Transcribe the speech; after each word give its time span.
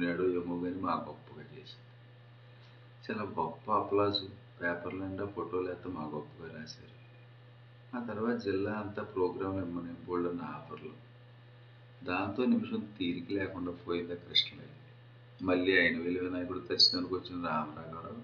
ఒప్పుకున్నాడో 0.00 0.42
ఏమో 0.42 0.60
కానీ 0.60 0.74
మా 0.74 0.92
గొప్పగా 0.92 1.42
చేసింది 1.42 1.88
చాలా 3.10 3.30
గొప్ప 3.40 3.72
అప్లాజు 3.72 4.28
పేపర్లు 4.62 5.04
నిండా 5.04 5.26
ఫోటోలు 5.26 5.68
అయితే 5.68 5.88
మా 5.88 6.02
గొప్పగా 6.14 6.48
రాశారు. 6.48 7.00
ఆ 7.96 8.12
తర్వాత 8.12 8.36
జిల్లా 8.36 8.72
అంతా 8.72 9.02
ప్రోగ్రాం 9.02 9.58
ఇమ్మని 9.58 9.92
బోల్డన్న 10.06 10.40
ఆఫర్లు. 10.42 10.92
దాంతో 12.04 12.44
నిమిషం 12.44 12.88
తీరిక 12.98 13.32
లేకుండా 13.32 13.70
పోయింది 13.70 14.12
ఆ 14.12 14.16
మళ్ళీ 15.42 15.78
అయిన 15.78 15.98
వెళ్ళి 15.98 16.20
వినాయకుడు 16.20 16.58
దర్శనానికి 16.58 17.14
వచ్చిన 17.14 17.46
రామరాఘవరావు. 17.46 18.22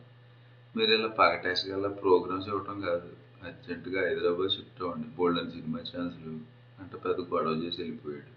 మీరు 0.79 0.91
ఇలా 0.91 1.09
పగటేసగల 1.09 1.89
ప్రోగ్రామ్స్ 1.89 2.49
ఇవ్వటం 2.49 2.81
కాదు. 2.81 3.13
అర్జెంటుగా 3.45 4.09
హైదరాబాద్ 4.09 4.51
షిఫ్ట్ 4.51 4.83
అవ్వండి. 4.83 5.09
బోల్డన్ 5.09 5.51
సినిమా 5.51 5.79
ఛాన్సులు. 5.79 6.41
అంటే 6.79 6.97
పెద్ద 6.97 7.21
గొడవ 7.21 7.51
చేసి 7.51 7.83
వెళ్ళిపోయాడు. 7.83 8.37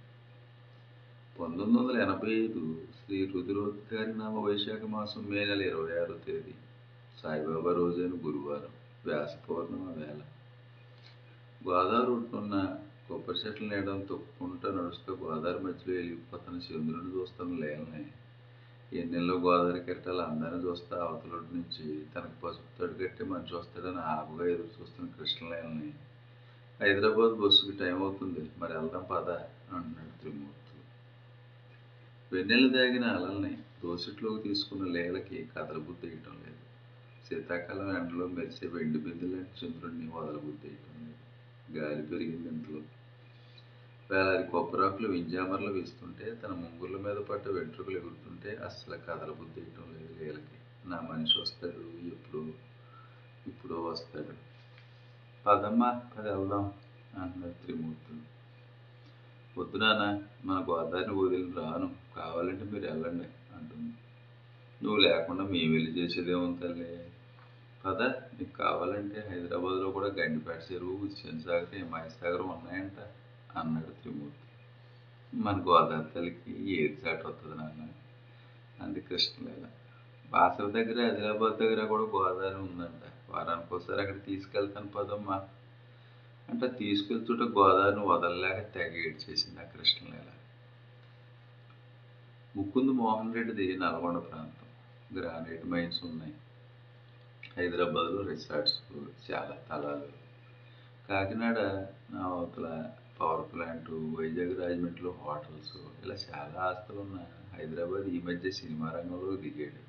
పంతొమ్మిది 1.42 1.78
వందల 1.78 2.02
ఎనభై 2.02 2.32
ఐదు 2.32 2.82
శ్రీ 3.10 3.26
రుద్రోద్గారి 3.26 4.14
నామ 4.14 4.40
వైశాఖ 4.40 4.84
మాసం 4.84 5.22
మే 5.30 5.46
నెల 5.46 5.62
ఇరవై 5.62 5.94
ఆరో 5.98 6.16
తేదీ. 6.26 6.54
సాయిబాబా 7.22 7.72
రోజైన 7.74 8.12
గురువారం 8.26 8.74
వ్యాస 9.06 9.50
పౌర్ణమ 9.50 9.86
వేళ. 9.92 10.20
గోదావరి 11.68 12.12
ఒడ్డునున్న 12.12 12.78
కొబ్బరి 13.08 13.38
చెట్ల 13.38 13.66
నీడను 13.66 14.06
తొక్కుంటూ 14.06 14.72
నడుస్తూ 14.72 15.16
గోదావరి 15.16 15.64
మధ్యలో 15.64 15.96
వెళ్ళిపోతున్న 15.98 16.58
చంద్రుని 16.58 17.12
చూస్తున్న 17.16 17.58
లేలని. 17.60 18.04
ఎన్నెల్లో 19.00 19.36
గోదావరి 19.36 19.84
కెరటాలు 19.84 20.22
అందరిని 20.22 20.62
చూస్తా 20.64 21.04
అవతలొడ్డు 21.06 21.52
నుంచి 21.56 22.06
తనకు 22.16 22.38
పసుపు 22.44 22.72
తడి 22.80 23.04
కట్టి 23.04 23.24
మనిషి 23.24 23.56
వస్తాడని 23.56 24.00
ఆపుగా 24.00 24.48
ఎదురు 24.50 24.82
చూస్తున్న 24.82 25.10
కృష్ణలేలని 25.20 25.92
హైదరాబాద్ 26.82 27.36
బస్సుకి 27.42 27.78
టైం 27.78 28.04
అవుతుంది 28.04 28.50
మరి 28.58 28.74
వెళ్దాం 28.74 29.06
పద 29.12 29.30
అంటున్నాడు 29.76 30.22
త్రిమూర్తి. 30.22 30.59
వెన్నెల 32.34 32.68
దాగిన 32.68 33.06
అలల్ని 33.06 33.58
దోసిట్లోకి 33.84 34.48
తీసుకున్న 34.48 34.86
లేలకి 34.86 35.50
కదలబుద్ధి 35.58 36.08
వేయటం 36.08 36.32
లేదు. 36.32 36.60
శీతాకాలం 37.30 37.98
ఎండలో 37.98 38.28
మెరిసే 38.28 38.68
వెండి 38.68 38.98
బిందులాంటి 38.98 39.66
చంద్రుడిని 39.66 40.02
చంద్రుడిని 40.02 40.12
వదలబుద్ధి 40.16 40.68
వేయటం 40.68 41.06
లేదు. 41.06 41.18
గాలి 41.78 42.08
పెరిగింది 42.08 42.48
ఇంట్లో 42.50 42.80
వేలాది 44.12 44.48
కొబ్బరాకులు 44.48 45.08
వింజామర్లు 45.08 45.72
వేస్తుంటే 45.72 46.40
తన 46.44 46.52
ముంగుళ్ళ 46.52 46.98
మీద 46.98 47.16
పడ్డ 47.16 47.48
వెంట్రుకలు 47.48 47.98
ఎగురుతుంటే 47.98 48.56
అస్సలు 48.56 48.96
కదలబుద్ధి 48.96 49.62
వేయటం 49.62 49.94
లేదు 49.94 50.24
లేలకి. 50.24 50.90
నా 50.90 51.08
మనిషి 51.12 51.42
వస్తాడు 51.42 52.08
ఎప్పుడు 52.08 52.54
ఇప్పుడో 53.48 53.84
వస్తాడు. 53.84 54.36
పదమ్మా 55.46 56.02
పద 56.18 56.28
వెళ్దాం 56.28 56.74
అన్నారు 57.24 57.66
త్రిమూర్తులు. 57.66 58.22
వద్దు 59.60 59.78
నాన్న 59.78 60.22
మన 60.46 60.66
గోదావరిని 60.70 61.14
వదిలి 61.14 61.52
రాను. 61.52 61.99
కావాలంటే 62.16 62.64
మీరు 62.64 62.92
వెళ్ళండి 62.92 63.28
అంటుంది. 63.56 63.94
నువ్వు 64.84 64.98
లేకుండా 64.98 65.44
మేము 65.44 65.74
వెళ్ళి 65.74 65.92
చేసేదేమో 65.92 66.58
తల్లి? 66.62 67.12
పద 67.86 68.02
నీకు 68.02 68.58
కావాలంటే 68.58 69.28
హైదరాబాద్లో 69.32 69.92
కూడా 69.92 70.08
గండిపేట 70.08 70.74
చెరువు 70.74 70.98
హుస్సేన్ 70.98 71.42
సాగర్ 71.42 72.42
ఉన్నాయంట 72.42 73.08
అన్నాడు 73.58 73.92
త్రిమూర్తి. 73.92 74.40
మన 75.38 75.56
గోదావరి 75.58 76.14
తల్లికి 76.16 76.72
ఏది 76.72 77.02
చాటు 77.08 77.28
వస్తుంది 77.28 77.58
నాన్న? 77.58 77.88
అంది 78.84 79.02
కృష్ణలీల 79.02 79.66
బాసర 80.32 80.66
దగ్గర 80.66 81.12
ఆదిలాబాద్ 81.12 81.58
దగ్గర 81.58 81.86
కూడా 81.86 82.04
గోదావరి 82.04 82.56
ఉందంట. 82.56 83.32
వారానికి 83.32 83.76
ఒకసారి 83.76 84.02
అక్కడ 84.02 84.26
తీసుకెళ్తాను 84.26 84.88
పదమ్మా. 84.88 85.48
అంటే 86.50 86.68
తీసుకెళ్తుంటే 86.68 87.44
గోదావరిని 87.44 88.06
వదలలేక 88.06 88.74
తెగ 88.74 88.96
ఏడ్చేసింది 88.96 89.60
ఆ 89.60 89.64
కృష్ణలీల 89.64 90.30
ముకుంద్ 92.56 92.92
మోహన్ 92.92 93.34
రెడ్డిది 93.34 93.78
నల్గొండ 93.78 94.18
ప్రాంతం. 94.18 94.68
గ్రానైట్ 95.18 95.66
మైన్స్ 95.66 96.04
ఉన్నాయి. 96.04 96.34
హైదరాబాద్లో 97.58 98.22
రిసార్ట్స్ 98.22 98.76
చాలా 99.32 99.58
స్థలాలు. 99.64 100.08
కాకినాడ 101.10 101.60
నా 102.12 102.20
అవతల 102.20 102.92
పవర్ 103.20 103.54
ప్లాంట్ 103.54 103.90
వైజాగ్ 103.92 104.60
రాజమండ్రిలో 104.62 105.12
హోటల్స్ 105.12 106.06
ఇలా 106.06 106.16
చాలా 106.16 106.62
ఆస్తులు 106.62 107.00
ఉన్న 107.00 107.20
హైదరాబాద్ 107.54 108.08
ఈ 108.08 108.22
మధ్య 108.22 108.52
సినిమా 108.52 108.92
రంగంలో 108.92 109.36
దిగాడు. 109.36 109.82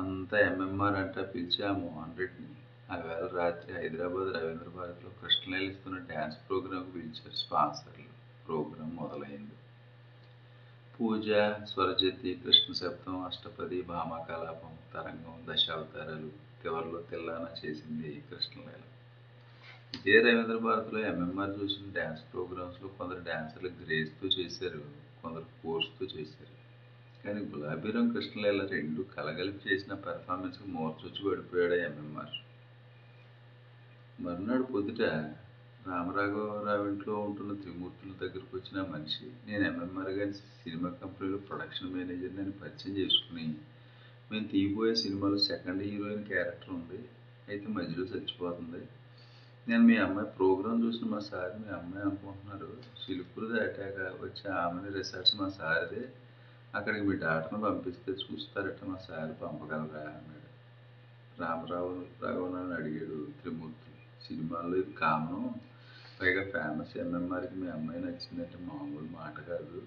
అంతా 0.00 0.38
ఎంఎంఆర్ 0.38 0.94
అంటా 0.94 1.22
పిలిచి 1.22 1.64
ఆ 1.66 1.72
మోహన్ 1.72 2.18
రెడ్డిని. 2.18 2.54
ఆ 2.90 2.96
వేళ 2.96 3.26
రాత్రి 3.36 3.74
హైదరాబాద్ 3.74 4.34
రవీంద్ర 4.36 4.68
భారత్లో 4.68 5.10
కృష్ణ 5.22 5.54
ఇస్తున్న 5.54 5.98
డ్యాన్స్ 5.98 6.36
ప్రోగ్రాంకి 6.48 6.90
పిలిచారు 6.90 7.36
స్పాన్సర్లు. 7.36 8.10
ప్రోగ్రాం 8.46 8.96
మొదలైంది. 8.96 9.55
పూజ 10.98 11.28
స్వరజతి 11.70 12.30
కృష్ణ 12.34 12.72
శబ్దం 12.72 13.16
అష్టపది 13.24 13.78
భామకలాపం 13.82 14.72
తరంగం 14.94 15.34
దశావతారాలు 15.48 16.28
చివరిలో 16.60 17.00
తెల్లాన 17.00 17.46
చేసింది 17.60 18.10
కృష్ణలీల 18.30 18.84
ఇదే 19.94 20.14
రవీంద్ర 20.20 20.56
భారతిలో 20.58 21.00
ఎంఎంఆర్ 21.00 21.52
చూసిన 21.60 21.92
డ్యాన్స్ 21.92 22.22
ప్రోగ్రామ్స్లో 22.32 22.88
కొందరు 22.88 23.20
డ్యాన్సర్లు 23.20 23.70
గ్రేస్తో 23.82 24.26
చేశారు 24.28 24.80
కొందరు 25.22 25.46
కోర్స్తో 25.62 26.06
చేశారు. 26.06 26.54
కానీ 27.22 27.40
గులాబీరం 27.44 28.08
కృష్ణలీల 28.12 28.64
రెండు 28.66 29.02
కలగలిపి 29.16 29.60
చేసిన 29.68 29.94
పెర్ఫార్మెన్స్కి 30.06 30.68
మోర్చొచ్చి 30.70 31.22
పడిపోయాడు 31.28 31.74
ఎంఎంఆర్ 31.86 32.36
మర్నాడు 34.20 34.62
పొద్దుట 34.62 35.02
రామరాఘవ 35.88 36.64
రావు 36.66 36.88
ఇంట్లో 36.88 37.14
ఉంటున్న 37.16 37.52
త్రిమూర్తుల 37.54 38.12
దగ్గరకు 38.20 38.56
వచ్చిన 38.56 38.86
మనిషి 38.92 39.26
నేను 39.46 39.64
ఎంఎంఆర్ 39.64 40.10
గారి 40.10 40.34
సినిమా 40.34 40.88
కంపెనీలో 40.90 41.38
ప్రొడక్షన్ 41.38 41.92
మేనేజర్ని 41.94 42.40
అని 42.40 42.50
పరిచయం 42.52 42.96
చేసుకుని 42.96 43.44
మేము 44.30 44.46
తీయబోయే 44.46 44.94
సినిమాలో 44.94 45.38
సెకండ్ 45.38 45.82
హీరోయిన్ 45.82 46.24
క్యారెక్టర్ 46.24 46.70
ఉంది 46.70 47.00
అయితే 47.48 47.66
మధ్యలో 47.66 48.04
చచ్చిపోతుంది. 48.04 48.88
నేను 49.68 49.82
మీ 49.82 49.96
అమ్మాయి 49.96 50.28
ప్రోగ్రాం 50.28 50.86
చూసిన 50.86 51.08
మా 51.08 51.18
సార్ 51.18 51.54
మీ 51.60 51.68
అమ్మాయి 51.68 52.06
అనుకుంటున్నారు. 52.06 52.76
చిలుకూరు 53.02 53.46
దాటాక 53.46 53.98
వచ్చే 54.22 54.50
ఆమెని 54.50 54.98
రిసార్ట్స్ 54.98 55.36
మా 55.36 55.48
సార్దే. 55.48 56.08
అక్కడికి 56.74 57.06
మీ 57.06 57.16
డాక్టర్ని 57.16 57.60
పంపిస్తే 57.60 58.12
చూస్తారట 58.12 58.84
మా 58.84 58.98
సార్ 59.08 59.42
పంపగలరా? 59.42 60.02
అన్నాడు. 60.16 60.50
రామరావు 61.40 62.06
రాఘవరావు 62.22 62.72
అడిగాడు 62.72 63.26
త్రిమూర్తి. 63.40 63.92
సినిమాల్లో 64.26 64.76
ఇది 64.76 64.92
కామనం. 64.92 65.60
పైగా 66.20 66.44
ఫేమస్ 66.50 66.96
ఎంఎంఆర్కి 66.96 67.54
మీ 67.54 67.70
అమ్మాయి 67.70 68.00
నచ్చిందంటే 68.00 68.58
మామూలు 68.60 69.04
మాట 69.04 69.40
కాదు. 69.40 69.82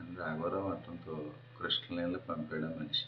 అని 0.00 0.16
రాఘవరావు 0.16 0.70
అర్థంతో 0.70 1.30
కృష్ణలీల 1.60 2.16
పంపాడు 2.16 2.64
ఆ 2.64 2.68
మనిషి. 2.68 3.04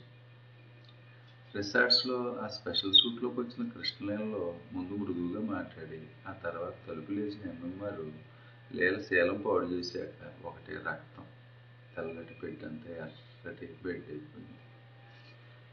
రిసార్ట్స్లో 1.56 2.38
ఆ 2.42 2.46
స్పెషల్ 2.46 2.92
సూట్లోకి 2.92 3.40
వచ్చిన 3.40 3.68
కృష్ణలేన్లో 3.68 4.58
ముందు 4.72 4.94
మృదువుగా 4.94 5.40
మాట్లాడి 5.40 6.06
ఆ 6.28 6.32
తర్వాత 6.32 6.72
తలుపు 6.88 7.12
లేచిన 7.12 7.50
ఎంఎంఆర్ 7.50 8.00
లీల 8.76 9.00
శీలం 9.00 9.42
పాడు 9.46 9.64
చేశాక 9.64 10.46
ఒకటే 10.46 10.72
రక్తం 10.72 11.24
తెల్లటి 11.96 12.34
పెట్టంతే 12.34 12.92
ఎర్రటి 12.92 13.66
బెడ్ 13.84 14.10
అయిపోయింది. 14.10 14.58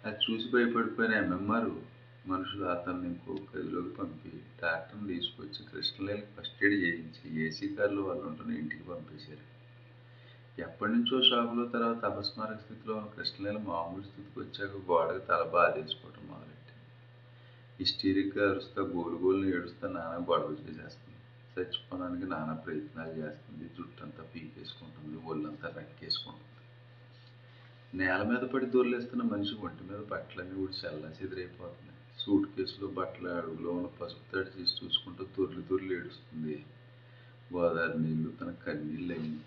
అది 0.06 0.18
చూసి 0.18 0.50
భయపడిపోయిన 0.50 1.14
ఎంఎంఆర్ 1.14 1.70
మనుషులు 2.28 2.66
అతన్ని 2.66 3.08
ఇంకో 3.08 3.34
గదిలోకి 3.34 3.90
పంపి 3.90 4.42
డాక్టర్ని 4.64 5.14
తీసుకొచ్చి 5.14 5.66
కృష్ణలీలకి 5.74 6.28
ఫస్ట్ 6.40 6.64
ఎయిడ్ 6.64 6.84
చేయించి 6.84 7.48
ఏసీ 7.48 7.76
కార్లో 7.76 8.04
వాళ్ళు 8.04 8.24
ఉంటున్న 8.24 8.58
ఇంటికి 8.58 8.84
పంపేశారు. 8.84 9.52
ఎప్పటి 10.62 10.92
నుంచో 10.92 11.22
షాపులో 11.22 11.66
తర్వాత 11.66 12.06
అపస్మారక 12.06 12.58
స్థితిలో 12.58 12.96
ఉన్న 12.96 13.08
కృష్ణలీల 13.08 13.58
మామూలు 13.58 14.04
స్థితికి 14.04 14.40
వచ్చాక 14.40 14.92
గోడకు 14.92 15.26
తల 15.26 15.50
బాధేసుకోవటం 15.54 16.28
మొదలెట్టింది. 16.28 16.88
హిస్టీరిక్గా 17.80 18.52
అరుస్తా 18.52 18.82
గోలు 18.82 19.18
గోలుని 19.18 19.56
ఏడుస్తా 19.56 19.88
నానా 19.88 20.26
గొడవ 20.30 20.52
చేసేస్తుంది. 20.52 21.18
చచ్చిపోవడానికి 21.60 22.26
నానా 22.26 22.54
ప్రయత్నాలు 22.54 23.12
చేస్తుంది. 23.12 23.64
జుట్టంతా 23.64 24.24
పీకేసుకుంటుంది. 24.24 25.26
ఒళ్ళంతా 25.26 25.68
రక్కేసుకుంటుంది. 25.68 26.48
నేల 27.98 28.22
మీద 28.22 28.50
పడి 28.50 28.66
దొర్లేస్తున్న 28.66 29.24
మనిషి 29.24 29.56
ఒంటి 29.56 29.84
మీద 29.84 30.06
బట్టలన్నీ 30.06 30.56
కూడా 30.56 30.72
చల్లా 30.72 31.10
సూట్ 32.26 32.48
కేసులో 32.48 32.88
బట్టల 32.88 33.28
అడుగులో 33.28 33.70
ఉన్న 33.70 33.88
పసుపు 34.02 34.26
తడి 34.34 34.50
తీసి 34.58 34.86
చూసుకుంటూ 34.86 35.24
తొర్లి 35.38 35.62
తొర్లి 35.62 35.96
ఏడుస్తుంది. 35.96 36.66
గోదావరి 37.54 38.00
నీళ్ళు 38.00 38.30
తన 38.42 38.52
కన్నీళ్ళు 38.68 39.14
అయింది 39.14 39.44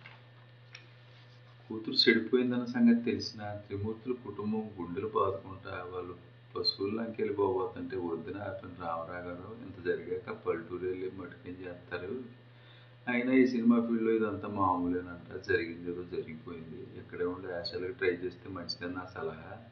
కూతురు 1.71 1.97
చెడిపోయిందన్న 1.97 2.65
సంగతి 2.65 3.05
తెలిసిన 3.05 3.43
త్రిమూర్తుల 3.67 4.13
కుటుంబం 4.13 4.71
గుండెలు 4.81 5.07
బాదుకుంటా 5.07 5.85
వాళ్ళు 5.93 6.15
పశువుల్లోకి 6.55 7.11
వెళ్ళిపోబోతుంటే 7.11 7.97
వద్దున 7.97 8.37
అతను 8.37 8.75
రామరాగారావు 8.81 9.65
ఇంత 9.65 9.85
జరిగాక 9.85 10.37
పల్లెటూరు 10.47 10.87
వెళ్ళి 10.87 11.11
మటుకేం 11.11 11.57
చేస్తారు? 11.65 12.23
అయినా 13.09 13.33
ఈ 13.33 13.47
సినిమా 13.47 13.81
ఫీల్డ్లో 13.81 14.11
ఇదంతా 14.11 14.49
మామూలేనంట. 14.49 15.47
జరిగింది 15.47 15.91
ఏదో 15.91 16.03
జరిగిపోయింది. 16.03 16.99
ఇక్కడే 16.99 17.25
ఉండి 17.25 17.53
ఆశలకు 17.53 17.93
ట్రై 17.93 18.11
చేస్తే 18.11 18.49
మంచిదని 18.49 18.95
నా 18.95 19.05
సలహా. 19.15 19.65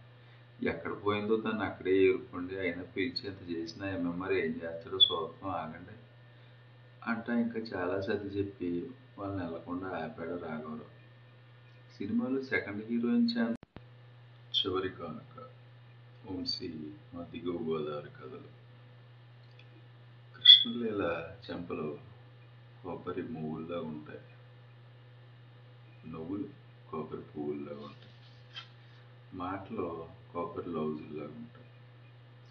ఎక్కడ 0.68 0.96
పోయిందో 1.06 1.36
దాన్ని 1.36 1.64
అక్కడే 1.64 1.96
ఏరుకోండి 1.96 2.58
అయినా 2.58 2.82
పిలిచి 2.82 3.26
ఎంత 3.26 3.50
చేసినా 3.50 3.88
ఎంఎంఆర్ 3.88 4.32
ఏం 4.32 4.50
చేస్తాడో 4.52 4.96
చూద్దాం 4.96 5.50
ఆగండి 5.50 5.96
అంటా. 7.10 7.34
ఇంకా 7.34 7.60
చాలా 7.60 8.00
సర్ది 8.00 8.28
చెప్పి 8.28 8.90
వాళ్ళని 9.18 9.42
వెళ్ళకుండా 9.42 9.86
ఆపాడు 9.86 10.30
రాఘవరావు. 10.30 11.02
సినిమాలో 11.98 12.42
సెకండ్ 12.42 12.84
హీరోయిన్ 12.84 13.28
ఛాన్స్ 13.38 13.80
చివరి 14.58 14.88
కానుక 14.88 15.48
వంశీ 16.30 16.92
మా 17.14 17.22
దిగువ 17.22 17.56
గోదావరి 17.62 18.08
కథలు. 18.08 18.62
కృష్ణలీల 20.36 21.34
చెంపలు 21.50 21.98
కొబ్బరి 22.82 23.22
పువ్వుల్లా 23.22 23.78
ఉంటాయి. 23.80 24.20
నువ్వులు 26.10 26.48
కొబ్బరి 26.90 27.20
పువ్వుల్లా 27.20 27.72
ఉంటాయి. 27.72 28.12
మాటలో 29.34 30.08
కాపర్ 30.34 30.68
లౌజుల్లా 30.68 31.24
ఉంటాయి 31.24 31.68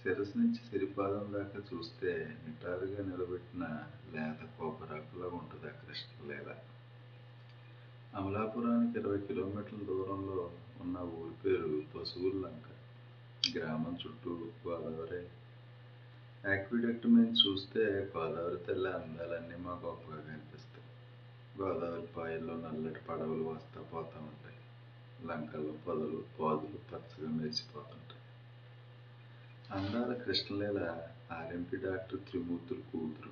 శిరస్సు 0.04 0.38
నుంచి 0.38 0.62
సిరిపాదం 0.70 1.34
దాకా 1.34 1.62
చూస్తే 1.74 2.38
నిటారుగా 2.48 3.04
నిలబెట్టిన 3.04 3.64
లేత 4.14 4.60
కోపరాకులా 4.60 5.28
ఉంటుంది 5.28 5.68
ఆ 5.68 5.70
కృష్ణలీల 5.70 6.56
అమలాపురానికి 8.16 9.00
ఇరవై 9.00 9.18
కిలోమీటర్ల 9.18 9.84
దూరంలో 9.84 10.52
ఉన్న 10.82 10.98
ఊరి 10.98 11.34
పేరు 11.34 11.84
పశువుల్లంక 11.96 12.68
గ్రామం 13.58 13.98
చుట్టూ 14.08 14.50
గోదావరి. 14.68 15.28
యాక్విడక్ట్ 16.50 17.08
మీద 17.08 17.36
చూస్తే 17.48 18.12
గోదావరి 18.18 18.58
తెల్ల 18.58 18.88
అందాలన్నీ 18.88 19.58
మాకు 19.58 19.86
గొప్పగా 19.86 20.22
కనిపిస్తాయి. 20.22 20.88
గోదావరి 21.62 22.08
పాయల్లో 22.08 22.56
నల్లటి 22.56 23.00
పడవలు 23.10 23.44
వస్తా 23.44 23.82
పోతూ 23.82 24.20
ఉంటాయి. 24.20 24.51
లంకలు 25.26 25.72
పొదలు 25.88 26.24
పోదులు 26.40 26.80
పచ్చగా 26.92 27.30
మెరిసిపోతుంటాయి. 27.30 28.22
అందాల 29.72 30.14
కృష్ణలీల 30.14 30.80
ఆర్ఎంపి 31.32 31.78
డాక్టర్ 31.78 32.20
త్రిమూర్తులు 32.20 32.82
కూతురు. 32.92 33.32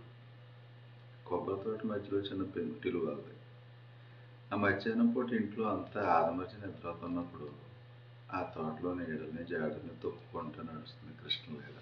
కొబ్బరి 1.26 1.64
తోట 1.64 1.86
మధ్యలో 1.86 2.20
చిన్న 2.20 2.44
పెంకుటిలు 2.44 3.00
వాళ్ళది. 3.06 3.36
ఆ 4.54 4.56
మధ్యాహ్నం 4.56 5.08
పూట 5.08 5.34
ఇంట్లో 5.34 5.66
అంతా 5.70 6.02
ఆదమర్చి 6.12 6.58
నిద్రపోతున్నప్పుడు 6.62 7.50
ఆ 8.34 8.42
తోటలో 8.56 8.94
నీడల్ని 8.94 9.44
జాడల్ని 9.46 9.96
తొక్కుకుంటూ 10.04 10.62
నడుస్తుంది 10.62 11.14
కృష్ణలీల. 11.24 11.78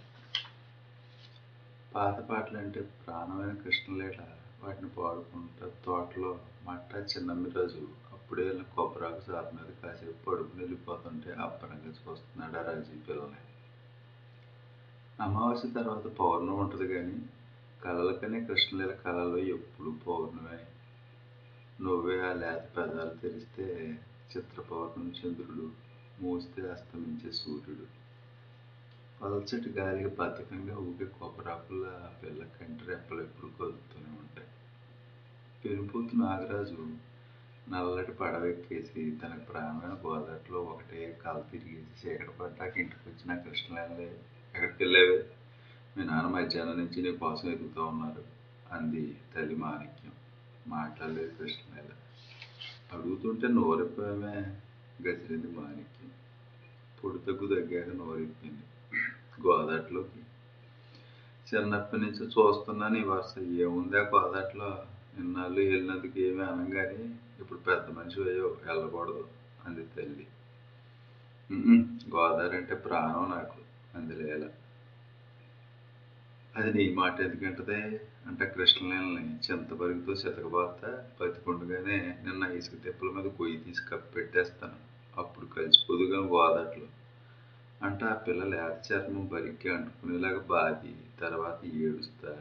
పాత 1.96 2.18
పాటలు 2.20 2.58
అంటే 2.58 2.82
ప్రాణమైన 2.82 3.54
కృష్ణలీల 3.54 4.22
వాటిని 4.64 4.90
పాడుకుంటూ 4.90 5.68
తోటలో 5.86 6.40
మట్ట 6.64 6.96
చిన్నమ్మి 6.96 7.50
రోజు 7.50 7.88
వెళ్ళిన 8.36 8.62
కొబ్బరాకు 8.62 9.22
సార్ 9.22 9.56
మీద 9.56 9.74
కాసేపు 9.84 10.26
పడుకుని 10.26 10.62
వెళ్ళిపోతుంటే 10.62 11.32
అప్పనంగా 11.34 11.88
చూస్తున్నాడు 11.88 12.58
ఆ 12.58 12.62
రాజీ 12.62 13.00
పిల్లని. 13.00 13.44
అమావాస్య 15.24 15.70
తర్వాత 15.70 16.08
పౌర్ణమి 16.08 16.58
ఉంటుంది 16.58 16.94
కానీ 16.94 17.30
కళలకనే 17.86 18.44
కృష్ణలీల 18.44 18.92
కళలో 18.92 19.38
ఎప్పుడు 19.38 19.96
పౌర్ణమే. 20.08 20.66
నువ్వే 21.82 22.20
ఆ 22.20 22.34
లేత 22.34 22.78
పెదాలు 22.78 23.18
తెరిస్తే 23.18 24.00
చిత్రపౌర్ణం 24.38 25.12
చంద్రుడు 25.12 25.72
మూస్తే 26.20 26.70
అస్తమించే 26.70 27.32
సూర్యుడు. 27.32 27.98
పలచటి 29.22 29.70
గాలికి 29.70 30.16
బద్ధకంగా 30.16 30.78
ఊగే 30.78 31.06
కొబ్బరాకుల 31.06 32.12
పిల్ల 32.24 32.44
కంటి 32.44 32.84
రెప్పలు 32.86 33.22
ఎప్పుడు 33.22 33.52
కదులుతూనే 33.52 34.10
ఉంటాయి. 34.10 34.48
పెనుపూతు 35.66 36.16
నాగరాజు 36.16 37.07
నల్లటి 37.70 38.12
పడవెక్కేసి 38.12 39.18
తనకు 39.24 39.52
ప్రాణమైన 39.52 40.00
గోదాట్లో 40.06 40.60
ఒకటే 40.60 41.20
కల 41.26 41.44
తిరిగేసి 41.52 42.10
చీకటి 42.10 42.30
పడ్డాక 42.30 42.78
ఇంటికి 42.78 43.10
వచ్చిన 43.10 43.40
కృష్ణలే 43.40 44.20
ఎక్కడికి 44.56 44.84
వెళ్ళేవే? 44.84 45.30
మీ 45.98 46.04
నాన్న 46.04 46.28
మధ్యాహ్నం 46.28 46.78
నుంచి 46.78 47.02
నీ 47.02 47.18
కోసం 47.18 47.50
ఎదుగుతూ 47.50 47.86
ఉన్నారు. 47.86 48.24
అంది 48.72 49.18
తల్లి 49.36 49.56
మాణిక్యం. 49.56 50.12
మాట్లాడలేదు 50.68 51.34
కృష్ణలేల 51.36 51.90
అడుగుతుంటే 52.94 53.48
నోరెప్పమే 53.48 54.58
గసిరింది 55.08 55.48
మాణిక్యం. 55.48 56.12
పొడి 57.04 57.18
తగ్గు 57.18 57.48
తగ్గాక 57.48 57.96
నోరెప్పింది. 57.96 58.64
గోదాట్లోకి. 59.48 60.20
చిన్నప్పటి 61.48 62.02
నుంచి 62.02 62.26
చూస్తున్నాను 62.26 62.98
ఈ 62.98 63.04
వరుస 63.04 63.40
ఏముంది 63.40 64.00
ఆ 64.00 64.02
గోదాట్లో? 64.02 64.86
ఇన్నాళ్ళు 65.20 65.62
వెళ్ళినందుకు 65.62 66.20
ఏమీ 66.20 66.44
అనగానే 66.44 67.04
ఇప్పుడు 67.40 67.60
పెద్ద 67.60 67.86
మనిషి 67.90 68.18
అయ్యో 68.22 68.58
వెళ్ళకూడదు 68.66 69.24
అంది 69.66 69.84
తల్లి. 69.86 70.26
గోదావరి 72.16 72.56
అంటే 72.58 72.76
ప్రాణం 72.76 73.30
నాకు 73.30 73.60
అంది 73.98 74.16
అది 76.56 76.70
నీ 76.74 76.94
మాట 76.94 77.16
ఎందుకంటదే? 77.22 77.82
అంటే 78.28 78.46
కృష్ణలీలని 78.46 79.24
చింతబరిగితో 79.46 80.14
చితకబాత 80.14 80.82
బతికుండగానే 81.20 81.98
నిన్న 82.26 82.44
ఇసుక 82.52 82.84
తిప్పల 82.84 83.10
మీద 83.10 83.32
కొయ్యి 83.32 83.58
తీసి 83.58 83.84
కప్పి 83.90 84.10
పెట్టేస్తాను. 84.16 84.78
అప్పుడు 85.18 85.46
కలిసిపోదుగా 85.46 86.20
గోదాట్లో 86.26 86.88
అంటే 87.82 88.06
ఆ 88.06 88.14
పిల్ల 88.14 88.44
లేత 88.44 88.76
చర్మం 88.88 89.26
బరిగ్గా 89.28 89.76
అంటుకునేలాగా 89.76 90.40
బాది 90.48 90.94
తర్వాత 91.22 91.60
ఏడుస్తా 91.66 92.32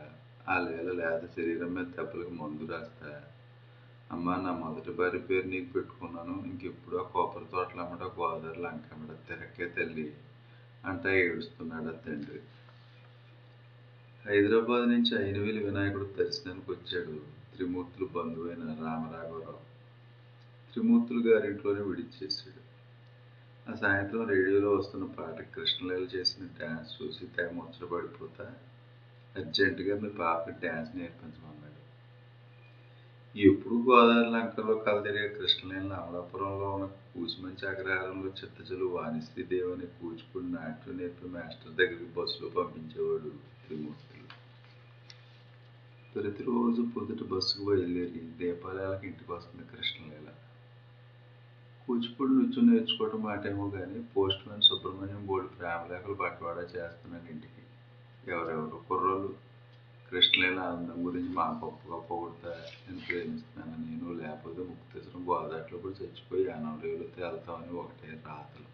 ఆ 0.50 0.58
లీల 0.58 0.92
లేత 0.92 1.26
శరీరం 1.36 1.74
మీద 1.74 1.84
దెబ్బలకు 1.84 2.30
మందు 2.30 2.72
రాస్తా 2.72 3.22
అమ్మా 4.12 4.36
నా 4.36 4.52
మొదటి 4.52 4.90
భార్య 4.90 5.18
పేరు 5.18 5.46
నీకు 5.46 5.72
పెట్టుకున్నాను. 5.72 6.44
ఇంకెప్పుడు 6.46 6.96
ఆ 6.96 7.02
కొబ్బరి 7.02 7.44
తోటలు 7.44 7.80
అమ్మట 7.80 8.02
గోదావరి 8.02 8.60
లంకమ్మట 8.62 9.12
తిరక్కే 9.28 9.66
తల్లి 9.68 10.16
అంటా 10.84 11.10
ఏడుస్తున్నాడు 11.10 11.88
ఆ 11.88 11.98
తండ్రి. 12.06 12.40
హైదరాబాద్ 14.24 14.88
నుంచి 14.88 15.24
అయినవేలి 15.24 15.64
వినాయకుడు 15.64 16.04
దర్శనానికి 16.04 16.70
వచ్చాడు 16.70 17.16
త్రిమూర్తులు 17.54 18.06
బంధువైన 18.06 18.62
రామరాఘవరావు. 18.80 19.60
త్రిమూర్తులు 20.72 21.28
గారింట్లోనే 21.28 21.80
విడిచేశాడు. 21.80 22.62
ఆ 23.70 23.74
సాయంత్రం 23.74 24.28
రేడియోలో 24.28 24.70
వస్తున్న 24.70 25.04
పాట 25.04 25.54
కృష్ణలీల 25.54 26.06
చేసిన 26.16 26.46
డ్యాన్స్ 26.58 27.02
చూసి 27.02 27.26
తెగ 27.26 27.50
ముచ్చట 27.50 27.90
పడిపోతా 27.90 28.54
అర్జెంటుగా 29.36 30.00
మీ 30.00 30.08
పాపకి 30.08 30.60
డ్యాన్స్ 30.60 30.96
నేర్పించమన్నాడు. 30.96 31.82
ఎప్పుడు 33.38 33.74
గోదావరి 33.74 34.30
లంకలో 34.30 34.74
కలదిరిగే 34.74 35.28
కృష్ణలీల 35.28 35.92
అమలాపురంలో 35.92 36.70
ఉన్న 36.74 36.86
కూచిమంచి 36.86 37.68
అగ్రహారంలో 37.68 38.28
చిత్తచలు 38.28 38.84
వాణిశ్రీదేవి 38.84 39.60
దేవుని 39.60 39.86
కూచిపూడి 39.86 40.46
నాట్యం 40.46 40.98
నేర్పి 40.98 41.28
మాస్టర్ 41.28 41.72
దగ్గరికి 41.72 42.04
బస్సులో 42.04 42.48
పంపించేవాడు 42.48 43.30
త్రిమూర్తులు. 43.64 44.26
ప్రతిరోజు 46.14 46.82
పొద్దుట 46.82 47.28
బస్సుకు 47.28 47.64
బయలుదేరి 47.64 48.20
దీపాలయాలకు 48.20 49.06
ఇంటికి 49.06 49.32
వస్తుంది 49.32 49.64
కృష్ణలీల. 49.68 50.28
కూచిపూడి 51.86 52.32
నృత్యం 52.32 52.66
నేర్చుకోవడం 52.72 53.20
మాటేమో 53.22 53.70
కానీ 53.70 54.00
పోస్ట్ 54.16 54.48
మ్యాన్ 54.48 54.62
సుబ్రహ్మణ్యం 54.62 55.26
బోర్డు 55.26 55.48
ప్రేమలేఖలు 55.48 56.14
బట్వాడా 56.14 56.60
చేస్తున్నాడు 56.60 57.32
ఇంటికి. 57.32 57.65
ఎవరెవరు 58.28 58.82
కుర్రోళ్ళు? 58.88 59.34
కృష్ణలీల 60.10 60.58
ఆనందం 60.58 61.06
గురించి 61.06 61.28
మా 61.28 61.60
గొప్పగా 61.64 61.98
పొగుడతా 61.98 62.50
నేను 62.50 63.00
ప్రేమిస్తున్నాను 63.08 63.82
నేను. 63.82 64.22
లేకపోతే 64.22 64.60
ముక్తేశ్వరం 64.60 65.28
గోదాట్లో 65.28 65.78
కూడా 65.78 65.94
చచ్చిపోయి 66.02 66.48
అనంరేవులో 66.48 67.02
తేలుతామని 67.02 67.72
ఒకటే 67.72 68.22
రాతలు. 68.26 68.66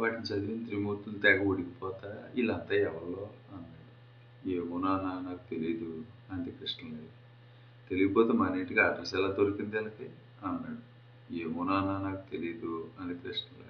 వాటిని 0.00 0.22
చదివిన 0.22 0.66
త్రిమూర్తులు 0.66 1.18
తెగ 1.18 1.46
ఉడికిపోతా 1.46 2.30
వీళ్ళంతా 2.34 2.74
ఎవరిలో 2.74 3.30
అన్నాడు. 3.52 3.82
ఏమో 4.48 4.78
నాన్న 4.78 5.28
నాకు 5.28 5.50
తెలియదు 5.50 6.04
అంది 6.32 6.50
కృష్ణలేదు 6.50 7.08
తెలియకపోతే 7.90 8.32
మన 8.32 8.58
ఇంటికి 8.58 8.80
అడ్రస్ 8.80 9.14
ఎలా 9.14 9.28
దొరికింది 9.28 9.76
వాళ్ళకి? 9.76 10.04
అన్నాడు. 10.46 10.92
ఏమో 11.34 11.64
నాన్న 11.64 12.08
నాకు 12.08 12.30
తెలియదు 12.30 12.90
అని 13.00 13.14
కృష్ణ 13.14 13.61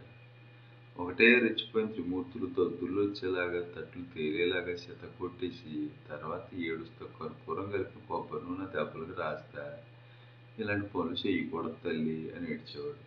ఒకటే 0.97 1.27
రెచ్చిపోయిన 1.43 1.89
త్రిమూర్తులతో 1.95 2.63
దుల్లొచ్చేలాగా 2.71 3.59
వచ్చేలాగా 3.59 3.61
తట్లు 3.75 4.03
తేలేలాగా 4.13 4.75
శత 4.77 5.05
కొట్టేసి 5.19 5.73
తర్వాత 6.09 6.47
ఏడుస్తూ 6.67 7.05
కర్పూరం 7.17 7.67
కలిపి 7.73 8.01
కొబ్బరి 8.09 8.45
నూనె 8.47 8.67
దెబ్బలకు 8.75 9.15
రాస్తా 9.21 9.65
ఇలాంటి 10.59 10.87
పనులు 10.93 11.17
చేయకూడదు 11.23 11.79
తల్లి 11.85 12.19
అని 12.35 12.47
ఏడ్చేవాడు. 12.53 13.03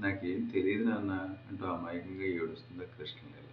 నాకేం 0.00 0.42
తెలియదు 0.52 0.84
నాన్న 0.84 1.12
అంటూ 1.48 1.64
అమాయకంగా 1.72 2.26
ఏడుస్తుంది 2.36 2.86
కృష్ణలీల 2.94 3.48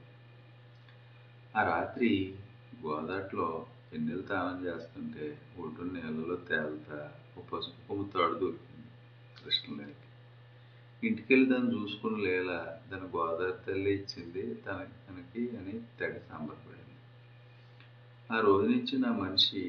ఆ 1.56 1.64
రాత్రి 1.70 2.12
గోదాట్లో 2.84 3.48
ఎన్నెలు 3.94 4.26
తానం 4.30 4.58
చేస్తుంటే 4.66 5.26
ఒడ్డు 5.60 5.84
నీళ్ళలో 5.94 6.38
తేలుతా 6.50 7.00
ఓ 7.36 7.44
పసుపు 7.52 7.80
కొమ్ము 7.88 8.06
తాడు 8.14 8.36
దొరికింది 8.36 8.90
కృష్ణలీలకి 9.38 10.07
ఇంటికెళ్ళి 11.04 11.46
దాన్ని 11.46 11.76
చూసుకుని 11.76 12.24
లేల 12.24 12.52
దాని 12.92 13.08
గోదావరి 13.16 13.66
తల్లి 13.68 13.92
ఇచ్చింది 13.92 14.54
తన 14.54 14.86
తనకి 15.08 15.58
అని 15.58 15.74
తెగ 16.00 16.14
సంబరపడింది 16.30 16.96
ఆ 18.32 18.40
రోజు 18.40 18.68
నుంచి 18.68 18.98
నా 18.98 19.12
మనిషి 19.12 19.62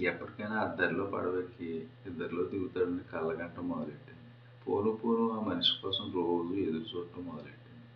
ఎప్పటికైనా 0.00 0.56
అద్దరిలో 0.58 1.04
పడవెక్కి 1.06 1.70
ఇద్దరిలో 2.06 2.42
దిగుతాడని 2.42 3.04
కళ్ళగంట 3.12 3.58
మొదలెట్టింది. 3.60 4.30
పోను 4.66 4.90
పోను 4.96 5.24
ఆ 5.30 5.40
మనిషి 5.40 5.82
కోసం 5.82 6.04
రోజు 6.14 6.54
ఎదురు 6.60 6.84
చూడటం 6.92 7.24
మొదలెట్టింది. 7.26 7.88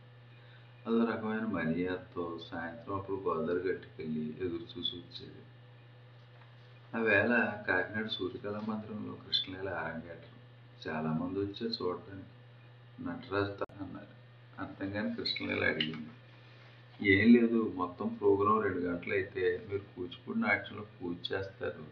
అదో 0.87 1.05
రకమైన 1.05 1.47
మనీయాతో 1.47 2.39
సాయంత్రం 2.51 2.95
అప్పుడు 2.97 3.17
గోదావరి 3.17 3.69
గట్టుకెళ్ళి 3.69 4.25
ఎదురు 4.41 4.63
చూసి 4.63 4.97
వచ్చేది. 4.97 5.43
ఆ 6.97 6.99
వేళ 7.01 7.33
కాకినాడ 7.69 8.07
సూర్యకళా 8.07 8.61
మందిరంలో 8.69 9.15
కృష్ణలీల 9.15 9.69
అరంగేట్రం 9.69 10.36
చాలామంది 10.89 11.39
వచ్చారు 11.39 11.85
చూడటానికి 11.85 12.33
నటరాజు 13.03 13.83
అన్నారు. 13.83 14.17
అర్థం 14.61 14.91
కానీ 14.91 15.15
కృష్ణలీల 15.15 15.65
అడిగింది. 15.65 16.11
ఏం 17.11 17.35
లేదు 17.35 17.73
మొత్తం 17.77 18.09
ప్రోగ్రాం 18.09 18.61
రెండు 18.61 18.79
గంటలు 18.79 19.13
అయితే 19.13 19.67
మీరు 19.69 19.83
కూచిపూడి 19.97 20.39
నాట్యంలో 20.39 20.85
పూజ 21.03 21.17
చేస్తారు. 21.33 21.85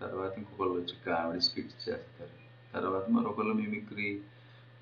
తర్వాత 0.00 0.32
ఇంకొకళ్ళు 0.38 0.72
వచ్చి 0.72 0.94
కామెడీ 1.06 1.40
స్కిట్స్ 1.40 1.88
చేస్తారు. 1.88 2.30
తర్వాత 2.72 3.08
మరొకళ్ళు 3.08 3.52
మిమిక్రీ 3.52 4.20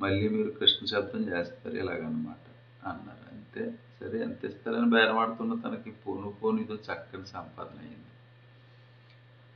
మళ్ళీ 0.01 0.29
మీరు 0.29 0.51
కృష్ణ 0.51 0.87
శబ్దం 0.87 1.21
చేస్తారు 1.21 1.77
ఇలాగనమాట 1.77 2.45
అన్నారు. 2.87 3.35
అంతే. 3.35 3.79
సరే 4.01 4.23
ఎంత 4.23 4.45
ఇస్తారని 4.45 4.91
బేరమాడుతున్న 4.91 5.55
తనకి 5.55 5.91
పోను 5.91 6.37
పోను 6.43 6.61
ఇదో 6.61 6.75
చక్కని 6.75 7.27
సంపాదన 7.27 7.79
అయింది. 7.79 8.13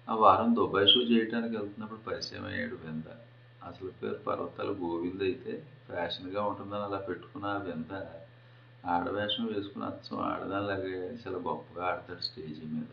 ఆ 0.08 0.14
వారం 0.14 0.54
దుబాయ్ 0.54 0.88
షో 0.88 1.00
చేయడానికి 1.00 1.56
వెళ్తున్నప్పుడు 1.56 1.98
పరిచయం 1.98 2.44
అయ్యాడు 2.44 2.74
వింద. 2.74 3.29
అసలు 3.66 3.90
పేరు 3.90 4.14
పర్వతాల 4.14 4.68
గోవింద్ 4.68 5.22
అయితే 5.22 5.66
ఫ్యాషన్గా 5.86 6.42
ఉంటుందని 6.42 6.82
అలా 6.82 6.98
పెట్టుకున్న 6.98 7.46
ఆ 7.46 8.96
ఆడవేషం 8.96 9.46
వేసుకుని 9.46 9.84
అచ్చం 9.84 10.18
ఆడదానిలాగే 10.18 11.18
చాలా 11.22 11.38
గొప్పగా 11.38 11.86
ఆడతాడు 11.86 12.20
స్టేజి 12.20 12.64
మీద. 12.66 12.90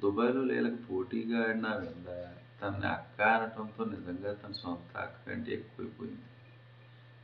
దుబాయ్లో 0.00 0.42
లీలకు 0.44 0.92
పోటీగా 0.92 1.38
ఆడిన 1.48 1.66
ఆ 1.66 1.76
వింద 1.76 2.06
తనని 2.62 2.86
అక్క 2.86 3.22
అనటంతో 3.22 3.84
నిజంగా 3.84 4.32
తన 4.32 4.52
సొంత 4.52 4.96
అక్క 4.96 5.30
కంటే 5.30 5.52
ఎక్కువైపోయింది. 5.52 6.20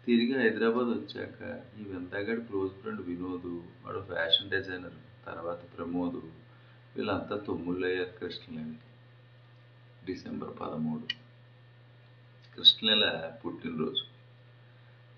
తిరిగి 0.07 0.35
హైదరాబాద్ 0.43 0.89
వచ్చాక 0.89 1.63
ఈ 1.81 1.85
వింతగాడి 1.85 2.41
క్లోజ్ 2.41 2.73
ఫ్రెండ్ 2.73 3.01
వినోదు 3.01 3.65
వాడు 3.85 4.01
ఫ్యాషన్ 4.01 4.51
డిజైనర్ 4.51 5.27
తర్వాత 5.27 5.59
ప్రమోదు 5.77 6.23
వీళ్ళంతా 6.97 7.37
తొమ్మిళ్ళయ్యారు 7.37 8.19
కృష్ణలేలకి 8.19 8.91
డిసెంబర్ 10.07 10.51
పదమూడు. 10.61 11.26
కృష్ణలీల 12.57 13.33
పుట్టినరోజు. 13.45 14.05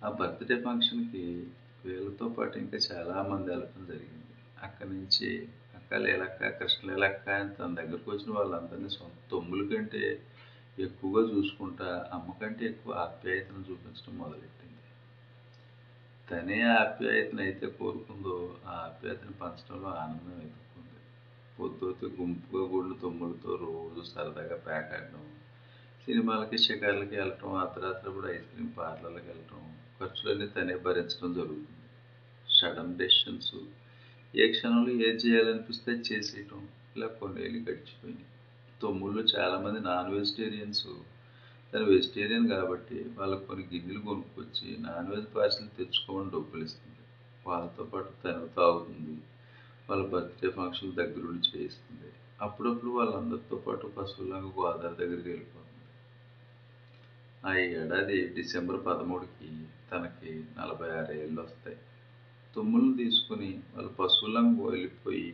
ఆ 0.05 0.09
బర్త్డే 0.09 0.63
ఫంక్షన్కి 0.63 1.47
వీళ్ళతో 1.85 2.29
పాటు 2.29 2.59
ఇంకా 2.59 2.79
చాలామంది 2.93 3.51
వెళ్ళటం 3.51 3.87
జరిగింది. 3.87 4.35
అక్కడి 4.63 4.91
నుంచి 4.91 5.49
అక్క 5.75 5.95
లేలక్క 5.95 6.49
కృష్ణలీలక్క 6.49 7.29
అని 7.29 7.55
తన 7.55 7.75
దగ్గరకు 7.75 8.11
వచ్చిన 8.11 8.33
వాళ్ళందరినీ 8.33 8.91
సొంత 8.91 9.31
తమ్ముల 9.33 9.77
కంటే 9.77 10.27
ఎక్కువగా 10.79 11.23
చూసుకుంటా 11.29 12.11
అమ్మ 12.13 12.33
కంటే 12.33 12.67
ఎక్కువ 12.67 12.93
ఆప్యాయతను 12.93 13.65
చూపించడం 13.71 14.19
మొదలెట్టింది. 14.19 14.83
తనే 16.29 16.63
ఆప్యాయతను 16.63 17.41
అయితే 17.41 17.67
కోరుకుందో 17.67 18.57
ఆ 18.67 18.71
ఆప్యాయతను 18.71 19.33
పంచడంలో 19.33 19.89
ఆనందం 19.89 20.41
ఎదుర్కొంది 20.41 21.01
పొద్దుతో 21.59 22.07
గుంపుగా 22.21 22.65
గుళ్ళు 22.65 22.95
తమ్ములతో 22.95 23.57
రోజు 23.57 24.03
సరదాగా 24.03 24.57
పేకాడడం 24.57 25.25
సినిమాలకి 26.09 26.59
షికార్లకి 26.59 27.17
వెళ్ళటం 27.17 27.55
అర్ధరాత్రి 27.55 28.11
కూడా 28.13 28.29
ఐస్ 28.31 28.47
క్రీమ్ 28.51 28.71
పార్లర్లకు 28.79 29.27
వెళ్ళటం 29.27 29.59
ఖర్చులన్నీ 29.99 30.47
తనే 30.47 30.77
భరించడం 30.77 31.33
జరుగుతుంది. 31.35 31.89
Sudden 32.51 32.95
decisions. 32.97 33.57
ఏ 34.37 34.53
క్షణంలో 34.53 34.93
ఏది 34.93 35.19
చేయాలనిపిస్తే 35.25 35.93
చేసేయటం. 35.93 36.69
ఇలా 36.97 37.07
కొన్నేళ్ళు 37.07 37.59
గడిచిపోయినాయి. 37.59 38.27
తొమ్ముళ్ళు 38.83 39.23
చాలామంది 39.23 39.81
నాన్ 39.81 40.11
వెజిటేరియన్స్ 40.15 40.87
తను 41.73 41.85
వెజిటేరియన్ 41.85 42.49
కాబట్టి 42.49 43.05
వాళ్ళకు 43.19 43.45
కొన్ని 43.45 43.69
గిన్నెలు 43.73 44.01
కొనుక్కొచ్చి 44.01 44.77
నాన్ 44.81 45.11
వెజ్ 45.11 45.29
పార్సల్ 45.37 45.71
తెచ్చుకోమని 45.79 46.31
డబ్బులు 46.31 46.65
ఇస్తుంది. 46.65 47.05
వాళ్ళతో 47.47 47.85
పాటు 47.85 48.13
తను 48.25 48.49
తాగుతుంది. 48.57 49.17
వాళ్ళ 49.91 50.07
బర్త్డే 50.07 50.51
ఫంక్షన్ 50.51 50.93
దగ్గరుండి 50.93 51.59
చేయిస్తుంది. 51.59 52.11
అప్పుడప్పుడు 52.43 52.91
వాళ్ళందరితో 52.91 53.57
పాటు 53.57 53.87
పశువులాగా 53.87 54.51
గోదావరి 54.59 55.07
దగ్గరికి 55.07 55.29
వెళ్ళిపోతుంది 55.29 55.68
ఆ 57.47 57.55
ఏడాది 57.55 58.29
డిసెంబర్ 58.29 58.87
పదమూడుకి 58.87 59.51
తనకి 59.91 60.45
నలభై 60.59 60.89
ఆరు 60.91 61.13
ఏళ్ళు 61.13 61.43
వస్తాయి. 61.43 61.77
తుమ్ములు 62.55 62.97
తీసుకుని 62.97 63.63
వాళ్ళ 63.75 63.89
పశువులను 63.89 64.65
వెళ్ళిపోయి 64.65 65.29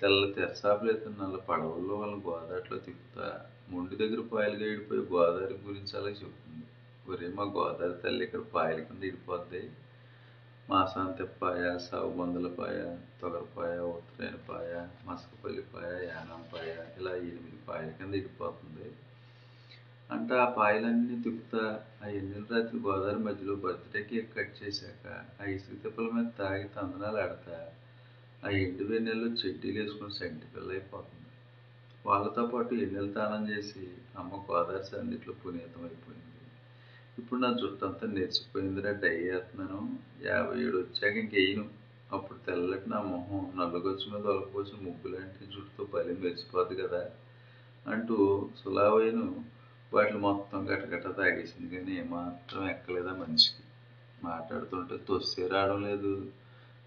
తెల్ల 0.00 0.32
తెరసాపలేతున్న 0.32 1.22
వాళ్ళ 1.22 1.36
పడవల్లో 1.36 1.94
వాళ్ళ 1.94 2.14
గోదావరిలో 2.14 2.78
తిప్పుతా 2.78 3.26
మొండి 3.70 3.96
దగ్గర 3.96 4.20
పాయలుగా 4.32 4.66
ఇడిపోయి 4.72 5.00
గోదావరి 5.00 5.54
గురించి 5.66 5.96
అలా 5.98 6.08
చెప్తుంది 6.08 6.66
ఒరే 7.10 7.28
మా 7.28 7.42
గోదావరి 7.42 8.02
తల్లి 8.02 8.24
ఇక్కడ 8.24 8.40
పాయల 8.54 8.80
కింద 8.80 9.02
ఇడిపోద్ది. 9.04 9.70
మాసాంతెప్పాయ 10.70 11.78
సాగుబందలపాయ 11.78 12.96
తొగరపాయ 13.20 13.78
ఉత్తరాయణ 13.78 14.36
పాయ 14.48 14.86
మసకపల్లి 15.06 15.62
పాయ 15.74 15.90
యానం 16.08 16.44
పాయ 16.54 16.70
ఇలా 17.00 17.10
ఎనిమిది 17.10 17.58
పాయల 17.68 17.90
కింద 17.90 18.14
ఇడిపోతుంది. 18.14 18.86
అంటే 20.10 20.34
ఆ 20.34 20.44
పాయలన్నీ 20.56 21.14
తిప్పుతా 21.22 21.62
ఆ 22.02 22.08
ఎన్నెల 22.08 22.44
రాత్రి 22.50 22.78
గోదావరి 22.78 23.18
మధ్యలో 23.18 23.54
బర్త్డే 23.54 24.00
కేక్ 24.02 24.28
కట్ 24.36 24.52
చేశాక 24.60 25.04
ఆ 25.40 25.46
ఇసుక 25.46 25.76
తిప్పల 25.82 26.06
మీద 26.10 26.28
తాగి 26.38 26.68
తందనాలు 26.76 27.18
ఆడతా 27.18 27.56
ఆ 28.44 28.50
ఎండు 28.56 28.84
వెన్నెల్లో 28.84 29.28
చెడ్డీలు 29.40 29.78
వేసుకుని 29.80 30.14
సంటి 30.14 30.46
పిల్ల 30.46 30.70
అయిపోతుంది. 30.70 31.22
వాళ్ళతో 32.04 32.42
పాటు 32.46 32.74
ఎన్నెలు 32.74 33.10
తానం 33.12 33.42
చేసి 33.48 33.82
అమ్మ 34.18 34.32
గోదావరి 34.48 34.84
సందిట్లో 34.84 35.34
పునీతం 35.42 35.82
అయిపోయింది. 35.84 36.22
ఇప్పుడు 37.18 37.40
నా 37.40 37.50
జుట్టు 37.52 37.84
అంతా 37.86 38.06
నెరిచిపోయిందిరా 38.06 38.90
డై 39.02 39.14
వేస్తున్నాను 39.28 39.80
యాభై 40.22 40.56
ఏడు 40.60 40.76
వచ్చాక 40.76 41.14
ఇంకేయను 41.16 41.64
అప్పుడు 42.12 42.38
తెల్లటి 42.46 42.88
నా 42.90 43.00
మొహం 43.02 43.42
నల్లగొచ్చు 43.56 44.06
మీద 44.12 44.26
ఒలకోసి 44.34 44.74
ముగ్గులాంటి 44.84 45.44
జుట్టుతో 45.46 45.84
బలి 45.84 46.14
మెరిసిపోద్ది 46.14 46.76
కదా 46.82 47.02
అంటూ 47.86 48.16
సులావైను. 48.64 49.26
వాటిని 49.94 50.18
మొత్తం 50.18 50.66
గటగట 50.66 51.16
తాగేసింది 51.16 51.76
కానీ 51.76 51.92
ఏమాత్రం 51.92 52.68
ఎక్కలేదా 52.68 53.12
మనిషికి. 53.12 53.62
మాట్లాడుతుంటే 54.24 54.96
తొస్సే 54.96 55.46
రావడం 55.46 55.82
లేదు. 55.82 56.32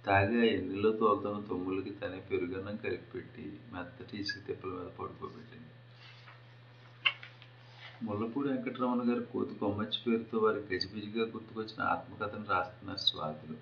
తాగా 0.06 0.44
ఎన్నిలో 0.44 0.92
తోలుతున్న 0.92 1.46
తొమ్ములకి 1.50 1.90
తనే 1.90 2.20
పెరుగన్నం 2.20 2.76
కలిపి 2.76 3.12
పెట్టి 3.16 3.60
మెత్తటి 3.74 4.18
ఇసుక 4.18 4.48
తిప్పల 4.48 4.70
మీద 4.70 4.80
పడుకోబెట్టింది. 4.80 5.66
ముల్లపూడి 8.04 8.50
వెంకటరమణ 8.50 9.12
గారు 9.12 9.24
కోతి 9.24 9.56
కొమ్మచ్చి 9.56 10.00
పేరుతో 10.08 10.38
వారి 10.38 10.58
గజిబిజిగా 10.58 11.26
గుర్తుకొచ్చిన 11.26 11.82
ఆత్మకథను 11.82 12.46
రాస్తున్నారు 12.50 12.98
స్వాతులు. 12.98 13.58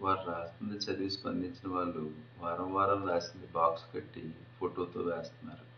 వారు 0.00 0.30
రాస్తుంది 0.30 0.76
చదివి 0.76 1.10
స్పందించిన 1.10 1.72
వాళ్ళు 1.72 2.10
వారం 2.38 2.74
వారం 2.74 3.08
రాసింది 3.08 3.46
బాక్స్ 3.46 3.84
కట్టి 3.94 4.34
ఫోటోతో 4.60 5.00
వేస్తున్నారు. 5.00 5.75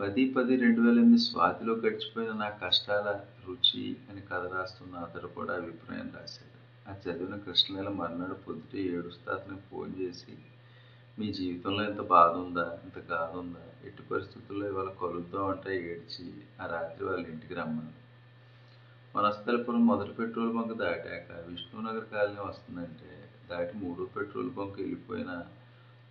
పది 0.00 0.30
పది 0.30 0.56
రెండు 0.56 0.80
వేల 0.80 0.98
ఎనిమిది 0.98 1.22
స్వాతిలో 1.22 1.74
గడిచిపోయిన 1.74 2.32
నా 2.32 2.48
కష్టాల 2.48 3.20
రుచి 3.46 3.96
అని 4.10 4.20
కథ 4.20 4.52
రాస్తున్న 4.52 4.96
అతడు 4.96 5.26
కూడా 5.26 5.54
అభిప్రాయం 5.54 6.12
రాశాడు. 6.14 6.58
ఆ 6.90 6.94
చదివిన 6.94 7.36
కృష్ణలీల 7.36 7.88
మర్నాడు 7.88 8.34
పొద్దుటే 8.34 8.78
ఏడుస్తా 8.78 9.32
అతనికి 9.32 9.62
ఫోన్ 9.70 9.94
చేసి 10.00 10.38
మీ 11.18 11.32
జీవితంలో 11.32 11.84
ఇంత 11.84 12.00
బాధ 12.00 12.36
ఉందా? 12.36 12.78
ఇంత 12.84 13.12
గాథ 13.12 13.36
ఉందా? 13.36 13.62
ఎట్టి 13.84 14.02
పరిస్థితుల్లో 14.02 14.66
ఇవాళ 14.66 14.88
కలుద్దాం 14.88 15.46
అంటే 15.46 15.76
ఏడ్చి 15.92 16.32
ఆ 16.62 16.66
రాత్రి 16.66 17.04
వాళ్ళ 17.04 17.26
ఇంటికి 17.26 17.54
రమ్మను. 17.54 17.92
వనస్థలపురం 19.16 19.86
మొదటి 19.86 20.10
పెట్రోల్ 20.10 20.52
బంక్ 20.52 20.74
దాటాక 20.74 21.44
విష్ణునగర్ 21.48 22.04
కాలనీ 22.04 22.40
వస్తుందంటే 22.40 23.30
దాటి 23.50 23.76
మూడో 23.76 24.04
పెట్రోల్ 24.04 24.50
బంక్ 24.50 24.80
వెళ్ళిపోయిన 24.80 25.44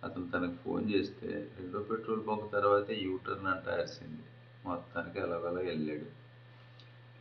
అతను 0.04 0.30
తనకు 0.30 0.56
ఫోన్ 0.64 0.90
చేస్తే 0.90 1.52
రెండో 1.58 1.78
పెట్రోల్ 1.78 2.24
బంక్ 2.24 2.52
తర్వాతే 2.52 2.94
యూటర్న్ 2.94 3.46
అంట 3.46 3.88
మొత్తానికి 4.64 5.18
ఎలాగోలా 5.18 5.60
వెళ్ళాడు. 5.60 6.18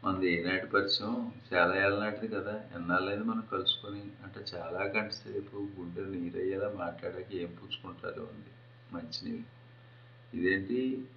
మనది 0.06 0.34
ఏనాటి 0.34 0.66
పరిచయం? 0.66 1.32
చాలా 1.54 1.86
ఏళ్ళ 1.86 2.00
నాటిది 2.00 2.36
కదా. 2.36 2.64
ఎన్నాళ్ళైంది 2.76 3.24
మనం 3.24 3.44
కలుసుకొని? 3.52 4.00
అంటే 4.00 4.40
చాలా 4.56 4.84
గంట 4.84 5.12
సేపు 5.12 5.68
గుండె 5.80 6.02
నీరయ్యేలా 6.02 6.70
మాట్లాడాక 6.76 7.34
ఏం 7.34 7.48
పుచ్చుకుంటారో 7.48 8.24
ఉంది 8.24 8.52
మంచినీళ్ళు 8.92 9.44
ఇదేంటి? 10.38 11.08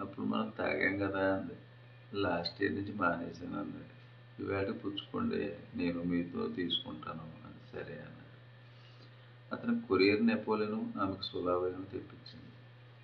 అప్పుడు 0.00 0.26
మనం 0.26 0.52
తాగాం 0.58 0.98
కదా 0.98 1.36
అంది. 1.36 1.58
లాస్ట్ 2.20 2.62
ఇయర్ 2.62 2.74
నుంచి 2.74 2.92
మానేసాను 2.92 3.60
అన్నాడు 3.60 3.92
ఇవాళ 4.42 4.70
పుచ్చుకోండి. 4.72 5.56
నేను 5.74 6.02
మీతో 6.02 6.46
తీసుకుంటాను 6.46 7.22
అని 7.22 7.60
సరే 7.72 7.94
అని 7.94 8.11
అతను 9.52 9.80
కొరియర్ 9.88 10.26
నెపోలను 10.26 10.92
ఆమెకు 11.00 11.22
సులాభైన 11.22 11.72
తెప్పించింది. 11.72 12.52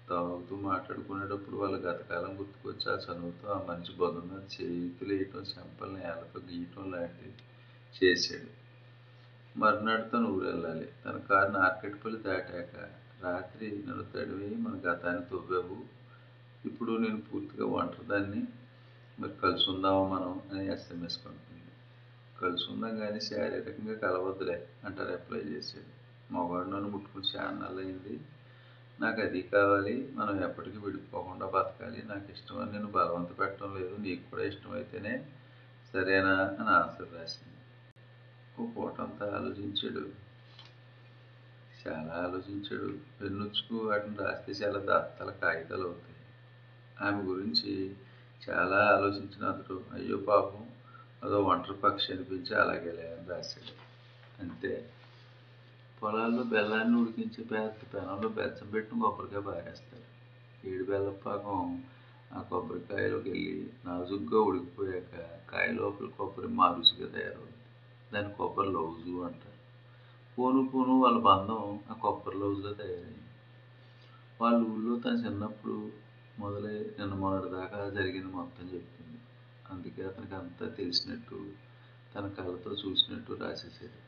తాగుతూ 0.08 0.56
మాట్లాడుకునేటప్పుడు 0.56 1.56
వాళ్ళ 1.56 1.76
గతకాలం 1.76 2.38
గుర్తుకొచ్చి 2.38 2.92
ఆ 2.92 2.96
చనువుతో 2.96 3.48
ఆ 3.48 3.66
మనిషి 3.68 3.92
బొధన 3.92 4.40
చేతులు 4.54 5.14
వేయటం 5.14 5.38
చెంపల్ని 5.38 6.00
నేలతో 6.00 6.40
గీయటం 6.50 6.92
లాంటివి 6.92 7.32
చేశాడు. 8.04 8.58
మర్నాడు 9.58 10.02
తను 10.02 10.28
ఊరు 10.28 10.46
వెళ్ళాలి 10.46 10.88
తన 11.04 11.16
కారు 11.18 11.52
నార్కెట్పల్లి 11.52 12.22
దాటాక 12.22 12.88
రాత్రి 13.24 13.84
నన్ను 13.88 14.04
తడివి 14.14 14.56
మన 14.56 14.80
గతాన్ని 14.90 15.22
తవ్వావు. 15.22 15.84
ఇప్పుడు 16.64 16.92
నేను 16.92 17.20
పూర్తిగా 17.20 17.66
ఒంటరిదాన్ని. 17.66 18.46
మరి 19.20 19.32
కలిసి 19.42 19.70
ఉందామా 19.70 20.18
మనం 20.18 20.42
అని 20.52 20.72
ఎస్ఎంఎస్ 20.72 21.26
పంపింది. 21.26 21.72
కలిసి 22.42 22.72
ఉందాం 22.72 22.96
కానీ 22.96 23.20
శారీరకంగా 23.20 23.94
కలవద్దులే 23.94 24.68
అంటారు 24.84 25.12
అప్లై 25.12 25.40
చేశాడు. 25.40 25.97
మగవాడు 26.32 26.68
నన్ను 26.68 26.88
ముట్టుకుని 26.88 27.24
చాలా 27.36 27.82
అయింది. 27.82 28.20
నాకు 29.00 29.20
అది 29.20 29.42
కావాలి 29.42 30.12
మనం 30.14 30.44
ఎప్పటికీ 30.44 30.78
విడిపోకుండా 30.78 31.46
బతకాలి. 31.46 32.02
నాకు 32.06 32.32
ఇష్టమని 32.32 32.72
నేను 32.72 32.86
బలవంత 32.86 33.38
పెట్టడం 33.38 33.76
లేదు. 33.76 33.96
నీకు 33.98 34.30
కూడా 34.30 34.42
ఇష్టమైతేనే 34.42 35.26
సరేనా 35.92 36.56
అని 36.60 36.68
ఆన్సర్ 36.68 37.20
రాసింది. 37.20 37.58
ఓ 38.58 38.66
పూటంతా 38.72 39.26
ఆలోచించాడు. 39.36 40.28
చాలా 41.88 42.12
ఆలోచించాడు. 42.12 42.98
పెన్నుచ్చుకు 43.20 43.76
వాటిని 43.76 44.16
రాస్తే 44.16 44.52
చాలా 44.52 44.78
దత్తల 44.78 45.30
కాగితాలు 45.30 45.82
అవుతాయి. 45.82 46.16
ఆమె 47.08 47.22
గురించి 47.22 47.96
చాలా 48.50 48.76
ఆలోచించిన 48.76 49.44
అతడు 49.44 49.84
అయ్యో 49.92 50.16
పాపం 50.16 50.68
అదో 51.24 51.42
ఒంటరి 51.42 51.74
పక్షి 51.74 52.12
అనిపించి 52.12 52.56
అలాగే 52.56 53.16
అని 53.18 53.28
రాశాడు. 53.28 53.88
అంతే. 54.42 54.92
పొలాల్లో 56.02 56.42
బెల్లాన్ని 56.42 56.96
ఉడికించి 57.00 57.44
పెద్ద 57.44 57.94
పెనంలో 57.94 58.28
బెచ్చం 58.28 58.66
పెట్టిన 58.70 58.98
కొబ్బరికాయ 58.98 59.40
పారేస్తారు. 59.40 60.06
ఏడు 60.68 60.84
బెల్లపాకం 60.84 61.84
ఆ 62.32 62.42
కొబ్బరికాయలోకి 62.42 63.30
వెళ్ళి 63.30 63.70
నాజుగ్గా 63.86 64.40
ఉడికిపోయాక 64.40 65.14
కాయ 65.50 65.68
లోపల 65.72 66.06
కొబ్బరి 66.06 66.48
మారుసుగా 66.48 67.06
తయారవుతుంది 67.08 67.64
దాన్ని 68.12 68.34
కొబ్బరి 68.34 68.68
లౌజు 68.68 69.14
అంటారు. 69.24 69.54
పోను 70.38 70.66
పోను 70.66 71.00
వాళ్ళ 71.00 71.18
బంధం 71.18 71.62
ఆ 71.90 71.94
కొబ్బరి 71.94 72.38
లౌజులో 72.38 72.72
తయారైంది 72.72 73.24
వాళ్ళ 74.40 74.58
ఊళ్ళో 74.64 74.96
తన 74.98 75.14
చిన్నప్పుడు 75.26 75.76
మొదలై 76.38 76.76
నిన్న 76.98 77.14
మొన్నటి 77.14 77.48
దాకా 77.50 77.88
జరిగింది 77.88 78.32
మొత్తం 78.32 78.66
చెప్తుంది 78.66 79.18
అందుకే 79.70 80.02
అతనికి 80.02 80.34
అంతా 80.34 80.66
తెలిసినట్టు 80.68 81.38
తన 82.14 82.28
కళ్ళతో 82.28 82.70
చూసినట్టు 82.72 83.32
రాసేసాడు 83.32 84.07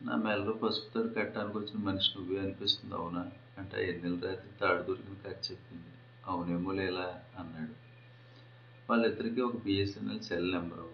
నా 0.00 0.16
మెల్లో 0.16 0.52
పసుపుతో 0.52 1.02
కట్టడానికి 1.02 1.58
వచ్చిన 1.58 1.82
మనిషి 1.82 2.12
నువ్వే 2.16 2.38
అనిపిస్తుంది 2.38 2.94
అవునా? 2.94 3.30
అంటే 3.58 3.88
ఎన్నెల 3.88 4.28
రాత్రి 4.28 4.50
తాడు 4.60 4.82
దొరికిన 4.82 5.14
కథ 5.14 5.52
చెప్పింది. 5.52 5.92
అవునేమో 6.26 6.72
లేలా 6.72 7.20
అన్నాడు. 7.38 7.74
వాళ్ళిద్దరికీ 8.90 9.40
ఒక 9.40 9.56
బిఎస్ఎన్ఎల్ 9.56 10.20
సెల్ 10.20 10.52
నెంబరు 10.52 10.92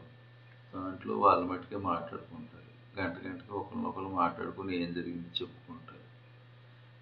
దాంట్లో 0.75 1.17
వాళ్ళ 1.17 1.45
మట్టుకే 1.45 1.77
మాట్లాడుకుంటారు. 1.77 3.01
గంట 3.01 3.27
గంటకి 3.27 3.53
ఒకరినొకరు 3.53 4.09
మాట్లాడుకుని 4.09 4.83
ఏం 4.83 4.93
జరిగింది 4.93 5.29
చెప్పుకుంటారు. 5.43 5.99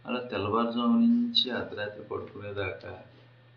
అలా 0.07 0.21
తెల్లవారుజాము 0.21 0.99
నుంచి 0.99 1.51
అర్ధరాత్రి 1.51 2.03
పడుకునేదాకా 2.03 3.05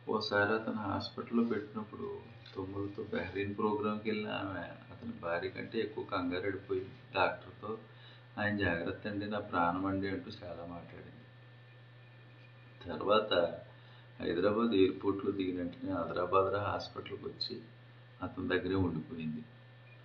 ఓసారి 0.09 0.53
అతను 0.53 0.77
హాస్పిటల్లో 0.77 1.43
పెట్టినప్పుడు 1.43 2.17
తొమ్మిదితో 2.55 3.03
బహ్రీన్ 3.03 3.55
ప్రోగ్రాంకి 3.55 4.09
వెళ్ళిన 4.09 4.29
ఆమె 4.31 4.59
అతని 4.59 5.11
భార్య 5.21 5.49
కంటే 5.49 5.79
ఎక్కువ 5.79 6.03
కంగారు 6.03 6.41
పడిపోయి 6.41 6.85
డాక్టర్తో 7.15 7.77
ఆయన 8.39 8.57
జాగ్రత్త 8.57 9.07
అండి 9.07 9.25
నా 9.25 9.39
ప్రాణం 9.39 9.85
అండి 9.85 10.07
అంటూ 10.07 10.31
చాలా 10.43 10.65
మాట్లాడింది. 10.65 11.23
తర్వాత 12.85 13.33
హైదరాబాద్ 14.19 14.73
ఎయిర్పోర్ట్లో 14.73 15.31
దిగిన 15.31 15.57
వెంటనే 15.57 15.91
ఆదరాబాద్రా 15.91 16.59
హాస్పిటల్కి 16.59 17.25
వచ్చి 17.25 17.61
అతని 18.21 18.47
దగ్గరే 18.47 18.75
ఉండిపోయింది. 18.75 19.43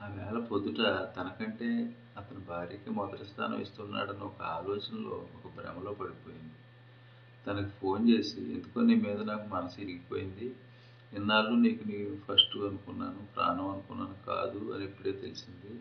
ఆ 0.02 0.06
వేళ 0.06 0.44
పొద్దుట 0.44 0.76
తనకంటే 1.16 1.96
అతని 2.16 2.38
భార్యకి 2.38 2.90
మొదటి 2.90 3.24
స్థానం 3.24 3.60
ఇస్తున్నాడన్న 3.60 4.20
ఒక 4.20 4.42
ఆలోచనలో 4.42 5.28
ఒక 5.34 5.52
భ్రమలో 5.56 5.92
పడిపోయింది. 5.92 6.54
తనకు 7.46 7.68
ఫోన్ 7.68 8.10
చేసి 8.10 8.40
ఎందుకో 8.40 8.80
నీ 8.80 8.94
మీద 8.94 9.20
నాకు 9.20 9.48
మనసు 9.48 9.80
ఇరిగిపోయింది. 9.80 10.56
ఇన్నాళ్ళు 11.12 11.50
నీకు 11.50 11.88
నీ 11.88 12.18
ఫస్ట్ 12.28 12.56
అనుకున్నాను 12.56 13.26
ప్రాణం 13.36 13.68
అనుకున్నాను 13.68 14.16
కాదు 14.26 14.72
అని 14.74 14.84
ఇప్పుడే 14.84 15.12
తెలిసింది. 15.12 15.80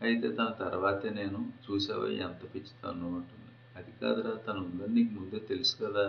అయితే 0.00 0.28
తన 0.32 0.48
తర్వాతే 0.58 1.10
నేను 1.10 1.52
చూసావా 1.64 2.08
ఎంత 2.08 2.42
పిచ్చితాను 2.54 3.06
అంటుంది 3.14 3.52
అది 3.76 3.92
కాదురా 4.00 4.32
తను 4.46 4.60
ఉందని 4.60 4.94
నీకు 4.94 5.12
ముందే 5.14 5.38
తెలుసు 5.38 5.76
కదా 5.76 6.06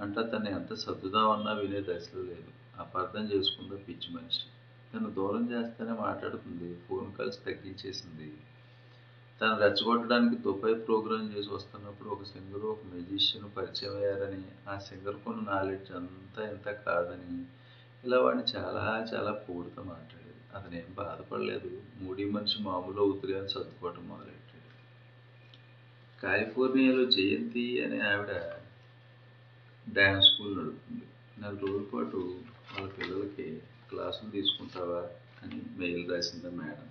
అంట 0.00 0.18
తను 0.32 0.48
ఎంత 0.48 0.72
సర్దుదామన్నా 0.74 1.52
వినే 1.52 1.80
దశలో 1.80 2.22
లేదు. 2.22 2.50
అపార్థం 2.78 3.24
చేసుకుందా 3.24 3.76
పిచ్చి 3.76 4.14
మనిషి. 4.14 4.46
తను 4.92 5.10
దూరం 5.10 5.44
చేస్తేనే 5.50 5.92
మాట్లాడుతుంది 6.00 6.74
ఫోన్ 6.88 7.08
కాల్స్ 7.18 7.44
తగ్గించేసింది. 7.44 8.28
తను 9.40 9.56
రెచ్చగొట్టడానికి 9.58 10.36
దుబాయ్ 10.42 10.76
ప్రోగ్రాం 10.86 11.24
చేసి 11.36 11.50
వస్తున్నప్పుడు 11.54 12.08
ఒక 12.08 12.22
సింగర్ 12.22 12.62
ఒక 12.64 12.84
మెజిషియన్ 12.92 13.48
పరిచయం 13.56 13.96
అయ్యారని 13.96 14.42
ఆ 14.68 14.78
సింగర్ 14.78 15.16
కొన్న 15.24 15.40
నాలెడ్జ్ 15.50 15.92
అంతా 15.92 16.42
ఇంత 16.48 16.68
కాదని 16.86 17.32
ఇలా 18.04 18.18
వాడిని 18.18 18.44
చాలా 18.56 18.84
చాలా 19.12 19.32
పూడితో 19.44 19.82
మాట్లాడేది 19.82 20.15
అతను 20.56 20.74
ఏం 20.74 20.90
బాధపడలేదు. 20.92 21.70
మూడీ 21.96 22.24
మనిషి 22.30 22.58
మామూలు 22.62 23.00
అవుతుంది 23.00 23.38
అని 23.38 23.48
సర్దుకోవటం 23.48 24.08
మొదలెట్టాడు. 24.08 24.70
కాలిఫోర్నియాలో 26.22 27.04
జయంతి 27.04 27.84
అనే 27.84 27.98
ఆవిడ 28.00 28.32
డ్యాన్స్ 29.88 30.28
స్కూల్ 30.28 30.58
నడుపుతుంది. 30.58 31.06
నెల 31.38 31.54
రోజుల 31.54 31.84
పాటు 31.94 32.16
వాళ్ళ 32.72 32.88
పిల్లలకి 32.88 33.46
క్లాసులు 33.90 34.30
తీసుకుంటావా 34.30 35.02
అని 35.42 35.62
మెయిల్ 35.76 36.10
రాసిందా 36.10 36.50
మేడం. 36.50 36.88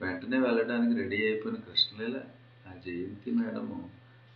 వెంటనే 0.00 0.38
వెళ్ళడానికి 0.38 0.94
రెడీ 1.00 1.26
అయిపోయిన 1.26 1.58
కృష్ణలీల 1.58 2.18
ఆ 2.66 2.72
జయంతి 2.86 3.30
మేడము 3.30 3.78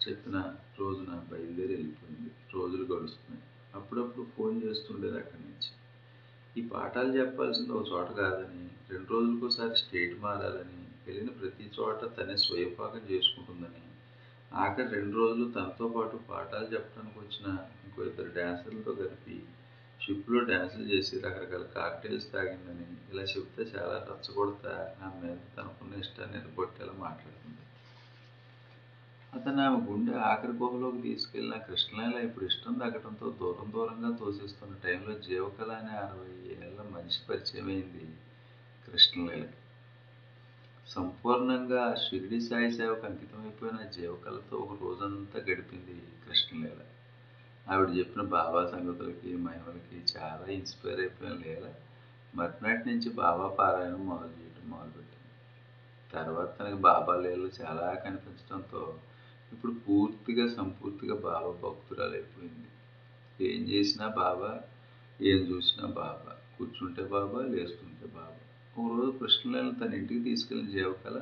చెప్పిన 0.08 0.36
రోజున 0.80 1.24
బయలుదేరి 1.30 1.74
వెళ్ళిపోయింది. 1.74 2.30
రోజులు 2.54 2.82
గడుస్తున్నాయి. 2.82 3.42
అప్పుడప్పుడు 3.74 4.26
ఫోన్ 4.36 4.62
చేస్తుండేది 4.62 5.16
అక్కడి 5.16 5.42
నుంచి. 5.42 5.70
ఈ 6.56 6.62
పాఠాలు 6.68 7.12
చెప్పాల్సింది 7.18 7.72
ఒక 7.72 7.86
చోట 7.92 8.08
కాదని 8.16 8.64
రెండు 8.90 9.08
రోజులకోసారి 9.12 9.76
స్టేట్ 9.76 10.14
మారాలని 10.20 10.82
వెళ్ళిన 11.06 11.30
ప్రతి 11.30 11.64
చోట 11.78 12.00
తనే 12.16 12.36
స్వయంపాకం 12.36 13.02
చేసుకుంటుందని 13.10 13.82
ఆఖరి 14.56 14.88
రెండు 14.94 15.16
రోజులు 15.16 15.46
తనతో 15.52 15.86
పాటు 15.88 16.16
పాఠాలు 16.28 16.68
చెప్పడానికి 16.74 17.18
వచ్చిన 17.18 17.46
ఇంకో 17.86 18.02
ఇద్దరు 18.02 18.30
డ్యాన్సర్లతో 18.32 18.92
కలిపి 18.92 19.36
షిప్లో 20.00 20.40
డ్యాన్సులు 20.44 20.86
చేసి 20.92 21.14
రకరకాల 21.20 21.66
కాక్టైల్స్ 21.74 22.28
తాగిందని 22.32 22.86
ఇలా 23.12 23.24
చెప్తే 23.32 23.62
చాలా 23.74 23.96
రచ్చగొడతా 24.10 24.74
ఆమె 25.04 25.18
మీద 25.22 25.38
తనకున్న 25.56 26.00
ఇష్టాన్ని 26.00 26.36
ఎరగొట్టేలా 26.38 26.94
మాట్లాడుతుంది. 26.98 27.53
అతను 29.34 29.60
ఆమె 29.62 29.78
గుండె 29.86 30.12
ఆఖరి 30.24 30.52
గుహలోకి 30.52 31.00
తీసుకెళ్ళిన 31.02 31.56
కృష్ణలీల 31.58 32.18
ఇప్పుడు 32.18 32.44
ఇష్టం 32.44 32.74
తగ్గడంతో 32.74 33.26
దూరం 33.40 33.68
దూరంగా 33.72 34.10
తోసేస్తున్న 34.16 34.74
టైంలో 34.84 35.14
జీవకళ 35.18 35.70
అనే 35.72 35.94
అరవై 35.96 36.32
ఏళ్ళ 36.56 36.78
మనిషి 36.90 37.20
పరిచయం 37.28 37.68
అయింది 37.68 38.04
కృష్ణలీలకి 38.86 39.60
సంపూర్ణంగా 40.86 41.82
షిరిడి 41.94 42.40
సాయి 42.40 42.72
సేవకు 42.72 43.06
అంకితమైపోయిన 43.06 43.78
జీవకళతో 43.88 44.56
ఒక 44.56 44.82
రోజంతా 44.82 45.38
గడిపింది 45.38 45.94
కృష్ణలీల. 46.24 46.80
ఆవిడ 47.66 47.88
చెప్పిన 47.96 48.22
బాబా 48.28 48.60
సంగతులకి 48.66 49.36
మహిమలకి 49.36 49.98
చాలా 50.12 50.46
ఇన్స్పైర్ 50.50 51.00
అయిపోయిన 51.00 51.34
లీల. 51.42 51.66
మర్నాటి 52.34 52.88
నుంచి 52.88 53.10
బాబా 53.14 53.46
పారాయణం 53.58 54.06
మొదలు 54.06 54.34
చేయడం 54.38 54.70
మొదలుపెట్టింది 54.70 55.32
తర్వాత 56.12 56.58
తనకి 56.58 56.76
బాబా 56.82 57.14
లీలలు 57.16 57.50
చాలా 57.60 57.94
కనిపించడంతో 58.04 58.82
ఇప్పుడు 59.52 59.72
పూర్తిగా 59.72 60.54
సంపూర్తిగా 60.54 61.14
బాబా 61.14 61.68
భక్తురాలు 61.68 62.12
అయిపోయింది. 62.12 62.68
ఏం 63.52 63.68
చేసినా 63.68 64.08
బాబా 64.08 64.60
ఏం 65.20 65.36
చూసినా 65.36 65.86
బాబా. 65.86 66.36
కూర్చుంటే 66.58 67.02
బాబా 67.02 67.42
లేస్తుంటే 67.42 68.06
బాబా. 68.06 68.40
ఒకరోజు 68.78 69.18
రోజు 69.18 69.84
తన 69.84 69.94
ఇంటికి 69.94 70.22
తీసుకెళ్ళిన 70.22 70.70
జీవకళ 70.70 71.20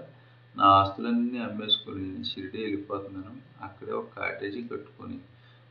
నా 0.57 0.65
ఆస్తులన్నీ 0.65 1.39
అమ్మేసుకొని 1.39 2.25
షిరిడి 2.25 2.63
వెళ్ళిపోతున్నాను. 2.63 3.41
అక్కడే 3.63 3.93
ఒక 3.93 4.09
కాటేజీ 4.17 4.69
కట్టుకొని 4.69 5.19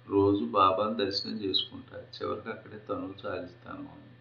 రోజు 0.10 0.46
బాబాను 0.46 0.94
దర్శనం 0.94 1.34
చేసుకుంటా. 1.34 1.98
చివరికి 1.98 2.50
అక్కడే 2.50 2.78
తనులు 2.78 3.28
చాలిస్తాను 3.28 3.80
అని. 3.80 4.12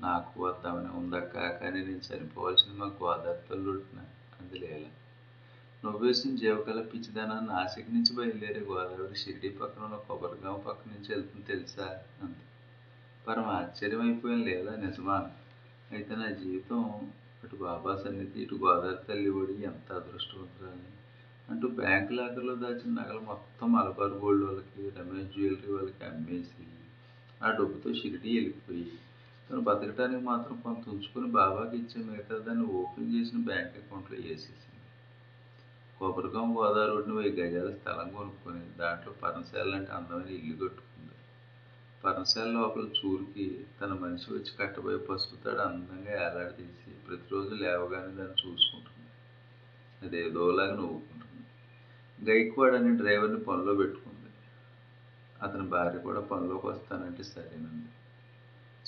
నాకు 0.00 0.42
వద్దామని 0.42 0.88
ఉందక్క 0.88 1.58
కానీ 1.58 1.84
నేను 1.84 2.00
చనిపోవాల్సిన 2.12 2.72
మా 2.72 2.86
గోదావరి 2.86 3.48
తల్లుడిన 3.50 4.00
అంది 4.40 4.58
నువ్వేసిన 5.84 6.36
జీవకళ 6.36 6.80
పిచ్చిదానా 6.82 7.40
నాసిక్ 7.48 7.94
నుంచి 7.94 8.12
బయలుదేరే 8.12 8.60
గోదావరి 8.60 9.14
షిరిడి 9.14 9.48
పక్కన 9.50 9.82
ఉన్న 9.84 9.96
కొబ్బరిగాం 9.96 10.56
పక్క 10.66 10.82
నుంచి 10.88 11.08
వెళ్తుంది 11.12 11.46
తెలుసా? 11.46 11.86
అంది. 12.22 12.42
పరమ 13.26 13.48
ఆశ్చర్యమైపోయిన. 13.54 14.40
లేదా 14.44 14.76
నిజమా? 14.76 15.16
అయితే 15.90 16.14
నా 16.14 16.28
జీవితం 16.32 16.82
అటు 17.44 17.56
బాబా 17.56 17.96
సన్నిధి 17.96 18.38
ఇటు 18.42 18.54
గోదావరి 18.54 19.02
తల్లి 19.08 19.30
ఒడి 19.30 19.56
ఎంత 19.62 19.92
అదృష్టవంతురాలి? 19.92 20.88
అంటూ 21.48 21.68
బ్యాంక్ 21.68 22.12
లాకర్లో 22.12 22.54
దాచిన 22.54 22.92
నగలు 23.00 23.20
మొత్తం 23.20 23.72
మలబార్ 23.72 24.14
గోల్డ్ 24.14 24.44
వాళ్ళకి 24.44 24.84
రమేష్ 24.98 25.32
జ్యువెలరీ 25.32 25.72
వాళ్ళకి 25.72 26.04
అమ్మేసి 26.04 26.64
ఆ 27.42 27.50
డబ్బుతో 27.50 27.94
షిరిడి 27.94 28.30
వెళ్ళిపోయి 28.36 28.86
తను 29.48 29.60
బతకడానికి 29.60 30.24
మాత్రం 30.24 30.56
కొంత 30.60 30.88
ఉంచుకొని 30.88 31.26
బాబాకి 31.30 31.76
ఇచ్చే 31.76 31.98
మిగతా 32.02 32.38
దాన్ని 32.38 32.66
ఓపెన్ 32.72 33.12
చేసిన 33.14 33.38
బ్యాంక్ 33.44 33.76
అకౌంట్లో 33.76 34.16
వేసేసి 34.20 34.70
కొబ్బరికాం 35.98 36.58
గోదావరి 36.58 36.90
ఒడ్డున 36.90 37.14
వెయ్యి 37.14 37.42
గజాల 37.42 37.74
స్థలం 37.74 38.08
కొనుక్కొని 38.08 38.62
దాంట్లో 38.78 39.12
పర్ణశాల 39.12 39.68
లాంటి 39.68 39.90
అందమైన 39.90 40.28
ఇల్లు 40.28 40.56
కట్టుకుంది. 40.56 41.14
పర్ణశాల 42.04 42.48
లోపల 42.48 42.80
చూరికి 42.80 43.66
తన 43.80 43.92
మనిషి 43.92 44.32
వచ్చి 44.32 44.52
కట్టబోయే 44.60 44.96
పసుపుతాడు 44.96 45.58
అందంగా 45.58 46.12
ఏలాడదీసి 46.12 46.90
ప్రతిరోజు 47.08 47.54
లేవగానే 47.54 48.12
దాన్ని 48.14 48.36
చూసుకుంటుంది. 48.44 49.08
అదేదోలాగా 50.02 50.74
నవ్వుకుంటుంది. 50.74 51.42
గైక్వాడ్ 52.30 52.74
అనే 52.74 52.90
డ్రైవర్ని 52.90 53.40
పనిలో 53.40 53.74
పెట్టుకుంది. 53.74 54.30
అతని 55.42 55.62
భార్య 55.62 55.98
కూడా 55.98 56.20
పనిలోకి 56.20 56.66
వస్తానంటే 56.66 57.22
సరేనంది. 57.22 57.88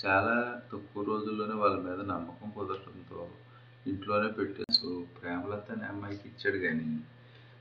చాలా 0.06 0.62
తక్కువ 0.72 1.04
రోజుల్లోనే 1.04 1.54
వాళ్ళ 1.54 1.76
మీద 1.80 2.00
నమ్మకం 2.00 2.48
కుదరడంతో 2.50 3.30
ఇంట్లోనే 3.86 4.28
పెట్టేసి 4.32 4.65
సో 4.87 4.92
ప్రేమలత 5.14 5.66
అనే 5.72 5.85
అమ్మాయికి 5.85 6.25
ఇచ్చాడు 6.29 6.59
కానీ 6.64 6.88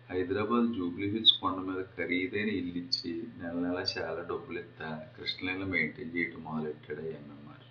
హైదరాబాద్ 0.09 0.65
జూబ్లీ 0.75 1.07
హిల్స్ 1.13 1.31
కొండ 1.39 1.59
మీద 1.69 1.81
ఖరీదైన 1.95 2.49
ఇల్లు 2.57 2.77
ఇచ్చి 2.81 3.11
నెల 3.39 3.55
నెల 3.63 3.79
చాలా 3.93 4.21
డబ్బులు 4.31 4.57
ఇస్తా 4.59 4.87
కృష్ణలైన్లో 5.15 5.67
మెయింటైన్ 5.67 6.11
చేయటం 6.15 6.43
మొదలెట్టాడు 6.47 7.01
ఆ 7.05 7.13
ఎంఎంఆర్ 7.15 7.65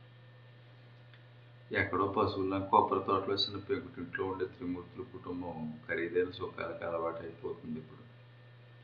ఎక్కడో 1.77 2.07
పశువుల 2.17 2.59
కొబ్బరి 2.73 3.03
తోటలో 3.07 3.35
చిన్న 3.35 3.61
పెంకుటింట్లో 3.69 4.25
ఉండే 4.25 4.49
త్రిమూర్తుల 4.57 5.05
కుటుంబం 5.13 5.55
ఖరీదైన 5.87 6.33
సుఖాలకు 6.41 6.85
అలవాటు 6.89 7.23
అయిపోతుంది 7.23 7.79
ఇప్పుడు. 7.79 8.03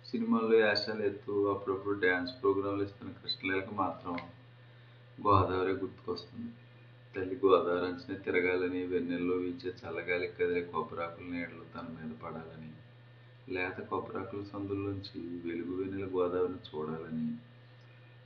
సినిమాల్లో 0.05 0.57
యాశాలు 0.61 1.05
ఎత్తు 1.11 1.35
అప్పుడప్పుడు 1.55 1.99
డ్యాన్స్ 2.01 2.35
ప్రోగ్రాంలు 2.43 2.85
ఇస్తున్న 2.85 3.13
కృష్ణలీలకు 3.23 3.75
మాత్రం 3.75 4.17
గోదావరి 5.19 5.75
గుర్తుకొస్తుంది. 5.83 6.53
తల్లి 7.15 7.37
గోదావరి 7.45 8.17
తిరగాలని 8.17 8.81
వెన్నెల్లో 8.87 9.35
వీచే 9.35 9.71
చల్లగాలి 9.79 10.27
కదిలే 10.29 10.61
కొబ్బరాకుల 10.63 11.25
నీడలు 11.25 11.65
తన 11.75 11.87
మీద 11.97 12.13
పడాలని 12.23 12.71
లేత 13.55 13.79
కొబ్బరాకుల 13.81 14.43
సందుల్లోంచి 14.43 15.21
వెలుగు 15.45 15.75
వెన్నెల 15.77 16.07
గోదావరిని 16.15 16.61
చూడాలని 16.69 17.27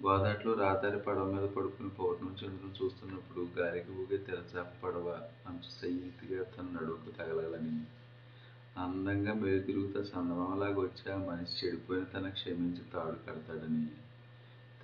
గోదావరిలో 0.02 0.54
రాతారి 0.54 0.98
పడవ 0.98 1.26
మీద 1.32 1.48
పడుకుని 1.48 1.90
పౌర్ణం 1.90 2.32
చంద్రుని 2.32 2.74
చూస్తున్నప్పుడు 2.80 3.44
గాలికి 3.58 3.92
ఊగే 3.92 4.18
తెరచాప 4.26 4.70
పడవ 4.82 5.08
అంచు 5.48 5.70
సయ్యతిగా 5.70 6.42
తన 6.52 6.66
నడువుకు 6.74 7.12
తగలాలని 7.18 7.76
అందంగా 8.78 9.34
మేలు 9.34 9.62
తిరుగుతా 9.62 10.02
సందమామలాగా 10.04 10.80
వచ్చి 10.80 11.06
ఆ 11.12 11.18
మనిషి 11.24 11.56
చెడిపోయిన 11.60 12.04
తన 12.14 12.28
క్షమించి 12.30 12.84
తాడు 12.92 13.18
కడతాడని 13.26 13.84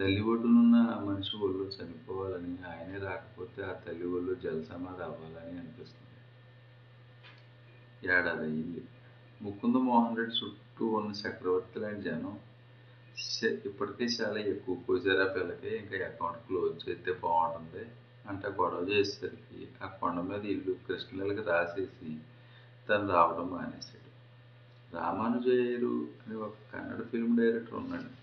తల్లి 0.00 0.20
ఒడ్డునున్న 0.20 0.76
ఆ 0.92 0.98
మనిషి 1.04 1.36
ఒళ్ళు 1.36 1.64
చనిపోవాలని 1.74 2.52
ఆయనే 2.68 2.98
రాకపోతే 2.98 3.62
ఆ 3.62 3.72
తల్లి 3.72 4.06
ఒళ్ళు 4.06 4.34
జలసమాధి 4.34 5.02
అవ్వాలని 5.02 5.58
అనిపిస్తుంది. 5.58 6.20
ఏడాది 8.12 8.42
అయింది 8.42 8.82
ముకుంద 9.40 9.76
మోహన్ 9.76 10.16
రెడ్డి 10.16 10.34
చుట్టూ 10.36 10.86
ఉన్న 10.88 11.10
చక్రవర్తి 11.20 11.80
లాంటి 11.80 12.02
జనం 12.02 12.38
ఇప్పటికే 13.68 14.04
చాలా 14.04 14.38
ఎక్కువ 14.40 14.74
పోసారు 14.74 15.20
ఆ 15.20 15.28
పిల్లకి 15.34 15.76
ఇంకా 15.76 15.96
అకౌంట్ 16.06 16.40
క్లోజ్ 16.46 16.88
చేస్తే 16.88 17.12
బాగుంటుంది 17.12 17.84
అంటే 18.28 18.48
గొడవ 18.48 18.82
చేసేసరికి 18.88 19.68
ఆ 19.82 19.86
కొండ 19.86 20.20
మీద 20.20 20.44
ఇల్లు 20.44 20.76
కృష్ణలకి 20.88 21.42
రాసేసి 21.42 22.10
తను 22.88 23.08
రావడం 23.08 23.48
మానేశాడు. 23.50 24.10
రామానుజయ్యరు 24.92 25.94
అని 26.22 26.36
ఒక 26.36 26.52
కన్నడ 26.72 27.02
ఫిల్మ్ 27.02 27.36
డైరెక్టర్ 27.36 27.74
ఉన్నాడు. 27.74 28.19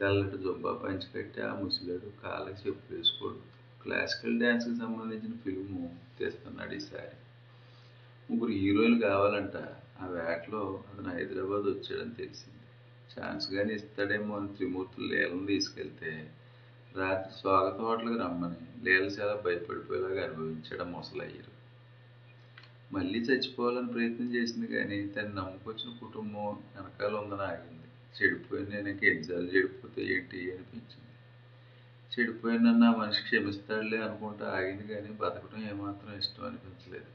తెల్లటి 0.00 0.38
జుబ్బా 0.38 0.72
పంచి 0.72 1.06
కట్టి 1.16 1.40
ఆ 1.40 1.54
ముసిగాడు 1.54 2.22
కాళ్ళకి 2.22 2.68
చెప్పు 2.68 2.94
వేసుకోడు. 2.94 3.38
క్లాసికల్ 3.82 4.38
డ్యాన్స్కి 4.38 4.76
సంబంధించిన 4.76 5.32
ఫిల్ము 5.44 5.96
తీస్తున్నాడు 6.18 6.74
ఈసారి 6.74 7.16
ముగ్గురు 8.30 8.52
హీరోయిన్లు 8.52 9.06
కావాలంట. 9.06 9.56
ఆ 10.00 10.06
వేటలో 10.06 10.82
అతను 10.92 11.08
హైదరాబాద్ 11.08 11.62
వచ్చాడని 11.62 12.14
తెలిసింది. 12.14 12.56
ఛాన్స్ 13.20 13.50
కానీ 13.50 13.74
ఇస్తాడేమో 13.74 14.38
అని 14.38 14.48
త్రిమూర్తులు 14.48 15.06
లీలను 15.06 15.46
తీసుకెళ్తే 15.46 16.32
రాత్రి 16.96 17.40
స్వాగత 17.40 17.80
హోటల్కి 17.80 18.18
రమ్మని 18.18 18.84
లీల 18.84 19.02
చాలా 19.02 19.42
భయపడిపోయేలాగా 19.44 20.24
అనుభవించాడు 20.24 20.84
ముసలయ్యారు. 20.84 21.56
మళ్ళీ 22.94 23.18
చచ్చిపోవాలని 23.18 23.88
ప్రయత్నం 23.88 24.34
చేసింది 24.34 24.66
కానీ 24.66 25.06
తను 25.06 25.28
నమ్ముకొచ్చిన 25.28 25.96
కుటుంబం 26.00 26.46
వెనకాల 26.46 27.14
ఉందని 27.14 27.42
ఆగింది. 27.42 27.75
చెడిపోయిన 28.16 28.68
నేను 28.68 28.88
ఎన్నిసార్లు 28.88 29.46
చెడిపోతే 29.46 30.02
ఏంటి 30.02 30.38
అనిపించింది. 30.52 31.02
చెడిపోయిన 32.12 32.62
నా 32.62 32.90
మనిషి 32.94 33.22
క్షమిస్తాడులే 33.22 33.98
అనుకుంటా 34.02 34.46
ఆగింది 34.56 34.94
కానీ 34.94 35.08
బతకడం 35.08 35.68
ఏమాత్రం 35.68 36.18
ఇష్టం 36.18 36.46
అనిపించలేదు. 36.46 37.10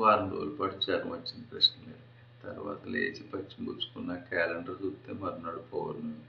వారం 0.00 0.30
రోజుల 0.30 0.56
పాటు 0.60 0.80
జ్వరం 0.80 1.10
వచ్చింది 1.10 1.54
లేదు 1.54 2.06
తర్వాత 2.42 2.88
లేచి 2.88 3.22
పచ్చిపుచ్చుకున్న 3.22 4.14
క్యాలెండర్ 4.14 4.86
చూస్తే 4.86 5.12
మర్నాడు 5.12 5.58
పౌర్ణమి. 5.58 6.20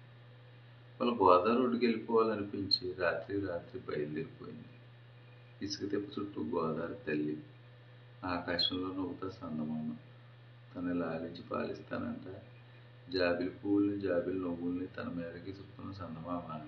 వాళ్ళ 1.00 1.12
గోదావరి 1.22 1.60
రోడ్డుకి 1.60 1.86
వెళ్ళిపోవాలనిపించి 1.86 2.96
రాత్రి 3.00 3.40
రాత్రి 3.40 3.82
బయలుదేరిపోయింది. 3.90 4.68
ఇసుక 5.66 5.92
తెప్ప 5.92 6.20
చుట్టూ 6.20 6.44
గోదావరి 6.44 6.96
తల్లి. 7.08 7.38
ఆకాశంలో 8.26 8.88
నవ్వుతా 8.88 9.30
సందమానం 9.30 10.00
తను 10.76 10.94
లాలించి 11.00 11.44
పాలిస్తానంట 11.52 12.28
జాబిలి 13.13 13.50
పువ్వుల్ని 13.50 14.00
జాబిలి 14.00 14.39
నవ్వుల్ని 14.39 14.88
తన 14.88 15.10
మీదకి 15.10 15.50
చుట్టుకున్న 15.50 15.91
సన్నమామ 15.91 16.62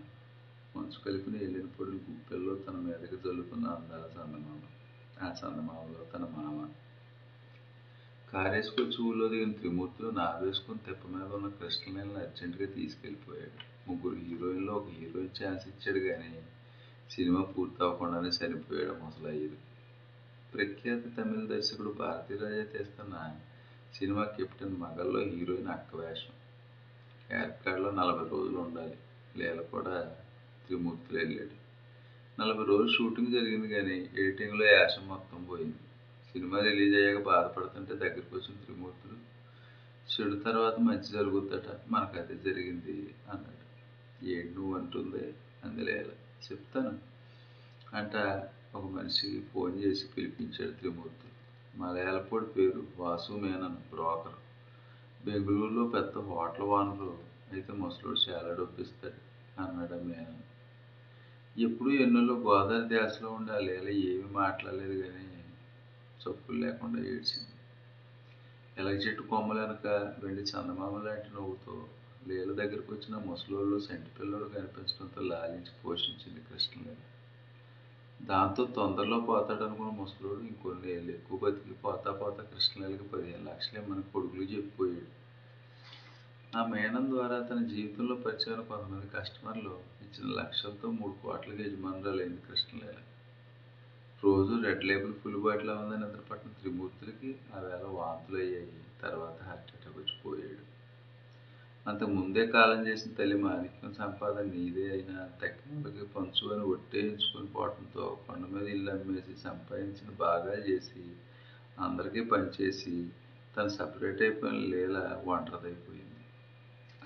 మంచు 0.77 1.03
కలిపిన 1.06 1.38
వెళ్ళిన 1.38 1.65
పొడిని 1.65 1.97
గుప్పెల్లో 1.97 2.56
తన 2.56 2.73
మీదకి 2.73 3.15
చల్లుకున్న 3.15 3.67
అందాల 3.67 4.08
సన్నమామ. 4.08 4.62
ఆ 5.25 5.34
సన్నమామలో 5.34 6.06
తన 6.13 6.19
మామ. 6.19 6.69
కారేసుకొచ్చి 8.34 9.01
ఊళ్ళో 9.01 9.27
దిగిన 9.27 9.51
త్రిమూర్తులు 9.51 10.10
నావేసుకుని 10.10 10.79
తెప్ప 10.86 11.08
మీద 11.08 11.34
ఉన్న 11.34 11.49
కృష్ణమేళని 11.49 12.13
అర్జెంటుగా 12.13 12.65
తీసుకెళ్ళిపోయాడు. 12.65 13.58
ముగ్గురు 13.89 14.15
హీరోయిన్లో 14.15 14.73
ఒక 14.73 14.88
హీరోయిన్ 14.88 15.43
ఛాన్స్ 15.43 15.67
ఇచ్చాడు 15.67 15.99
కానీ 15.99 16.43
సినిమా 17.10 17.41
పూర్తి 17.41 17.84
అవ్వకుండానే 17.84 18.29
చనిపోయాడు 18.29 18.93
ముసలయ్యరు 18.93 19.58
ప్రఖ్యాత 20.53 21.17
తమిళ 21.17 21.45
దర్శకుడు 21.45 21.89
భారతీరాజా 21.89 22.63
తీస్తున్న 22.63 23.39
సినిమా 23.95 24.23
కెప్టెన్ 24.23 24.77
మగల్లో 24.77 25.19
హీరోయిన్ 25.19 25.67
అక్క 25.67 25.95
వేషం. 25.95 26.34
క్యారెక్టర్లో 27.27 27.91
నలభై 27.91 28.29
రోజులు 28.29 28.58
ఉండాలి. 28.58 28.97
లీల 29.38 29.62
కూడా 29.62 30.15
త్రిమూర్తులు 30.65 31.19
వెళ్ళాడు 31.19 31.56
నలభై 32.41 32.65
రోజులు 32.65 32.91
షూటింగ్ 32.97 33.32
జరిగింది 33.32 33.67
కానీ 33.67 34.10
ఎడిటింగ్లో 34.17 34.65
యాసం 34.65 35.08
మొత్తం 35.08 35.43
పోయింది. 35.43 35.84
సినిమా 36.34 36.60
రిలీజ్ 36.60 36.95
అయ్యాక 36.95 37.23
బాధపడుతుంటే 37.23 37.93
దగ్గరికి 37.93 38.36
వచ్చిన 38.36 38.56
త్రిమూర్తులు 38.65 39.17
చెడు 40.12 40.36
తర్వాత 40.36 40.79
మంచి 40.79 41.10
జరుగుద్దట 41.12 41.69
మనకు 41.89 42.19
అదే 42.19 42.51
జరిగింది 42.51 43.15
అన్నాడు. 43.34 43.63
ఏంటి 44.25 44.53
నువ్వు 44.56 44.77
అంటుంది 44.77 45.34
అందులేల 45.63 46.10
చెప్తాను 46.45 46.97
అంట 47.95 48.15
ఒక 48.75 48.86
మనిషికి 48.86 49.39
ఫోన్ 49.53 49.84
చేసి 49.84 50.08
పిలిపించాడు 50.08 50.71
త్రిమూర్తి 50.71 51.29
మలయాళపూడి 51.73 52.45
పేరు 52.45 52.81
వాసు 52.97 53.33
మేనన్ 53.33 53.77
బ్రోకర్. 53.91 54.39
బెంగళూరులో 55.25 55.83
పెద్ద 55.88 56.17
హోటల్ 56.17 56.63
వానరు 56.63 57.12
అయితే 57.51 57.73
ముసలోడు 57.73 58.19
చాలా 58.29 58.49
డబ్బిస్తాడు 58.53 59.19
అన్నాడు 59.62 59.95
మేనన్. 60.03 60.43
ఎప్పుడు 61.55 61.89
ఎన్నోలో 61.89 62.36
గోదావరి 62.36 62.88
దేశంలో 62.88 63.31
ఉండే 63.31 63.51
ఆ 63.53 63.59
లీల 63.59 63.89
ఏమీ 64.09 64.29
మాట్లాడలేదు 64.33 64.95
కానీ 65.01 65.25
చప్పులు 66.21 66.57
లేకుండా 66.57 66.99
ఏడ్చింది. 67.05 67.53
ఎలగ 68.77 68.95
చెట్టు 68.95 69.23
కొమ్మలు 69.23 69.59
వెనక 69.59 69.88
వెండి 70.23 70.41
చందమామ 70.41 70.95
లాంటి 71.03 71.29
నవ్వుతో 71.36 71.75
లీల 72.27 72.49
దగ్గరికి 72.51 72.89
వచ్చిన 72.93 73.15
ముసలోళ్ళు 73.25 73.79
సెంటి 73.79 74.09
పిల్లలు 74.19 74.45
కనిపించడంతో 74.45 75.21
లాలించి 75.21 75.73
పోషించింది 75.83 76.41
కృష్ణలీల 76.41 77.01
దాంతో 78.27 78.65
తొందరలో 78.75 79.17
పోతాడు 79.19 79.63
అనుకున్న 79.63 79.91
ముసలోడు 79.91 80.41
ఇంకొన్ని 80.41 80.88
ఏళ్ళు 80.91 81.12
ఎక్కువ 81.12 81.38
బతికి 81.39 81.73
పోతా 81.73 82.12
పోతా 82.12 82.43
కృష్ణలకి 82.43 83.03
పదిహేను 83.03 83.43
లక్షలే 83.43 83.81
మన 83.88 84.01
కొడుకులు 84.13 84.43
చెప్పిపోయాడు. 84.43 85.12
ఆ 86.57 86.65
మేనం 86.65 87.05
ద్వారా 87.12 87.38
తన 87.39 87.59
జీవితంలో 87.65 88.15
పరిచయం 88.15 88.62
కొంతమంది 88.62 89.07
కస్టమర్లు 89.07 89.73
ఇచ్చిన 90.01 90.27
లక్షలతో 90.39 90.91
మూడు 90.91 91.15
కోట్లకి 91.23 91.63
యజమానురాలైంది 91.63 92.41
కృష్ణలీల 92.47 92.99
రోజు 94.23 94.53
రెడ్ 94.65 94.86
లేబుల్ 94.86 95.13
ఫుల్ 95.13 95.39
బాటిల్ 95.41 95.69
ఉందని 95.69 96.01
నిద్రపట్టిన 96.01 96.51
త్రిమూర్తులకి 96.51 97.31
ఆ 97.55 97.59
వేళ 97.59 97.86
వాంతులు 97.91 98.38
అయ్యాయి 98.38 98.69
తర్వాత 99.01 99.38
హార్ట్ 99.43 99.71
అటాక్ 99.75 99.97
వచ్చి 99.97 100.15
పోయాడు. 100.25 100.72
అంతకు 101.88 102.10
ముందే 102.10 102.48
కాలం 102.48 102.88
చేసిన 102.88 103.13
తల్లి 103.13 103.38
మాణిక్యం 103.38 103.93
సంపాదన 103.93 104.46
నీదే 104.52 104.91
అయినా 104.91 105.30
తక్కినకి 105.41 106.06
పంచు 106.15 106.54
అని 106.54 106.63
ఒట్టేయించుకొని 106.63 107.48
పోవడంతో 107.48 108.19
కొండ 108.28 108.46
మీద 108.46 108.67
ఇల్లు 108.67 108.91
అమ్మేసి 108.91 109.36
సంపాదించిన 109.43 110.10
బాగా 110.19 110.54
చేసి 110.54 111.04
అందరికీ 111.80 112.22
పనిచేసి 112.24 113.10
తను 113.58 113.69
సపరేట్ 113.69 114.22
అయిపోయిన 114.22 114.60
లీల 114.72 114.98
ఒంటరిదైపోయింది. 115.26 116.24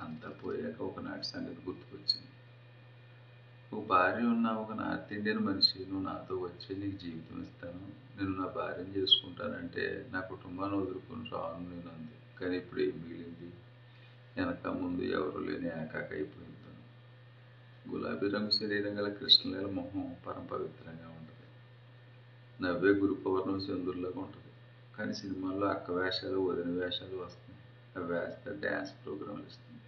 అంతా 0.02 0.30
పోయాక 0.30 0.82
ఒకనాటి 0.82 1.26
సంగతి 1.28 1.62
గుర్తుకొచ్చింది. 1.66 2.32
ఒక 3.74 3.86
భార్య 3.86 4.26
ఉన్న 4.26 4.48
ఒక 4.48 4.72
నార్త్ 4.72 5.14
ఇండియన్ 5.14 5.46
మనిషి 5.46 5.80
నువ్వు 5.80 6.06
నాతో 6.06 6.36
వచ్చి 6.38 6.76
నీకు 6.76 6.98
జీవితం 6.98 7.42
ఇస్తాను. 7.42 7.82
నేను 8.18 8.36
నా 8.42 8.48
భార్యను 8.56 8.94
చేసుకుంటానంటే 8.98 10.08
నా 10.14 10.20
కుటుంబాన్ని 10.20 10.78
వదులుకుని 10.78 11.30
రాను 11.30 11.70
నేను 11.70 11.90
అంది. 11.96 12.16
కానీ 12.42 12.58
ఇప్పుడు 12.58 12.80
ఏం 12.80 13.04
మిగిలింది? 13.04 13.50
వెనక 14.38 14.68
ముందు 14.68 15.02
ఎవరు 15.02 15.40
లేని 15.40 15.68
ఏకాక 15.68 16.14
అయిపోయింది 16.14 16.58
గులాబీ 17.90 18.28
రంగు 18.30 18.50
శరీరం 18.50 18.98
గల 18.98 19.10
కృష్ణలీల 19.10 19.66
మొహం 19.66 20.16
పరంపవిత్రంగా 20.26 21.10
ఉంటుంది. 21.10 21.48
నవ్వే 22.62 22.92
గురు 22.92 23.14
పౌర్ణమి 23.14 23.60
చంద్రులాగా 23.60 24.20
ఉంటుంది. 24.20 24.52
కానీ 24.98 25.14
సినిమాల్లో 25.14 25.68
అక్క 25.68 25.92
వేషాలు 25.92 26.40
వదిన 26.40 26.84
వేషాలు 26.84 27.18
వస్తాయి 27.18 27.58
అవి 27.96 28.14
వేస్తే 28.14 28.52
డ్యాన్స్ 28.54 28.94
ప్రోగ్రాంలు 29.04 29.46
ఇస్తుంది 29.46 29.82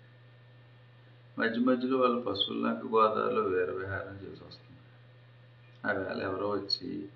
మధ్య 1.38 1.60
మధ్యలో 1.62 1.98
వాళ్ళ 1.98 2.20
పశువులకు 2.20 2.88
గోదావరిలో 2.88 3.42
వేరే 3.42 3.72
విహారం 3.72 4.16
చేసి 4.16 4.44
వస్తుంది. 4.44 4.80
ఆ 5.86 5.92
వేళ 5.92 6.22
ఎవరో 6.22 6.50
వచ్చి 6.50 7.10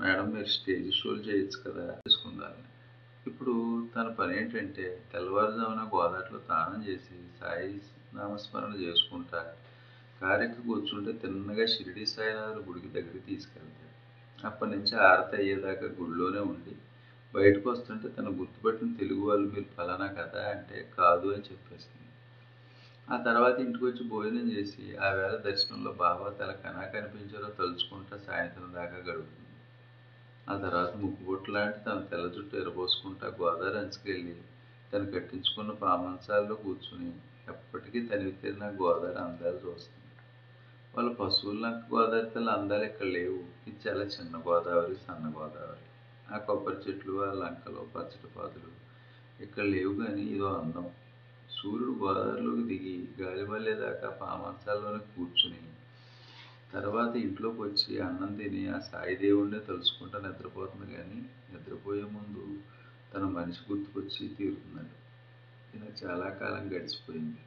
మేడం 0.00 0.30
మీరు 0.30 0.46
స్టేజ్ 0.46 0.94
షోలు 0.94 1.20
చేయొచ్చు 1.20 1.58
కదా 1.66 1.84
చేసుకుందాన్ని 1.94 2.64
ఇప్పుడు 3.28 3.54
తన 3.96 4.08
పని 4.18 4.32
ఏంటంటే 4.38 4.86
తెల్లవారుజామున 5.12 5.82
గోదాట్లో 5.94 6.38
స్నానం 6.38 6.80
చేసి 6.88 7.16
సాయి 7.40 7.70
నామస్మరణ 8.14 8.72
చేసుకుంటా 8.80 9.40
కారెక్కి 10.20 10.62
కూర్చుంటే 10.68 11.12
తిన్నగా 11.22 11.64
షిరిడి 11.66 12.04
సాయినాథుల 12.06 12.60
గుడికి 12.68 12.88
దగ్గరికి 12.88 13.24
తీసుకెళ్తాడు. 13.26 13.74
అప్పటి 14.38 14.70
నుంచి 14.70 14.94
ఆరతి 15.08 15.34
అయ్యేదాకా 15.36 15.86
గుడిలోనే 15.98 16.40
ఉండి 16.52 16.74
బయటకు 17.34 17.66
వస్తుంటే 17.70 18.08
తను 18.08 18.30
గుర్తుపట్టిన 18.30 18.90
తెలుగు 18.92 19.22
వాళ్ళు 19.28 19.46
మీరు 19.48 19.68
ఫలానా 19.76 20.08
కదా 20.20 20.42
అంటే 20.50 20.78
కాదు 20.98 21.26
అని 21.28 21.44
చెప్పేస్తుంది. 21.50 22.06
ఆ 23.08 23.16
తర్వాత 23.26 23.56
ఇంటికి 23.60 23.84
వచ్చి 23.84 24.02
భోజనం 24.08 24.46
చేసి 24.50 24.84
ఆ 24.96 25.10
వేళ 25.10 25.34
దర్శనంలో 25.44 25.92
బాబా 26.04 26.28
తల 26.40 26.52
కనా 26.64 26.82
కనిపించారో 26.94 27.50
తలుచుకుంటా 27.58 28.16
సాయంత్రం 28.26 28.70
దాకా 28.74 28.98
గడుపుతుంది. 29.08 29.47
ఆ 30.50 30.56
తర్వాత 30.56 30.96
ముక్కుబొట్టు 30.96 31.50
లాంటి 31.50 31.84
తన 31.84 32.00
తెల్ల 32.00 32.28
జుట్టు 32.28 32.56
ఎరబోసుకుంటా 32.56 33.26
గోదావరి 33.26 33.78
అంచుకెళ్ళి 33.78 34.36
తను 34.92 35.06
కట్టించుకున్న 35.10 35.70
పామంచాల్లో 35.70 36.54
కూర్చుని 36.54 37.12
ఎప్పటికీ 37.48 38.00
తనివి 38.00 38.32
తీరిన 38.32 38.66
గోదావరి 38.66 39.18
అందాలు 39.18 39.56
చూస్తుంది. 39.56 40.14
వాళ్ళ 40.96 41.14
పశువులు 41.14 41.60
నాకు 41.60 41.94
గోదావరి 41.94 42.30
తల్లి 42.30 42.50
అందాలు 42.50 42.84
ఇక్కడ 42.84 43.06
లేవు. 43.06 43.40
ఇది 43.68 43.88
చాలా 43.88 44.04
చిన్న 44.04 44.36
గోదావరి 44.36 44.96
సన్న 44.96 45.26
గోదావరి. 45.38 45.84
ఆ 46.34 46.38
కొబ్బరి 46.38 46.76
చెట్లు 46.76 47.28
ఆ 47.28 47.32
లంకలు 47.32 47.88
పచ్చటి 47.94 48.28
పాదులు 48.36 48.70
ఇక్కడ 49.42 49.64
లేవు 49.64 49.94
కానీ 49.94 50.22
ఇదో 50.22 50.46
అందం. 50.46 50.90
సూర్యుడు 51.50 51.92
గోదావరిలోకి 51.92 52.62
దిగి 52.62 53.08
గాలి 53.20 53.74
దాకా 53.74 54.08
పామంచాల్లోనే 54.10 54.98
కూర్చుని 54.98 55.60
తర్వాత 56.72 57.16
ఇంట్లోకి 57.16 57.62
వచ్చి 57.62 58.00
అన్నం 58.00 58.36
తిని 58.36 58.68
ఆ 58.68 58.78
సాయి 58.78 59.16
దేవుణ్ణి 59.16 59.60
తలుచుకుంటా 59.60 60.18
నిద్రపోతుంది 60.18 60.94
కానీ 60.94 61.20
నిద్రపోయే 61.52 62.02
ముందు 62.02 62.42
తన 63.14 63.22
మనిషి 63.22 63.72
గుర్తుకొచ్చి 63.72 64.28
తీరుతున్నాడు. 64.28 64.94
ఇలా 65.76 65.88
చాలా 66.04 66.28
కాలం 66.30 66.66
గడిచిపోయింది. 66.66 67.40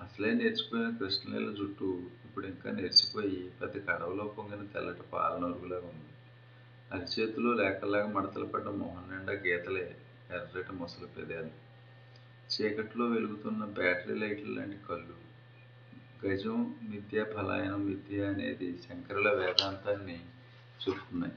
అసలే 0.00 0.34
నేర్చిపోయిన 0.34 0.96
కృష్ణలీల 0.96 1.50
జుట్టు 1.54 1.88
ఇప్పుడు 2.24 2.46
ఇంకా 2.46 2.70
నేర్చిపోయి 2.70 3.52
పెద్ద 3.60 3.86
కడవలో 3.86 4.24
పొంగిన 4.24 4.62
తెల్లటి 4.64 5.02
పాలనరుగులాగా 5.12 5.86
ఉంది. 5.86 6.10
అరిచేతిలో 6.92 7.54
లేకలాగా 7.54 8.06
మడతలు 8.06 8.44
పడ్డ 8.44 8.68
మొహం 8.68 9.10
నిండా 9.10 9.32
గీతలే 9.32 9.96
ఎర్రటి 10.30 10.72
ముసలి 10.72 11.06
పెదాలు. 11.06 11.52
చీకట్లో 12.50 13.06
వెలుగుతున్న 13.06 13.64
బ్యాటరీ 13.64 14.18
లైట్లు 14.18 14.52
లాంటి 14.54 14.76
కళ్ళు 14.88 15.14
గజం 16.26 16.74
మిథ్య 16.82 17.24
పలాయనం 17.24 17.86
మిథ్య 17.86 18.26
అనేది 18.26 18.80
శంకరుల 18.88 19.28
వేదాంతాన్ని 19.32 20.20
చూపుతున్నాయి. 20.82 21.32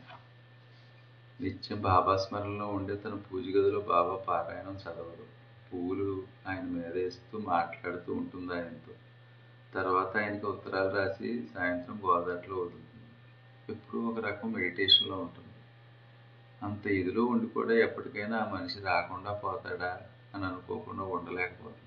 నిత్యం 1.41 1.82
బాబా 1.82 2.17
స్మరణలో 2.17 2.67
ఉండే 2.67 2.95
తన 2.95 3.15
పూజ 3.15 3.43
గదిలో 3.47 3.80
బాబా 3.80 4.15
పారాయణం 4.15 4.76
చదవదు 4.76 5.26
పువ్వులు 5.67 6.23
ఆయన 6.47 6.63
మీద 6.63 6.93
వేస్తూ 6.93 7.38
మాట్లాడుతూ 7.38 8.13
ఉంటుంది 8.13 8.54
ఆయనతో. 8.54 8.93
తర్వాత 9.73 10.17
ఆయనకి 10.17 10.45
ఉత్తరాలు 10.45 10.93
రాసి 10.95 11.47
సాయంత్రం 11.54 12.00
గోదాట్లో 12.06 12.56
వదులుతుంది. 12.56 13.12
ఎప్పుడూ 13.69 14.10
ఒక 14.10 14.26
రకం 14.26 14.52
మెడిటేషన్లో 14.52 15.17
ఉంటుంది. 15.17 15.56
అంత 16.63 16.88
ఇదిలో 16.88 17.26
ఉండి 17.26 17.45
కూడా 17.47 17.73
ఎప్పటికైనా 17.73 18.38
ఆ 18.38 18.52
మనిషి 18.54 18.80
రాకుండా 18.80 19.34
పోతాడా 19.34 20.02
అని 20.36 20.45
అనుకోకుండా 20.45 21.04
ఉండలేకపోతుంది. 21.04 21.87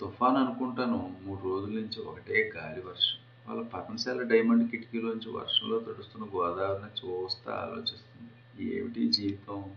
తుఫాన్ 0.00 0.36
అనుకుంటాను. 0.36 1.16
మూడు 1.22 1.40
రోజుల 1.42 1.80
నుంచి 1.80 2.00
ఒకటే 2.00 2.52
గాలి 2.56 2.80
వర్షం. 2.80 3.18
వాళ్ళ 3.48 3.62
పర్ణశాల 3.62 4.22
డైమండ్ 4.22 4.70
కిటికీలోంచి 4.70 5.30
వర్షంలో 5.30 5.78
తడుస్తున్న 5.78 6.26
గోదావరిని 6.34 6.90
చూస్తా 6.98 7.52
ఆలోచిస్తుంది. 7.54 8.32
ఏమిటి 8.74 9.08
జీవితం? 9.08 9.76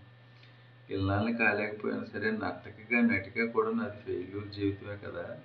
ఇళ్ళని 0.90 1.34
కాలేకపోయినా 1.38 2.04
సరే 2.04 2.32
నర్తకిగా 2.32 3.02
నటిగా 3.02 3.46
కూడా 3.46 3.72
నాది 3.72 3.98
ఫెయిల్యూర్ 3.98 4.48
జీవితమే 4.48 4.96
కదా. 4.96 5.38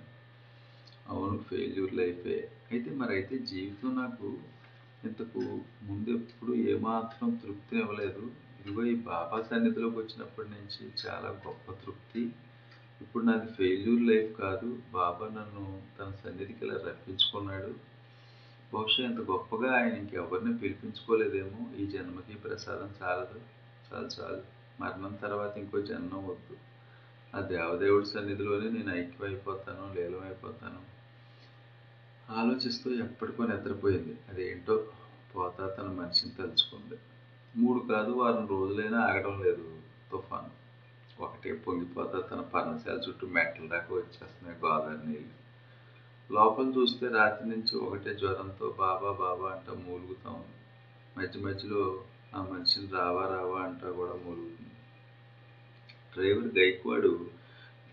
అవును 1.07 1.39
ఫెయిల్యూర్ 1.39 1.95
లైఫే. 1.95 2.51
అయితే 2.73 2.91
మరైతే 2.91 3.39
జీవితం 3.39 3.97
నాకు 3.97 4.37
ఇంతకు 5.05 5.61
ముందు 5.83 6.11
ఎప్పుడు 6.11 6.55
ఏమాత్రం 6.55 7.31
తృప్తిని 7.31 7.81
ఇవ్వలేదు 7.83 8.31
ఇదిగో 8.61 8.85
ఈ 8.85 8.95
బాబా 8.95 9.43
సన్నిధిలోకి 9.43 9.99
వచ్చినప్పటి 9.99 10.49
నుంచి 10.49 10.91
చాలా 11.07 11.29
గొప్ప 11.47 11.73
తృప్తి. 11.73 12.33
ఇప్పుడు 13.01 13.25
నాది 13.25 13.53
ఫెయిల్యూర్ 13.53 14.03
లైఫ్ 14.03 14.41
కాదు. 14.41 14.79
బాబా 14.93 15.27
నన్ను 15.27 15.83
తన 15.99 16.13
సన్నిధికి 16.25 16.67
ఇలా 16.67 16.75
రప్పించుకున్నాడు. 16.75 17.75
బహుశా 18.75 19.05
ఇంత 19.05 19.21
గొప్పగా 19.21 19.77
ఆయన 19.77 19.93
ఇంకెవరిని 19.93 20.59
పిలిపించుకోలేదేమో. 20.59 21.77
ఈ 21.77 21.87
జన్మకి 21.87 22.39
ప్రసాదం 22.39 22.91
చాలదు. 23.03 23.41
చాలు 23.93 24.07
చాలు. 24.07 24.43
మరణం 24.81 25.19
తర్వాత 25.23 25.59
ఇంకో 25.59 25.81
జన్మం 25.81 26.29
వద్దు. 26.29 26.57
ఆ 27.37 27.41
దేవదేవుడి 27.41 28.07
సన్నిధిలోనే 28.07 28.71
నేను 28.71 28.95
ఐక్యమైపోతాను 28.95 29.95
లీలమైపోతాను 29.95 30.97
ఆలోచిస్తూ 32.33 32.91
ఎప్పటికో 32.91 33.47
నిద్రపోయింది. 33.47 34.19
అదేంటో 34.29 34.87
పోతా 35.37 35.69
తన 35.69 35.85
మనిషిని 35.85 36.33
తలుచుకుంది. 36.33 36.99
మూడు 37.57 37.79
కాదు 37.79 38.11
వారం 38.11 38.49
రోజులైనా 38.49 38.99
ఆగడం 39.01 39.43
లేదు. 39.43 39.79
తుఫాను. 40.13 40.66
ఒకటే 41.21 41.53
పొంగిపోతా 41.53 42.19
తన 42.21 42.41
పర్ణశాల 42.41 43.01
చుట్టూ 43.09 43.27
మెట్ల 43.27 43.67
దాకా 43.67 43.95
వచ్చేస్తున్నాయి 43.95 44.59
గోదావరి 44.65 45.09
నీళ్ళు. 45.09 45.35
లోపల 46.33 46.73
చూస్తే 46.79 47.09
రాత్రి 47.09 47.49
నుంచి 47.49 47.79
ఒకటే 47.79 48.15
జ్వరంతో 48.15 48.77
బాబా 48.79 49.13
బాబా 49.13 49.49
అంటా 49.51 49.73
మూలుగుతా 49.73 50.31
ఉంది. 50.31 50.57
మధ్య 51.19 51.41
మధ్యలో 51.41 52.05
ఆ 52.35 52.43
మనిషిని 52.43 52.89
రావా 52.93 53.27
రావా 53.27 53.61
అంటా 53.61 53.91
కూడా 53.91 54.13
మూలుగుతుంది. 54.13 54.73
డ్రైవర్ 56.13 56.59
గైక్వాడు 56.59 57.31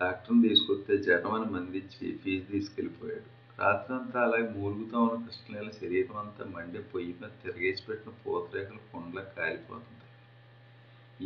డాక్టర్ని 0.02 0.50
తీసుకొస్తే 0.50 0.98
జ్వరం 0.98 1.34
అని 1.34 1.46
మందించి 1.46 2.18
ఫీజు 2.24 2.52
తీసుకెళ్ళిపోయాడు. 2.52 3.30
రాత్రంతా 3.62 4.22
అలాగే 4.22 4.50
మూలుగుతా 4.50 5.00
ఉన్న 5.00 5.26
కృష్ణలీల 5.26 5.70
శరీరం 5.70 6.18
అంతా 6.18 6.46
మండే 6.46 6.80
పొయ్యి 6.80 7.16
మీద 7.22 7.30
తిరిగేసి 7.44 7.84
పెట్టిన 7.84 8.14
పూతరేకలు 8.26 8.82
కొండలా 8.94 9.22
కాలిపోతుంది. 9.22 10.06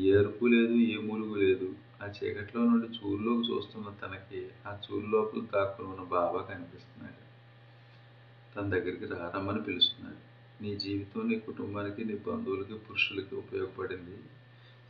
ఏ 0.08 0.18
అరుపు 0.18 0.46
లేదు 0.46 0.74
ఏ 0.74 0.98
మూలుగు 0.98 1.36
లేదు. 1.36 1.87
ఆ 2.04 2.08
చీకట్లో 2.08 2.62
నుండి 2.64 2.88
చూరులోకి 2.88 3.54
చూస్తున్న 3.54 3.96
తనకి 4.06 4.50
ఆ 4.68 4.78
చూరు 4.88 5.06
లోపల 5.06 5.42
దాక్కుని 5.54 5.88
ఉన్న 5.88 6.02
బాబా 6.02 6.42
కనిపిస్తున్నాడు. 6.42 7.28
తన 8.56 8.80
దగ్గరికి 8.80 9.06
రారమ్మని 9.06 9.64
పిలుస్తున్నాడు. 9.64 10.28
నీ 10.64 10.76
జీవితం 10.76 11.30
నీ 11.30 11.40
కుటుంబానికి 11.40 12.06
నీ 12.06 12.18
బంధువులకి 12.28 12.74
పురుషులకి 12.74 13.36
ఉపయోగపడింది. 13.36 14.18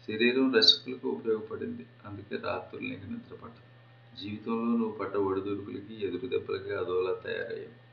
శరీరం 0.07 0.53
రసికులకు 0.53 1.09
ఉపయోగపడింది. 1.09 1.85
అందుకే 2.05 2.35
రాత్రులు 2.35 2.89
నీకు 2.89 3.05
నిద్ర 3.05 3.35
పట్టదు. 3.35 3.67
జీవితంలో 4.21 4.77
నువ్వు 4.77 4.91
పడ్డ 4.91 5.15
ఒడిదుడుకులకి 5.15 6.05
ఎదురు 6.05 6.27
దెబ్బలకి 6.27 6.75
అదోలా 6.75 7.13
తయారయ్యావు. 7.13 7.87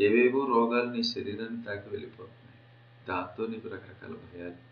ఏవేవో 0.00 0.46
రోగాలు 0.46 0.90
నీ 0.90 1.02
శరీరాన్ని 1.02 1.62
తాకి 1.62 1.88
వెళ్ళిపోతున్నాయి. 1.88 2.60
దాంతో 3.08 3.46
నీకు 3.46 3.68
రకరకాల 3.68 4.14
భయాలు. 4.14 4.66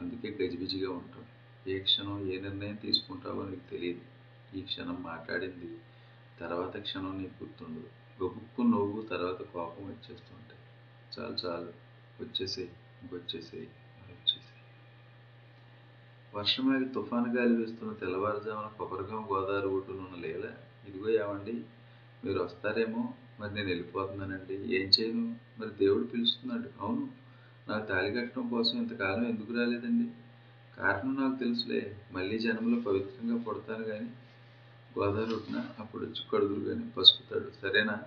అందుకే 0.00 0.46
గజిబిజిగా 0.46 0.90
ఉంటావు. 0.90 1.35
ఏ 1.66 1.78
క్షణం 1.78 2.32
ఏ 2.32 2.40
నిర్ణయం 2.40 2.74
తీసుకుంటావో 2.74 3.44
నీకు 3.44 3.70
తెలియదు. 3.70 4.00
ఈ 4.56 4.62
క్షణం 4.62 5.02
మాట్లాడింది. 5.02 5.78
తర్వాత 6.40 6.76
క్షణం 6.80 7.18
నీకు 7.18 7.44
గుర్తుండదు. 7.44 7.88
గబుక్కు 8.18 8.62
నవ్వు 8.62 9.02
తర్వాత 9.02 9.38
కోపం 9.42 9.84
వచ్చేస్తుంటాయి. 9.84 10.60
చాలు 11.14 11.34
చాలు. 11.34 11.72
వచ్చేసేయి 12.20 12.70
ఇంకొచ్చేసేయి 13.02 13.68
వచ్చేసేయి 14.10 14.46
వర్షమాగి 16.34 16.84
తుఫాను 16.84 17.34
గాలి 17.34 17.54
వేస్తున్న 17.56 17.92
తెల్లవారుజామున 17.92 18.70
కొబ్బరిగం 18.78 19.26
గోదావరి 19.30 19.66
ఒడ్డున 19.66 19.96
ఉన్న 19.96 20.26
లీల 20.26 20.46
ఇదిగో 20.88 21.08
ఏమండి 21.08 21.52
మీరు 22.24 22.38
వస్తారేమో 22.40 23.14
మరి 23.40 23.54
నేను 23.54 23.68
వెళ్ళిపోతున్నానండి. 23.68 24.54
ఏం 24.54 24.88
చేయను? 24.88 25.36
మరి 25.58 25.70
దేవుడు 25.70 26.04
పిలుస్తున్నాడు. 26.04 26.68
అవును 26.80 27.08
నాకు 27.68 27.86
తాళి 27.86 28.14
కట్టడం 28.14 28.48
కోసం 28.48 28.78
ఇంతకాలం 28.78 29.26
ఎందుకు 29.26 29.52
రాలేదండి? 29.52 30.10
కారణం 30.78 31.16
నాకు 31.16 31.38
తెలుసులే. 31.38 31.96
మళ్ళీ 32.12 32.38
జన్మలో 32.38 32.80
పవిత్రంగా 32.80 33.42
పుడతాను 33.42 33.84
కానీ 33.84 34.10
గోదావరి 34.98 35.34
ఉట్టిన 35.34 35.66
అప్పుడు 35.78 36.04
వచ్చి 36.04 36.22
కడుగులు 36.32 36.64
కానీ 36.64 36.90
పసుపుతాడు. 36.96 37.52
సరేనా? 37.62 38.00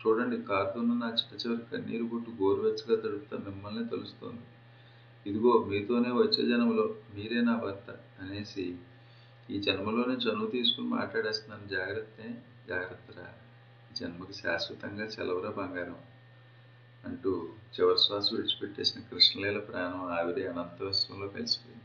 చూడండి 0.00 0.42
కారుతున్న 0.42 0.94
నా 0.94 1.08
చిట్ట 1.10 1.46
చివరి 1.46 1.76
కన్నీరు 1.76 2.04
గుట్టు 2.04 2.30
గోరువెచ్చగా 2.30 3.00
తడుపుతా 3.00 3.36
మిమ్మల్ని 3.50 3.88
తెలుస్తోంది. 3.88 4.42
ఇదిగో 5.26 5.64
మీతోనే 5.64 6.10
వచ్చే 6.10 6.46
జన్మలో 6.46 6.94
మీరే 7.14 7.40
నా 7.40 7.56
భర్త 7.56 7.96
అనేసి 8.20 8.76
ఈ 9.50 9.60
జన్మలోనే 9.60 10.14
చనువు 10.14 10.46
తీసుకుని 10.46 10.86
మాట్లాడేస్తున్నాను. 10.86 11.68
జాగ్రత్త 11.68 12.22
జాగ్రత్తరా? 12.68 13.26
జన్మకి 13.92 14.32
శాశ్వతంగా 14.32 15.08
సెలవురా 15.08 15.50
బంగారం. 15.50 15.96
అంటూ 17.06 17.32
చివరి 17.74 17.98
శ్వాస 17.98 18.26
విడిచిపెట్టేసిన 18.32 19.00
కృష్ణలీల 19.00 19.58
ప్రాణం 19.58 20.02
ఆవిరి 20.12 20.46
అనంతవస్త్రంలో 20.46 21.28
కలిసిపోయింది. 21.28 21.82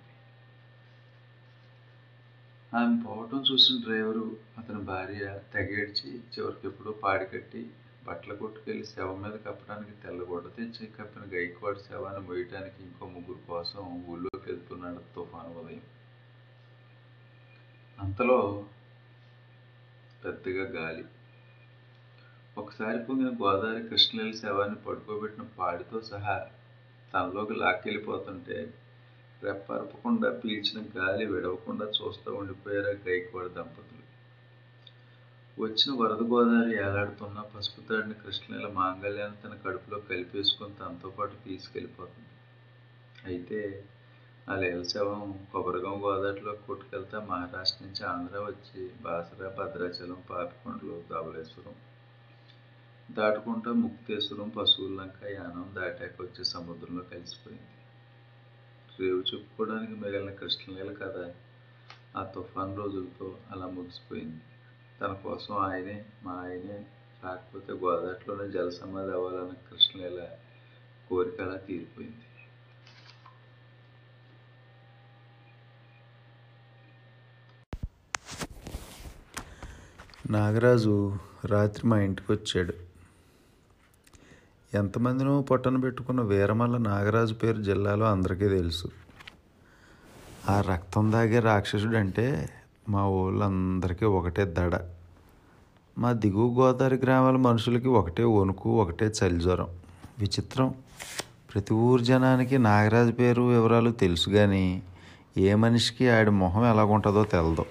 ఆమె 2.71 2.95
పోవటం 3.03 3.39
చూసిన 3.51 3.75
డ్రైవరు 3.83 4.25
అతని 4.57 4.81
భార్య 4.81 5.23
తెగేడ్చి 5.53 6.09
చివరికి 6.33 6.67
ఎప్పుడో 6.67 6.91
పాడి 7.03 7.25
కట్టి 7.25 7.61
బట్టల 8.03 8.33
కొట్టుకెళ్ళి 8.33 8.85
శవం 8.85 9.17
మీద 9.21 9.35
కప్పడానికి 9.47 9.91
తెల్లగొడ్డ 10.03 10.47
తెచ్చి 10.57 10.85
కప్పిన 10.87 11.23
గైక్వాడ్ 11.33 11.79
శవాన్ని 11.79 12.21
మోయటానికి 12.21 12.79
ఇంకో 12.83 13.05
ముగ్గురు 13.05 13.41
కోసం 13.47 13.81
ఊళ్ళోకి 14.07 14.45
వెళ్తున్నాడు 14.47 15.01
తుఫాను 15.15 15.51
ఉదయం. 15.59 15.83
అంతలో 17.99 18.39
పెద్దగా 20.25 20.65
గాలి 20.77 21.03
ఒకసారి 22.57 22.99
పొంగిన 22.99 23.29
గోదావరి 23.41 23.81
కృష్ణలీల 23.87 24.31
శవాన్ని 24.31 24.75
పడుకోబెట్టిన 24.75 25.43
పాడితో 25.59 26.01
సహా 26.01 26.35
తనలోకి 27.13 27.53
లాక్కెళ్ళిపోతుంటే 27.53 28.57
రెప్పరపకుండా 29.43 30.29
పీల్చిన 30.41 30.79
గాలి 30.97 31.25
విడవకుండా 31.25 31.85
చూస్తూ 31.85 32.35
ఉండిపోయారు 32.35 32.91
గైక్వాడ 33.07 33.45
దంపతులు. 33.47 34.03
వచ్చిన 35.59 35.93
వరద 36.01 36.21
గోదావరి 36.23 36.75
ఏలాడుతున్న 36.75 37.39
పసుపు 37.53 37.81
తాడిని 37.81 38.13
కృష్ణలీల 38.13 38.67
మాంగళ్యాన్ని 38.71 39.39
తన 39.43 39.55
కడుపులో 39.65 39.99
కలిపేసుకొని 39.99 40.73
తనతో 40.73 41.09
పాటు 41.09 41.35
తీసుకెళ్ళిపోతుంది. 41.45 42.29
అయితే 43.25 43.59
ఆ 44.49 44.55
లీల 44.55 44.83
శవం 44.83 45.47
కొబ్బరిగం 45.53 45.97
గోదావరిలో 46.03 46.53
కొట్టుకెళ్తా 46.67 47.19
మహారాష్ట్ర 47.19 47.85
నుంచి 47.85 48.03
ఆంధ్ర 48.03 48.39
వచ్చి 48.39 48.89
బాసరా 49.01 49.49
భద్రాచలం 49.59 50.21
పాపికొండలు 50.29 51.03
ధవళేశ్వరం 51.09 51.75
దాటుకుంటూ 53.17 53.73
ముక్తేశ్వరం 53.73 54.49
పశువులంక 54.49 55.31
యానం 55.31 55.75
దాటాక 55.75 56.21
వచ్చే 56.21 56.43
సముద్రంలో 56.43 57.03
కలిసిపోయింది. 57.03 57.77
రేవు 58.99 59.19
చెప్పుకోవడానికి 59.19 59.91
మిగిలిన 59.91 60.33
కృష్ణలీల 60.33 60.93
కథ 60.93 61.33
ఆ 62.17 62.23
తుఫాన్ 62.23 62.77
రోజులతో 62.77 63.37
అలా 63.51 63.65
ముగిసిపోయింది. 63.65 64.41
తన 65.01 65.13
కోసం 65.13 65.55
ఆయనే 65.55 66.05
మా 66.23 66.31
ఆయనే 66.31 66.85
రాకపోతే 67.23 67.73
గోదావరిలోనే 67.73 68.51
జలసమాధి 68.51 69.11
అవ్వాలన్న 69.11 69.53
కృష్ణలీల 69.71 70.27
కోరిక 71.09 71.41
అలా 71.41 71.57
తీరిపోయింది. 71.57 72.27
నాగరాజు 80.31 81.17
రాత్రి 81.45 81.87
మా 81.87 81.99
ఇంటికి 81.99 82.31
వచ్చాడు. 82.31 82.90
ఎంతమందినో 84.73 85.41
పొట్టన 85.41 85.77
పెట్టుకున్న 85.77 86.21
వీరమల్ల 86.21 86.77
నాగరాజు 86.77 87.33
పేరు 87.33 87.61
జిల్లాలో 87.61 88.05
అందరికీ 88.05 88.47
తెలుసు. 88.47 88.87
ఆ 90.49 90.61
రక్తం 90.61 91.11
దాగే 91.11 91.39
రాక్షసుడు 91.39 91.97
అంటే 91.97 92.49
మా 92.89 93.07
ఊళ్ళందరికీ 93.07 94.05
ఒకటే 94.05 94.45
దడ. 94.45 94.79
మా 95.97 96.11
దిగువ 96.11 96.61
గోదావరి 96.61 96.95
గ్రామాల 96.95 97.35
మనుషులకి 97.35 97.87
ఒకటే 97.87 98.23
వణుకు 98.23 98.81
ఒకటే 98.81 99.05
చలి 99.05 99.39
జ్వరం 99.39 99.67
విచిత్రం. 100.19 100.73
ప్రతి 101.53 101.73
ఊరు 101.73 102.01
జనానికి 102.01 102.57
నాగరాజు 102.57 103.11
పేరు 103.11 103.41
వివరాలు 103.41 103.91
తెలుసు 103.91 104.29
కానీ 104.29 104.83
ఏ 105.37 105.55
మనిషికి 105.55 106.09
ఆడి 106.09 106.31
మొహం 106.31 106.65
ఎలాగుంటుందో 106.65 107.23
తెలదు. 107.23 107.65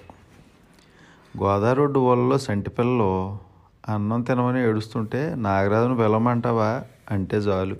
గోదావరి 1.39 1.79
రోడ్డు 1.79 1.99
వాళ్ళలో 1.99 2.39
సంటిపిల్లలో 2.39 3.39
అన్నం 3.89 4.23
తినమని 4.23 4.63
ఏడుస్తుంటే 4.63 5.35
నాగరాజును 5.35 5.97
పిలవమంటావా? 5.97 6.85
అంటే 7.11 7.37
చాలు 7.37 7.77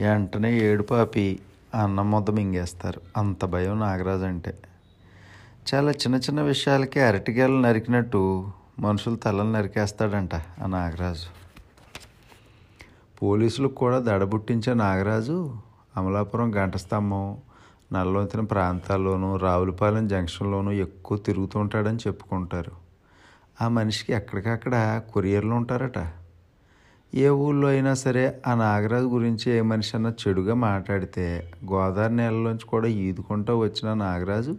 వెంటనే 0.00 0.60
ఏడుపాపి 0.60 1.40
అన్నం 1.74 2.10
ముద్ద 2.10 2.30
మింగేస్తారు. 2.30 3.00
అంత 3.16 3.44
భయం 3.44 3.80
నాగరాజు 3.80 4.24
అంటే 4.24 4.58
చాలా 5.74 5.90
చిన్న 5.90 6.16
చిన్న 6.16 6.42
విషయాలకి 6.42 7.00
అరటికాయలు 7.00 7.60
నరికినట్టు 7.60 8.50
మనుషులు 8.78 9.16
తలలు 9.16 9.52
నరికేస్తాడంట 9.52 10.34
ఆ 10.34 10.66
నాగరాజు. 10.66 11.38
పోలీసులకు 13.22 13.74
కూడా 13.74 13.98
దడబుట్టించే 13.98 14.74
నాగరాజు 14.74 15.56
అమలాపురం 15.96 16.54
గంట 16.54 16.76
స్తంభం 16.76 17.36
ప్రాంతాల్లోనూ 18.44 19.36
రావులపాలెం 19.36 20.08
జంక్షన్లోనూ 20.08 20.70
ఎక్కువ 20.70 21.18
తిరుగుతుంటాడని 21.18 21.96
చెప్పుకుంటారు. 21.96 22.87
ఆ 23.62 23.68
మనిషికి 23.68 24.12
ఎక్కడికక్కడ 24.12 25.02
కొరియర్లు 25.14 25.54
ఉంటారట. 25.54 25.98
ఏ 27.14 27.28
ఊళ్ళో 27.28 27.68
అయినా 27.68 27.94
సరే 27.94 28.40
ఆ 28.46 28.54
నాగరాజు 28.54 29.06
గురించి 29.06 29.52
ఏ 29.52 29.60
మనిషి 29.60 29.96
అన్నా 29.96 30.12
చెడుగా 30.28 30.54
మాట్లాడితే 30.54 31.50
గోదావరి 31.72 32.14
నేలలోంచి 32.14 32.66
కూడా 32.66 32.86
ఈదుకుంటూ 32.86 33.58
వచ్చిన 33.58 33.94
నాగరాజు 33.94 34.56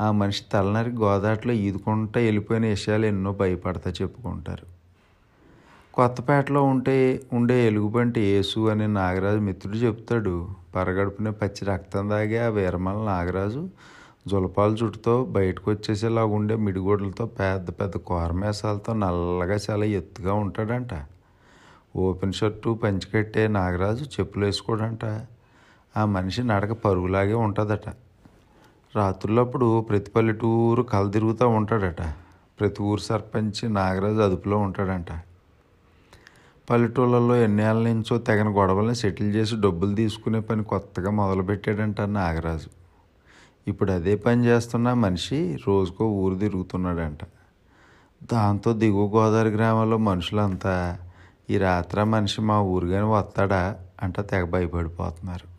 ఆ 0.00 0.12
మనిషి 0.12 0.42
తలనరికి 0.52 0.96
గోదావరిలో 0.96 1.54
ఈదుకుంటూ 1.54 2.20
వెళ్ళిపోయిన 2.20 2.64
విషయాలు 2.66 3.06
ఎన్నో 3.06 3.32
భయపడతా 3.32 3.90
చెప్పుకుంటారు. 3.90 4.66
కొత్తపేటలో 5.94 6.62
ఉంటే 6.62 6.96
ఉండే 7.32 7.66
ఎలుగుబంటి 7.66 8.20
యేసు 8.20 8.60
అనే 8.70 8.86
నాగరాజు 8.86 9.38
మిత్రుడు 9.38 9.76
చెప్తాడు 9.76 10.48
పరగడుపునే 10.76 11.30
పచ్చి 11.30 11.64
రక్తం 11.64 12.10
దాగే 12.10 12.38
ఆ 12.38 12.48
వీరమల 12.48 12.96
నాగరాజు 13.06 13.68
జులపాల 14.30 14.72
చుట్టుతో 14.72 15.14
బయటకు 15.24 15.70
వచ్చేసేలాగా 15.70 16.26
ఉండే 16.26 16.56
మిడిగోడలతో 16.56 17.26
పెద్ద 17.26 17.70
పెద్ద 17.70 17.96
కోరమేసాలతో 17.96 18.92
నల్లగా 18.94 19.58
చాలా 19.70 19.84
ఎత్తుగా 19.84 20.34
ఉంటాడంట. 20.34 20.94
ఓపెన్ 21.96 22.32
షర్టు 22.32 22.70
పంచికట్టే 22.82 23.48
నాగరాజు 23.48 24.04
చెప్పులు 24.04 24.44
వేసుకోడంట. 24.44 25.04
ఆ 25.96 26.04
మనిషి 26.04 26.42
నడక 26.42 26.72
పరుగులాగే 26.72 27.34
ఉంటుందట. 27.34 27.88
రాత్రులప్పుడు 28.96 29.80
ప్రతి 29.80 30.10
పల్లెటూరు 30.10 30.82
కల 30.82 31.10
తిరుగుతూ 31.10 31.48
ఉంటాడట. 31.48 32.02
ప్రతి 32.60 32.82
ఊరు 32.82 33.00
సర్పంచ్ 33.00 33.74
నాగరాజు 33.74 34.20
అదుపులో 34.20 34.58
ఉంటాడంట. 34.58 35.12
పల్లెటూళ్ళల్లో 36.70 37.36
ఎన్నేళ్ళ 37.36 37.88
నుంచో 37.88 38.18
తెగన 38.18 38.48
గొడవల్ని 38.48 38.94
సెటిల్ 38.94 39.34
చేసి 39.34 39.56
డబ్బులు 39.60 39.94
తీసుకునే 39.94 40.40
పని 40.40 40.64
కొత్తగా 40.64 41.10
మొదలుపెట్టాడంట 41.10 42.00
నాగరాజు. 42.00 42.79
ఇప్పుడు 43.70 43.92
అదే 43.92 44.16
పని 44.16 44.44
చేస్తున్న 44.44 44.92
మనిషి 44.92 45.58
రోజుకో 45.66 46.04
ఊరు 46.04 46.34
తిరుగుతున్నాడంట. 46.34 47.18
దాంతో 48.32 48.72
దిగువ 48.72 49.16
గోదావరి 49.16 49.48
గ్రామంలో 49.48 49.96
మనుషులంతా 49.96 50.98
ఈ 51.50 51.58
రాత్ర 51.58 52.04
మనిషి 52.04 52.40
మా 52.40 52.60
ఊరుగాని 52.60 53.06
వస్తాడా? 53.06 53.62
అంట 54.02 54.20
తెగ 54.20 54.44
భయపడిపోతున్నారు. 54.44 55.50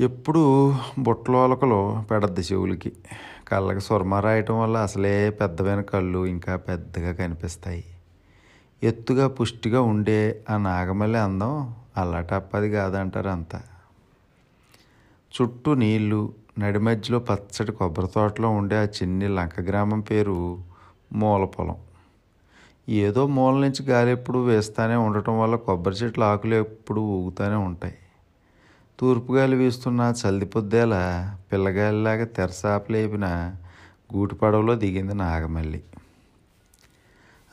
ఎప్పుడు 0.00 0.74
బుట్టలోలకలు 0.98 2.04
పెడద్ది 2.10 2.40
చెవులకి. 2.40 2.92
కళ్ళకి 3.48 3.80
సురమ 3.80 4.14
రాయటం 4.14 4.60
వల్ల 4.60 4.76
అసలే 4.76 5.30
పెద్దవైన 5.30 5.80
కళ్ళు 5.80 6.26
ఇంకా 6.26 6.56
పెద్దగా 6.56 7.12
కనిపిస్తాయి. 7.12 7.84
ఎత్తుగా 8.82 9.28
పుష్టిగా 9.28 9.82
ఉండే 9.82 10.44
ఆ 10.50 10.56
నాగమల్లి 10.56 11.18
అందం 11.18 11.74
అల్లటప్పది 11.96 12.70
కాదంటారు 12.70 13.28
అంతా. 13.28 13.60
చుట్టూ 15.34 15.74
నీళ్ళు 15.74 16.34
నడి 16.58 16.78
మధ్యలో 16.78 17.18
కొబ్బరి 17.72 18.06
తోటలో 18.06 18.50
ఉండే 18.50 18.78
ఆ 18.78 18.82
చిన్ని 18.82 19.28
లంక 19.28 19.60
గ్రామం 19.60 20.00
పేరు 20.00 20.58
మూలపొలం. 21.12 21.76
ఏదో 22.88 23.26
మూల 23.26 23.54
నుంచి 23.54 23.86
గాలి 23.86 24.10
ఎప్పుడు 24.10 24.38
వేస్తూనే 24.38 24.94
ఉండటం 24.96 25.40
వల్ల 25.40 25.56
కొబ్బరి 25.56 25.94
చెట్ల 25.94 26.24
ఆకులు 26.24 26.54
ఎప్పుడు 26.54 27.00
ఊగుతూనే 27.00 27.54
ఉంటాయి. 27.54 27.94
తూర్పు 29.00 29.32
గాలి 29.32 29.56
వీస్తున్న 29.56 30.14
చల్ది 30.22 30.44
పొద్దేలా 30.44 31.02
పిల్లగాలిలాగా 31.52 32.24
తెరసాపలేపిన 32.24 33.54
గూటి 34.16 34.34
పడవలో 34.34 34.74
దిగింది 34.74 35.14
నాగమల్లి. 35.14 35.82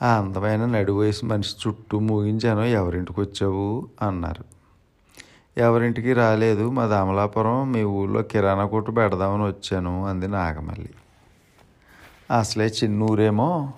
ఆ 0.02 0.18
అందమైన 0.18 0.64
నడి 0.64 0.92
వయసు 0.92 1.26
మనిషి 1.26 1.68
చుట్టూ 1.68 1.98
ముగించాను 1.98 2.60
ఎవరింటికి 2.60 3.20
వచ్చావు 3.20 3.88
అన్నారు. 4.02 4.59
ఎవరింటికి 5.60 6.12
రాలేదు. 6.12 6.70
మా 6.70 6.84
అమలాపురం 6.84 7.72
మీ 7.72 7.82
ఊళ్ళో 7.82 8.22
కిరాణా 8.22 8.66
కొట్టు 8.66 8.90
పెడదామని 8.90 9.42
వచ్చాను 9.42 10.06
అంది 10.06 10.28
నాగమల్లి. 10.28 10.90
అసలే 12.38 12.66
చిన్నూరేమో. 12.66 13.72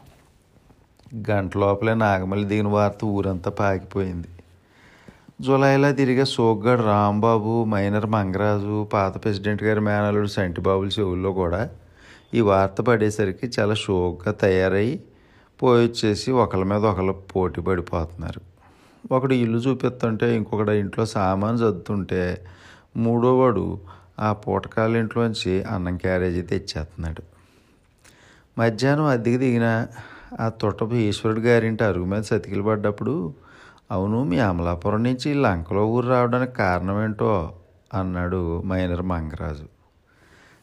గంట 1.31 1.56
లోపలే 1.56 1.94
నాగమల్లి 1.94 2.48
దిగిన 2.48 2.69
వార్త 2.69 3.04
ఊరంతా 3.04 3.50
పాకిపోయింది. 3.50 4.29
జూలైలో 5.40 5.92
తిరిగే 5.92 6.25
సోగ్గాడు 6.25 6.83
రాంబాబు 6.83 7.65
మైనర్ 7.65 8.06
మంగరాజు 8.06 8.85
పాత 8.85 9.25
ప్రెసిడెంట్ 9.25 9.63
గారి 9.63 9.81
మేనలుడు 9.81 10.27
సంటిబాబుల 10.27 10.88
చెవుల్లో 10.88 11.33
కూడా 11.33 11.71
ఈ 12.35 12.40
వార్త 12.40 12.81
పడేసరికి 12.81 13.50
చాలా 13.61 13.75
షోక్గా 13.75 14.33
తయారై 14.33 15.00
పోయి 15.63 15.87
వచ్చేసి 15.87 16.33
ఒకళ్ళ 16.33 16.65
మీద 16.65 16.85
ఒకళ్ళు 16.85 17.13
పోటీ 17.13 17.61
పడిపోతున్నారు. 17.61 18.52
ఒకడు 19.13 19.35
ఇల్లు 19.35 19.58
చూపిస్తుంటే 19.58 20.37
ఇంకొకడు 20.37 20.71
ఇంట్లో 20.71 21.04
సామాన్ 21.06 21.58
చదువుతుంటే 21.58 22.44
మూడోవాడు 22.96 23.65
ఆ 24.21 24.33
పూటకాల 24.33 24.96
ఇంట్లోంచి 24.96 25.63
అన్నం 25.63 25.96
క్యారేజీ 25.96 26.42
తెచ్చేస్తున్నాడు. 26.42 27.23
మధ్యాహ్నం 28.58 29.04
అద్దెకి 29.04 29.38
దిగిన 29.38 29.87
ఆ 30.40 30.48
తొట్టపు 30.48 30.94
ఈశ్వరుడు 30.94 31.40
గారింటి 31.40 31.85
అరుగు 31.85 32.04
మీద 32.04 32.23
సతికిలు 32.23 32.63
పడ్డప్పుడు 32.63 33.35
అవును 33.90 34.25
మీ 34.25 34.38
అమలాపురం 34.38 35.02
నుంచి 35.04 35.35
లంకలో 35.35 35.87
ఊరు 35.87 36.06
రావడానికి 36.06 36.52
కారణం 36.52 37.04
ఏంటో 37.04 37.33
అన్నాడు 37.94 38.63
మైనర్ 38.63 39.02
మంగరాజు. 39.02 39.67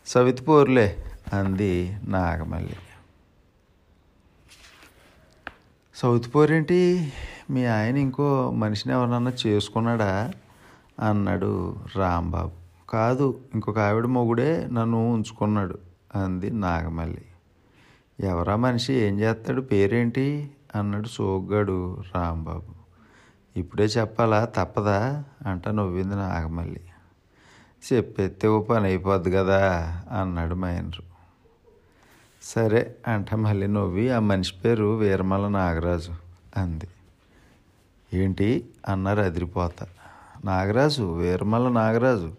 సవితి 0.07 0.43
పోర్లే 0.43 0.87
అంది 1.33 1.97
నాగమల్లి. 2.07 2.77
సౌత్ 6.01 6.35
పోరేంటి 6.35 7.13
మీ 7.49 7.65
ఆయన 7.65 7.97
ఇంకో 7.97 8.51
మనిషిని 8.51 8.95
ఎవరన్నా 8.95 9.33
చేసుకున్నాడా? 9.47 10.31
అన్నాడు 11.09 11.75
రాంబాబు. 11.95 12.51
కాదు 12.89 13.39
ఇంకొక 13.53 13.79
ఆవిడ 13.79 14.05
మొగుడే 14.05 14.69
నన్ను 14.71 15.13
ఉంచుకున్నాడు 15.13 15.79
అంది 16.15 16.51
నాగమల్లి. 16.51 17.25
ఎవరా 18.19 18.55
మనిషి? 18.55 18.93
ఏం 18.93 19.19
చేస్తాడు? 19.19 19.61
పేరేంటి? 19.61 20.51
అన్నాడు 20.75 21.07
సోగ్గాడు 21.07 22.01
రాంబాబు. 22.15 22.73
ఇప్పుడే 23.59 23.83
చెప్పాలా? 23.83 24.45
తప్పదా? 24.45 25.23
అంట 25.45 25.69
నవ్వింది 25.69 26.15
నాగమల్లి. 26.15 26.81
చెప్పెత్తే 27.93 28.47
ఓ 28.47 28.61
పని 28.61 28.85
అయిపోద్ది 28.85 29.31
కదా? 29.31 29.83
అన్నాడు 30.19 30.55
మహేంద్రు. 30.55 31.08
సరే 32.43 32.95
అంట 33.07 33.35
మళ్ళీ 33.35 33.67
నవ్వి 33.67 34.09
ఆ 34.09 34.19
మనిషి 34.19 34.53
పేరు 34.65 34.97
వీరమల 34.97 35.47
నాగరాజు 35.47 36.11
అంది. 36.57 36.87
ఏంటి? 38.13 38.65
అన్నారు 38.89 39.19
అదిరిపోత. 39.21 39.87
నాగరాజు 40.45 41.03
వీరమల 41.03 41.69
నాగరాజు? 41.69 42.33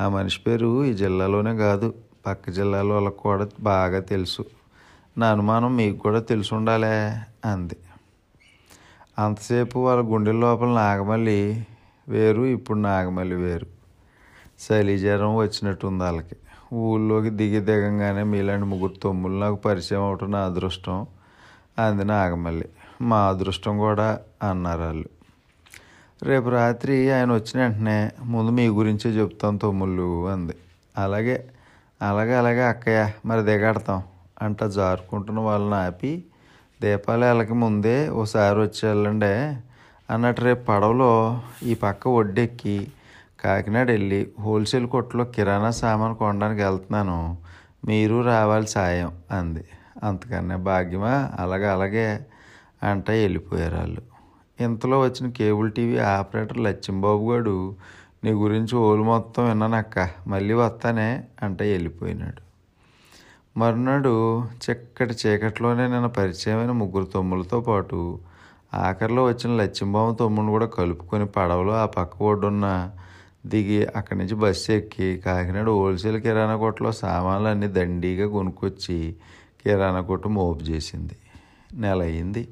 ఆ 0.00 0.08
మనిషి 0.08 0.40
పేరు 0.46 0.84
ఈ 0.84 0.92
జిల్లాలోనే 0.92 1.56
కాదు 1.56 1.94
పక్క 2.26 2.50
జిల్లాలో 2.50 2.94
వాళ్ళకి 2.94 3.16
కూడా 3.16 3.48
బాగా 3.60 4.00
తెలుసు. 4.00 4.44
నా 5.18 5.32
అనుమానం 5.32 5.76
మీకు 5.76 5.98
కూడా 5.98 6.20
తెలిసి 6.20 6.54
ఉండాలే 6.54 7.20
అంది. 7.44 7.76
అంతసేపు 9.18 9.78
వాళ్ళ 9.78 10.02
గుండె 10.02 10.32
లోపల 10.32 10.68
నాగమల్లి 10.68 11.66
వేరు 12.08 12.42
ఇప్పుడు 12.42 12.78
నాగమల్లి 12.78 13.36
వేరు. 13.36 13.66
చలి 14.66 14.98
జ్వరం 14.98 15.36
వచ్చినట్టుంది 15.36 16.04
వాళ్ళకి. 16.04 16.36
ఊళ్ళోకి 16.74 17.30
దిగి 17.30 17.60
దిగంగానే 17.60 18.22
మీలాంటి 18.22 18.66
ముగ్గురు 18.66 18.92
తమ్ముళ్ళు 18.92 19.40
నాకు 19.40 19.54
పరిచయం 19.54 20.02
అవటం 20.02 20.30
నా 20.30 20.38
అదృష్టం. 20.38 21.06
అంది 21.78 22.04
నాగమల్లి. 22.04 22.68
మా 23.02 23.28
అదృష్టం 23.28 23.78
కూడా 23.78 24.18
అన్నారు 24.42 24.80
వాళ్ళు. 24.80 25.08
రేపు 26.22 26.48
రాత్రి 26.48 27.10
ఆయన 27.10 27.32
వచ్చిన 27.32 27.62
వెంటనే 27.62 28.10
ముందు 28.22 28.50
మీ 28.50 28.68
గురించే 28.68 29.10
చెప్తాం 29.10 29.56
తమ్ముళ్ళు 29.56 30.28
అంది. 30.28 30.54
అలాగే 30.98 31.44
అలాగే 32.02 32.34
అలాగే 32.34 32.62
అక్కయ్య 32.62 33.12
మరి 33.26 33.42
దిగాడతాం 33.42 34.02
అంట 34.42 34.64
జారుకుంటున్న 34.64 35.40
వాళ్ళని 35.40 35.74
ఆపి 35.74 36.24
దీపాలకి 36.80 37.54
ముందే 37.54 38.08
ఓసారి 38.08 38.60
వచ్చి 38.60 38.88
వెళ్ళండి 38.88 39.56
అన్నట్టు 40.10 40.40
రేపు 40.40 40.64
పడవలో 40.64 41.40
ఈ 41.62 41.74
పక్క 41.74 42.08
ఒడ్డెక్కి 42.08 42.88
కాకినాడ 43.46 43.88
వెళ్ళి 43.90 44.20
హోల్సేల్ 44.40 44.86
కొట్లో 44.86 45.24
కిరాణా 45.34 45.70
సామాన్ 45.80 46.14
కొనడానికి 46.16 46.62
వెళ్తున్నాను. 46.62 47.18
మీరు 47.86 48.16
రావాలి 48.22 48.66
సాయం 48.66 49.10
అంది. 49.30 49.64
అంతకన్నా 50.02 50.56
భాగ్యమా? 50.70 51.14
అలాగే 51.38 51.68
అలాగే 51.68 52.06
అంట 52.82 53.08
వెళ్ళిపోయారు 53.10 53.76
వాళ్ళు. 53.76 54.02
ఇంతలో 54.58 54.96
వచ్చిన 55.00 55.26
కేబుల్ 55.30 55.68
టీవీ 55.72 55.96
ఆపరేటర్ 56.14 56.58
లచ్చింబాబు 56.58 57.24
గారు 57.32 57.56
నీ 58.24 58.30
గురించి 58.42 58.74
ఓలు 58.78 59.02
మొత్తం 59.02 59.42
విన్నానక్క 59.48 59.98
మళ్ళీ 60.26 60.54
వస్తానే 60.54 61.08
అంట 61.42 61.58
వెళ్ళిపోయినాడు. 61.72 62.40
మరునాడు 63.56 64.12
చిక్కటి 64.64 65.14
చీకట్లోనే 65.20 65.84
నిన్న 65.88 66.08
పరిచయమైన 66.18 66.72
ముగ్గురు 66.80 67.06
తమ్ములతో 67.14 67.58
పాటు 67.60 67.98
ఆఖరిలో 68.78 69.22
వచ్చిన 69.24 69.50
లచ్చింబాబు 69.56 70.10
తమ్ముడు 70.14 70.50
కూడా 70.50 70.68
కలుపుకొని 70.78 71.26
పడవలో 71.26 71.74
ఆ 71.82 71.86
పక్క 71.96 72.22
ఒడ్డున్న 72.22 72.66
దిగి 73.52 73.78
అక్కడి 73.98 74.18
నుంచి 74.20 74.36
బస్సు 74.42 74.68
ఎక్కి 74.72 75.08
కాకినాడ 75.24 75.68
హోల్సేల్ 75.78 76.18
కిరాణా 76.24 76.54
కొట్లో 76.56 76.90
సామాన్లు 77.02 77.48
అన్నీ 77.48 77.68
దండిగా 77.78 78.26
కొనుక్కొచ్చి 78.28 78.96
కిరాణా 79.62 80.00
కొట్టు 80.00 80.28
మోపు 80.36 80.64
చేసింది. 80.70 81.16
నెల 81.74 82.00
అయింది 82.02 82.42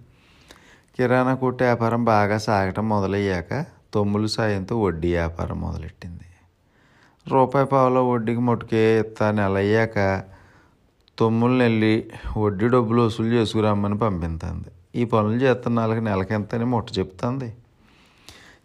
కిరాణా 0.97 1.33
కొట్టు 1.35 1.63
వ్యాపారం 1.65 2.03
బాగా 2.05 2.37
సాగటం 2.39 2.87
మొదలయ్యాక 2.89 3.51
తొమ్ములు 3.95 4.29
సాయంతో 4.37 4.75
వడ్డీ 4.83 5.09
వ్యాపారం 5.13 5.59
మొదలెట్టింది. 5.61 6.29
రూపాయి 7.27 7.67
పావులో 7.67 8.01
వడ్డీకి 8.11 8.41
మొట్టుకే 8.41 8.85
ఇస్తా 9.01 9.27
నెల 9.31 9.57
అయ్యాక 9.65 9.99
తొమ్ములు 11.19 11.57
వెళ్ళి 11.63 11.95
వడ్డీ 12.37 12.67
డబ్బులు 12.69 13.01
వసూలు 13.03 13.29
చేసుకురమ్మని 13.29 13.99
పంపించింది 13.99 14.71
ఈ 15.01 15.05
పనులు 15.13 15.39
చేస్తున్న 15.45 15.81
వాళ్ళకి 15.81 16.01
నెలకెంతని 16.01 16.67
ముట్ట 16.73 16.89
చెప్తుంది. 16.99 17.49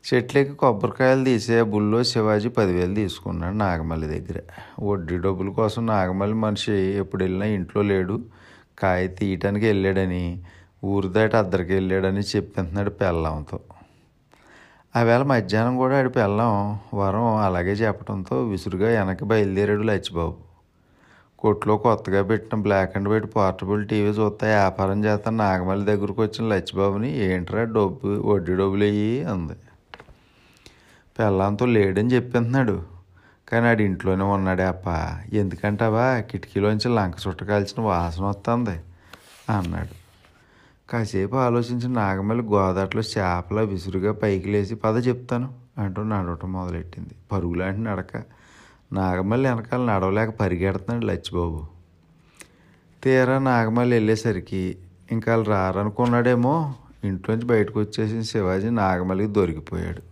చెట్లకి 0.09 0.53
కొబ్బరికాయలు 0.53 1.23
తీసే 1.23 1.63
బుల్లో 1.63 2.03
శివాజీ 2.03 2.49
పదివేలు 2.49 2.93
తీసుకున్నాడు 2.93 3.55
నాగమల్లి 3.55 4.07
దగ్గర. 4.07 4.39
వడ్డీ 4.83 5.17
డబ్బుల 5.17 5.49
కోసం 5.49 5.87
నాగమల్లి 5.87 6.35
మనిషి 6.35 6.71
ఎప్పుడు 6.73 7.23
వెళ్ళినా 7.23 7.45
ఇంట్లో 7.45 7.81
లేడు. 7.81 8.15
కాయ 8.79 9.07
తీయటానికి 9.07 9.65
వెళ్ళాడని 9.65 10.23
ఊరు 10.85 11.07
దాటి 11.07 11.37
అద్దరికి 11.37 11.73
వెళ్ళాడని 11.73 12.19
చెప్తున్నాడు 12.19 12.89
పెళ్ళంతో. 12.89 13.59
ఆవేళ 14.95 15.23
మధ్యాహ్నం 15.23 15.77
కూడా 15.77 15.99
ఆడి 15.99 16.09
పెళ్ళం 16.09 16.53
వరం 16.93 17.35
అలాగే 17.35 17.71
చెప్పడంతో 17.71 18.35
విసురుగా 18.43 18.89
వెనక్కి 18.89 19.25
బయలుదేరాడు 19.25 19.81
లచ్చిబాబు. 19.81 20.35
కొట్లో 21.39 21.77
కొత్తగా 21.77 22.23
పెట్టిన 22.23 22.61
black 22.61 22.97
and 22.97 23.09
white 23.09 23.35
portable 23.35 23.87
TV 23.87 24.09
చూస్తే 24.09 24.47
వ్యాపారం 24.47 25.05
చేస్తాను 25.05 25.37
నాగమల్లి 25.37 25.85
దగ్గరకు 25.85 26.21
వచ్చిన 26.21 26.47
లచ్చిబాబుని 26.47 27.11
ఏంట్రా 27.27 27.63
డబ్బు 27.63 28.07
వడ్డీ 28.31 28.55
డబ్బులు 28.55 28.83
అయ్యి 28.83 29.23
అంది. 29.23 29.57
పెళ్ళంతో 31.19 31.65
లేడని 31.65 32.13
చెప్పింటున్నాడు 32.13 32.83
కానీ 33.51 33.67
ఆడు 33.67 33.81
ఇంట్లోనే 33.81 34.23
ఉన్నాడే 34.23 34.63
అప్ప. 34.63 34.85
ఎందుకంటావా? 35.33 36.19
కిటికీలోంచి 36.19 36.89
లంక 36.89 37.15
చుట్ట 37.27 37.43
కాల్చిన 37.43 37.81
వాసన 37.81 38.23
వస్తుంది 38.23 38.79
అన్నాడు. 39.57 39.99
కాసేపు 40.91 41.35
ఆలోచించిన 41.35 41.91
నాగమల్లి 41.91 42.43
గోదాట్లో 42.43 43.01
చేపల 43.01 43.61
విసురుగా 43.61 44.11
పైకి 44.13 44.49
లేచి 44.49 44.75
పద 44.75 45.07
చెప్తాను 45.07 45.53
అంటూ 45.77 46.03
నడవటం 46.03 46.53
మొదలెట్టింది. 46.53 47.09
పరుగులాంటి 47.31 47.81
నడక. 47.81 48.23
నాగమల్లి 48.93 49.49
వెనకాల 49.49 49.81
నడవలేక 49.81 50.29
పరిగెడుతున్నాడు 50.29 51.05
లచ్చిబాబు. 51.05 51.65
తీరా 53.03 53.39
నాగమల్లి 53.39 53.95
వెళ్ళేసరికి 53.95 54.77
ఇంకా 55.11 55.35
వాళ్ళు 55.35 55.49
రారనుకున్నాడేమో. 55.49 56.75
ఇంట్లోంచి 57.03 57.45
బయటకు 57.45 57.79
వచ్చేసిన 57.79 58.21
శివాజీ 58.21 58.69
నాగమల్లికి 58.69 59.31
దొరికిపోయాడు. 59.31 60.08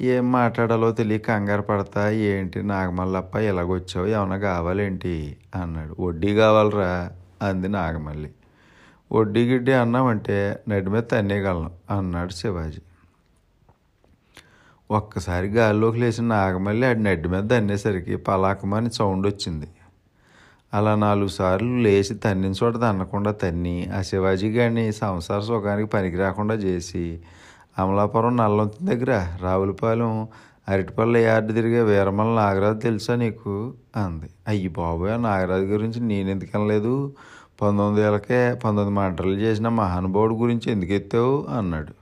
ఏం 0.00 0.32
మాట్లాడాలో 0.32 0.92
తెలియక 0.92 1.26
కంగారు 1.28 1.62
పడతా 1.62 2.10
ఏంటి 2.10 2.62
నాగమల్లప్ప 2.62 3.36
ఇలాగొచ్చావు 3.36 4.06
ఏమన్నా 4.06 4.38
కావాలేంటి? 4.38 5.36
అన్నాడు. 5.54 5.96
వడ్డీ 6.00 6.36
కావాలరా 6.36 7.10
అంది 7.42 7.68
నాగమల్లి. 7.68 8.30
వడ్డీ 9.12 9.52
గిడ్డి 9.52 9.72
అన్నామంటే 9.72 10.62
నడి 10.68 10.90
మీద 10.90 11.02
తన్నేయగలను 11.12 11.70
అన్నాడు 11.90 12.32
శివాజీ. 12.32 12.80
ఒక్కసారి 14.90 15.48
గాల్లోకి 15.48 15.98
లేచిన 15.98 16.24
నాగమల్లి 16.24 16.86
ఆడి 16.86 17.02
నడ్డి 17.02 17.28
మీద 17.28 17.50
తన్నేసరికి 17.50 18.16
పలాకమని 18.16 18.92
సౌండ్ 18.92 19.26
వచ్చింది. 19.26 19.68
అలా 20.74 20.94
నాలుగు 20.94 21.28
సార్లు 21.28 21.76
లేచి 21.76 22.14
తన్నిన 22.14 22.52
చోట 22.62 22.74
తన్నకుండా 22.74 23.32
తన్ని 23.32 23.86
ఆ 23.86 24.02
శివాజీ 24.02 24.50
గారిని 24.50 24.92
సంసార 24.92 25.40
సుఖానికి 25.40 25.88
పనికి 25.88 26.16
రాకుండా 26.16 26.54
చేసి 26.54 27.20
అమలాపురం 27.78 28.36
నల్లంతి 28.36 28.84
దగ్గర 28.84 29.36
రావులపాలెం 29.42 30.28
అరటిపళ్ళ 30.68 31.16
యార్డు 31.16 31.52
తిరిగే 31.52 31.82
వీరమల 31.82 32.26
నాగరాజు 32.26 32.78
తెలుసా 32.78 33.14
నీకు? 33.14 33.72
అంది. 33.96 34.26
అయ్యి 34.48 34.68
బాబోయ్ 34.68 35.12
ఆ 35.12 35.16
నాగరాజు 35.16 35.64
గురించి 35.64 36.00
నేను 36.00 36.40
అనలేదు? 36.56 37.12
పంతొమ్మిది 37.62 38.06
ఏళ్ళకే 38.06 38.54
పంతొమ్మిది 38.54 38.90
మంటలు 38.90 39.30
చేసిన 39.30 39.68
మహానుభావుడు 39.68 40.34
గురించి 40.34 40.72
ఎందుకు 40.72 40.92
ఎత్తావు? 40.92 41.46
అన్నాడు. 41.58 41.92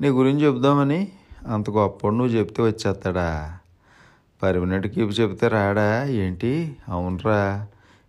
నీ 0.00 0.08
గురించి 0.08 0.44
చెబుదామని? 0.44 1.08
అంత 1.46 1.70
గొప్ప 1.70 2.08
నువ్వు 2.08 2.26
చెప్తే 2.26 2.62
వచ్చేస్తాడా? 2.62 3.58
పర్మనెంట్ 4.42 4.86
కీప్ 4.86 5.20
చెప్తే 5.20 5.48
రాడా? 5.48 6.04
ఏంటి? 6.04 6.76
అవునరా. 6.88 7.66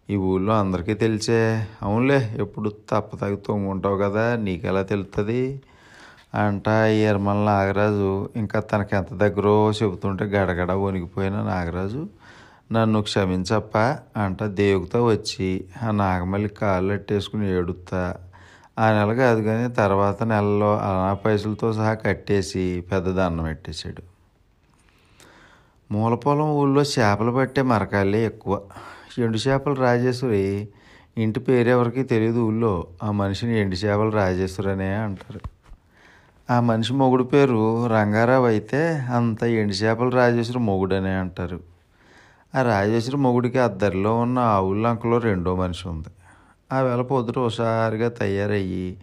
ఈ 0.10 0.16
ఊళ్ళో 0.16 0.54
అందరికీ 0.60 0.94
తెలిసే. 0.94 1.68
అవునులే 1.82 2.36
ఎప్పుడు 2.38 2.70
తప్ప 2.70 3.16
తగ్గుతూ 3.16 3.54
ఉంటావు 3.54 3.98
కదా 3.98 4.36
నీకెలా 4.36 4.82
తెలుస్తుంది 4.82 5.62
అంట 6.36 6.68
ఈర్మల 6.92 7.38
నాగరాజు 7.38 8.30
ఇంకా 8.36 8.60
తనకి 8.60 8.96
ఎంత 8.96 9.14
దగ్గరో 9.14 9.72
చెబుతుంటే 9.72 10.26
గడగడ 10.26 10.72
వణికిపోయిన 10.72 11.34
నాగరాజు 11.34 12.08
నన్ను 12.72 13.02
క్షమించప్ప 13.02 13.78
అంట 14.18 14.44
దేవుడితో 14.44 15.06
వచ్చి 15.06 15.66
ఆ 15.84 15.92
నాగమల్లి 15.92 16.50
కాళ్ళు 16.50 16.94
అట్టేసుకుని 16.94 17.52
ఏడుస్తా 17.52 18.16
ఆ 18.80 18.92
నెల 18.92 19.14
కాదు 19.14 19.42
కానీ 19.42 19.74
తర్వాత 19.74 20.24
నెలలో 20.24 20.78
అనా 20.78 21.14
పైసలతో 21.14 21.74
సహా 21.74 21.94
కట్టేసి 21.94 22.84
పెద్ద 22.92 23.08
దండం 23.08 23.44
పెట్టేశాడు. 23.44 24.04
మూలపొలం 25.92 26.52
ఊళ్ళో 26.52 26.82
చేపలు 26.82 27.32
పట్టే 27.32 27.62
మరకాలే 27.62 28.26
ఎక్కువ. 28.26 28.62
ఎండు 29.20 29.38
చేపలు 29.38 29.74
రాజేశ్వరి 29.74 30.68
ఇంటి 31.18 31.40
పేరెవరికి 31.40 32.04
తెలియదు 32.04 32.40
ఊళ్ళో. 32.40 32.88
ఆ 33.04 33.12
మనిషిని 33.12 33.62
ఎండు 33.62 33.76
చేపలు 33.76 34.10
రాజేశ్వరి 34.10 34.72
అనే 34.72 34.94
అంటారు. 34.94 35.57
ఆ 36.50 36.60
మనిషి 36.60 36.94
మొగుడు 36.94 37.24
పేరు 37.24 37.88
రంగారావు 37.88 38.46
అయితే 38.46 39.08
అంత 39.16 39.44
ఎండు 39.44 39.74
చేపలు 39.74 40.10
రాజేశ్వరి 40.10 40.60
మొగుడనే 40.60 41.14
అంటారు. 41.14 41.60
ఆ 42.56 42.62
రాజేశ్వరి 42.62 43.18
మొగుడికి 43.18 43.60
అద్దరిలో 43.60 44.16
ఉన్న 44.16 44.40
ఆవుల 44.40 44.78
లంకలో 44.78 45.18
రెండో 45.18 45.56
మనిషి 45.56 45.88
ఉంది. 45.88 46.10
ఆ 46.72 46.82
వేళ 46.82 47.02
పొద్దుట 47.02 47.38
ఒకసారిగా 47.38 48.10
తయారయ్యి 48.10 48.98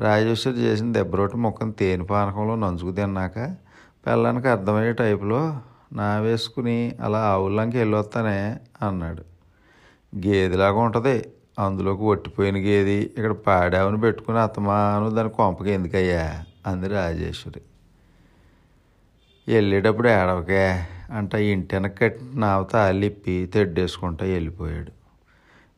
రాజేశ్వరి 0.00 0.56
చేసిన 0.56 0.92
దెబ్బరోటి 0.92 1.36
ముఖం 1.36 1.70
తేనె 1.70 2.04
పానకంలో 2.04 2.54
నంచుకు 2.56 2.90
తిన్నాక 2.90 3.38
పిల్లానికి 4.06 4.48
అర్థమయ్యే 4.48 4.92
టైపులో 4.92 5.56
నా 5.92 6.18
వేసుకుని 6.18 6.96
అలా 7.00 7.18
ఆవులంకి 7.18 7.78
వెళ్ళొస్తానే 7.78 8.56
అన్నాడు. 8.82 9.22
గేదెలాగా 10.26 10.78
ఉంటుంది. 10.78 11.16
అందులోకి 11.60 12.02
ఒట్టిపోయిన 12.02 12.56
గేది 12.56 12.98
ఇక్కడ 13.18 13.32
పాడావుని 13.32 14.00
పెట్టుకుని 14.00 14.38
అత్తమాను 14.38 15.10
దాని 15.10 15.28
కొంపకి 15.28 15.70
ఎందుకయ్యా? 15.70 16.44
అంది 16.68 16.88
రాజేశ్వరి. 16.88 17.62
వెళ్ళేటప్పుడు 19.48 20.08
ఏడవకే 20.08 20.84
అంట 21.10 21.34
ఇంటి 21.34 21.74
వెనక 21.74 21.98
కట్టిన 22.00 22.38
నావత 22.38 22.76
తెడ్డేసుకుంటా 23.52 24.24
వెళ్ళిపోయాడు 24.24 24.92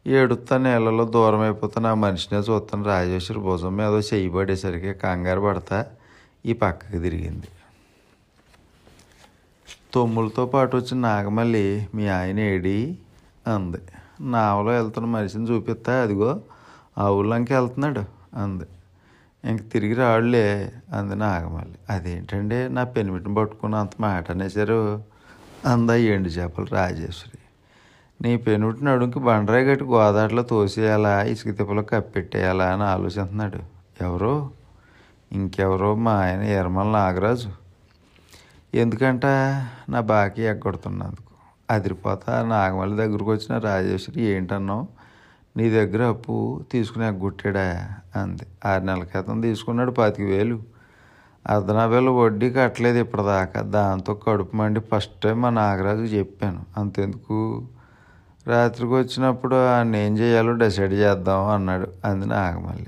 ఏడుతా 0.06 0.56
నీళ్ళలో 0.58 1.04
దూరం 1.04 1.40
అయిపోతాను 1.40 1.88
ఆ 1.88 1.94
మనిషినే 1.94 2.38
చూస్తాను 2.40 2.84
రాజేశ్వరి 2.84 3.40
భుజం 3.40 3.76
మీద 3.76 3.94
చెయ్యి 4.14 4.30
పడేసరికి 4.30 4.92
కంగారు 4.92 5.40
పడతా 5.40 5.86
ఈ 6.46 6.52
పక్కకి 6.52 6.98
తిరిగింది. 6.98 7.48
తొమ్ములతో 9.94 10.46
పాటు 10.46 10.76
వచ్చిన 10.76 11.00
నాగమల్లి 11.00 11.88
మీ 11.94 12.08
ఆయన 12.08 12.40
ఏడి 12.40 12.98
అంది. 13.46 13.80
నావలో 14.20 14.70
వెళ్తున్న 14.72 15.08
మనిషిని 15.08 15.44
చూపిస్తా 15.44 16.02
అదిగో 16.02 16.40
ఆ 16.98 17.10
ఊళ్ళంకి 17.10 17.54
వెళ్తున్నాడు 17.54 18.04
అంది. 18.36 18.64
ఇంక 19.44 19.60
తిరిగి 19.72 19.94
రాడులే 19.94 20.72
అంది 20.92 21.16
నాగమల్లి 21.16 21.78
అదేంటండి? 21.90 22.68
నా 22.68 22.84
పెనిమిటిని 22.84 23.34
పట్టుకుని 23.34 23.76
అంత 23.76 23.90
మాట 24.00 24.30
అనేసారు 24.30 25.02
అందా 25.66 25.94
ఎండు 25.94 26.28
చేపలు 26.28 26.66
రాజేశ్వరి. 26.72 27.38
నీ 28.22 28.36
పెనుటి 28.36 28.84
నడుంకి 28.84 29.18
బండరాయి 29.18 29.64
గట్టి 29.64 29.84
గోదావరిలో 29.84 30.42
తోసేయాలా? 30.42 31.22
ఇసుక 31.22 31.56
తిప్పలో 31.56 31.82
కప్పెట్టేయాలా 31.82 32.72
అని 32.72 32.82
ఆలోచిస్తున్నాడు. 32.82 33.58
ఎవరు? 34.00 34.50
ఇంకెవరో 35.32 35.94
మా 35.94 36.12
ఆయన 36.12 36.40
ఎర్మల 36.40 36.86
నాగరాజు. 36.86 37.50
ఎందుకంట? 38.74 39.26
నా 39.88 40.00
బాకీ 40.00 40.42
ఎగ్గొడుతున్నందుకు. 40.42 41.30
అదిరిపోతా 41.70 42.42
నాగమల్లి 42.42 42.96
దగ్గరకు 42.96 43.30
వచ్చిన 43.30 43.58
రాజేశ్వరి 43.58 44.22
ఏంటన్నావు? 44.22 44.99
నీ 45.60 45.70
దగ్గర 45.70 46.02
అప్పు 46.02 46.64
తీసుకుని 46.72 47.06
గుట్టాడా? 47.06 47.88
అంది. 48.16 48.42
ఆరు 48.64 48.84
నెలల 48.84 49.04
క్రితం 49.04 49.40
తీసుకున్నాడు 49.40 49.90
పాతిక 49.90 50.24
వేలు. 50.24 50.62
అర్ధనాభేలు 51.46 52.10
వడ్డీ 52.10 52.50
కట్టలేదు 52.50 52.98
ఇప్పటిదాకా. 52.98 53.60
దాంతో 53.60 54.14
కడుపు 54.14 54.56
మండి 54.56 54.80
ఫస్ట్ 54.80 55.20
టైం 55.20 55.40
మా 55.40 55.50
నాగరాజు 55.50 56.00
చెప్పాను. 56.00 56.64
అంతెందుకు? 56.76 57.66
రాత్రికి 58.46 58.92
వచ్చినప్పుడు 58.92 59.56
ఆయన 59.66 59.96
ఏం 59.96 60.18
చేయాలో 60.18 60.52
డిసైడ్ 60.52 60.92
చేద్దాం 60.92 61.48
అన్నాడు. 61.48 61.88
అంది 62.04 62.26
నాగమల్లి 62.26 62.86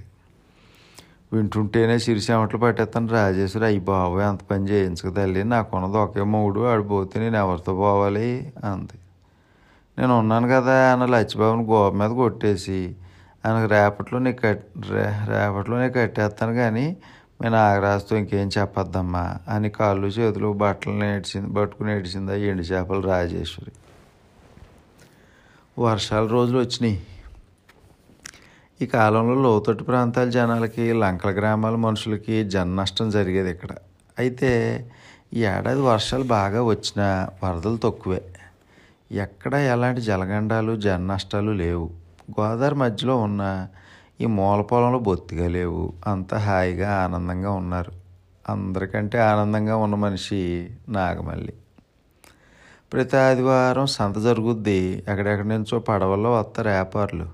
వింటుంటేనే 1.32 1.98
సిరిసెమట్లు 1.98 2.58
పట్టేస్తాను. 2.58 3.08
రాజేశ్వరి 3.08 3.66
అయ్యి 3.66 3.80
బాబోయ్ 3.80 4.24
అంత 4.24 4.40
పని 4.50 4.64
చేయించక 4.64 5.16
తల్లి. 5.16 5.44
నాకున్నది 5.44 5.96
ఒకే 5.96 6.22
మూడు. 6.22 6.60
ఆడిపోతే 6.60 7.20
నేను 7.20 7.36
ఎవరితో 7.36 7.74
పోవాలి? 7.74 8.52
అంది. 8.64 8.98
నేను 10.02 10.18
ఉన్నాను 10.18 10.48
కదా 10.48 10.90
ఆయన 10.90 11.04
లచ్చిబాబుని 11.04 11.62
గోప 11.62 11.94
మీద 11.94 12.10
కొట్టేసి 12.10 12.94
ఆయనకు 13.46 13.70
రేపట్లో 13.72 14.18
నీకు 14.18 14.40
కట్ 14.40 14.64
రే 14.90 15.04
రేపట్లో 15.28 15.80
నీకు 15.80 15.94
కట్టేస్తాను 15.94 16.54
కానీ 16.54 16.96
మీ 17.40 17.48
నాగరాజుతో 17.48 18.16
ఇంకేం 18.16 18.50
చెప్పొద్దమ్మా 18.58 19.36
అని 19.48 19.70
కాళ్ళు 19.70 20.06
చేతులు 20.06 20.52
బట్టలు 20.52 20.92
నేడ్చింది 20.92 21.54
పట్టుకుని 21.54 21.94
నేడిచిందా 21.94 22.34
ఎండు 22.34 22.62
చేపలు 22.62 23.00
రాజేశ్వరి. 23.00 23.72
వర్షాల 25.78 26.26
రోజులు 26.26 26.58
వచ్చినాయి. 26.58 27.02
ఈ 28.82 28.86
కాలంలో 28.86 29.42
లోతట్టు 29.42 29.84
ప్రాంతాల 29.84 30.30
జనాలకి 30.30 30.92
లంకల 30.92 31.30
గ్రామాల 31.30 31.76
మనుషులకి 31.76 32.44
జన 32.44 32.68
నష్టం 32.68 33.10
జరిగేది 33.10 33.50
ఇక్కడ. 33.50 33.70
అయితే 34.18 34.52
ఈ 35.34 35.44
ఏడాది 35.44 35.80
వర్షాలు 35.80 36.24
బాగా 36.24 36.62
వచ్చినా 36.62 37.28
వరదలు 37.44 37.76
తక్కువే. 37.76 38.22
ఎక్కడ 39.12 39.54
ఎలాంటి 39.54 40.00
జలగండాలు 40.00 40.76
జన 40.76 40.96
నష్టాలు 40.96 41.50
లేవు. 41.50 41.90
గోదావరి 42.40 42.74
మధ్యలో 42.74 43.16
ఉన్న 43.16 43.68
ఈ 44.20 44.26
మూల 44.26 44.60
పొలంలో 44.60 44.98
బొత్తిగా 44.98 45.48
లేవు. 45.48 45.92
అంత 46.06 46.34
హాయిగా 46.34 47.04
ఆనందంగా 47.04 47.50
ఉన్నారు. 47.50 47.92
అందరికంటే 48.48 49.18
ఆనందంగా 49.18 49.76
ఉన్న 49.76 49.94
మనిషి 49.94 50.70
నాగమల్లి. 50.88 51.52
ప్రతి 52.92 53.16
ఆదివారం 53.16 53.86
సంత 53.86 54.18
జరుగుద్ది. 54.18 55.04
ఎక్కడెక్కడి 55.08 55.48
నుంచో 55.48 55.78
పడవల్లో 55.78 56.32
వస్తారు 56.32 56.68
వ్యాపారులు. 56.68 57.26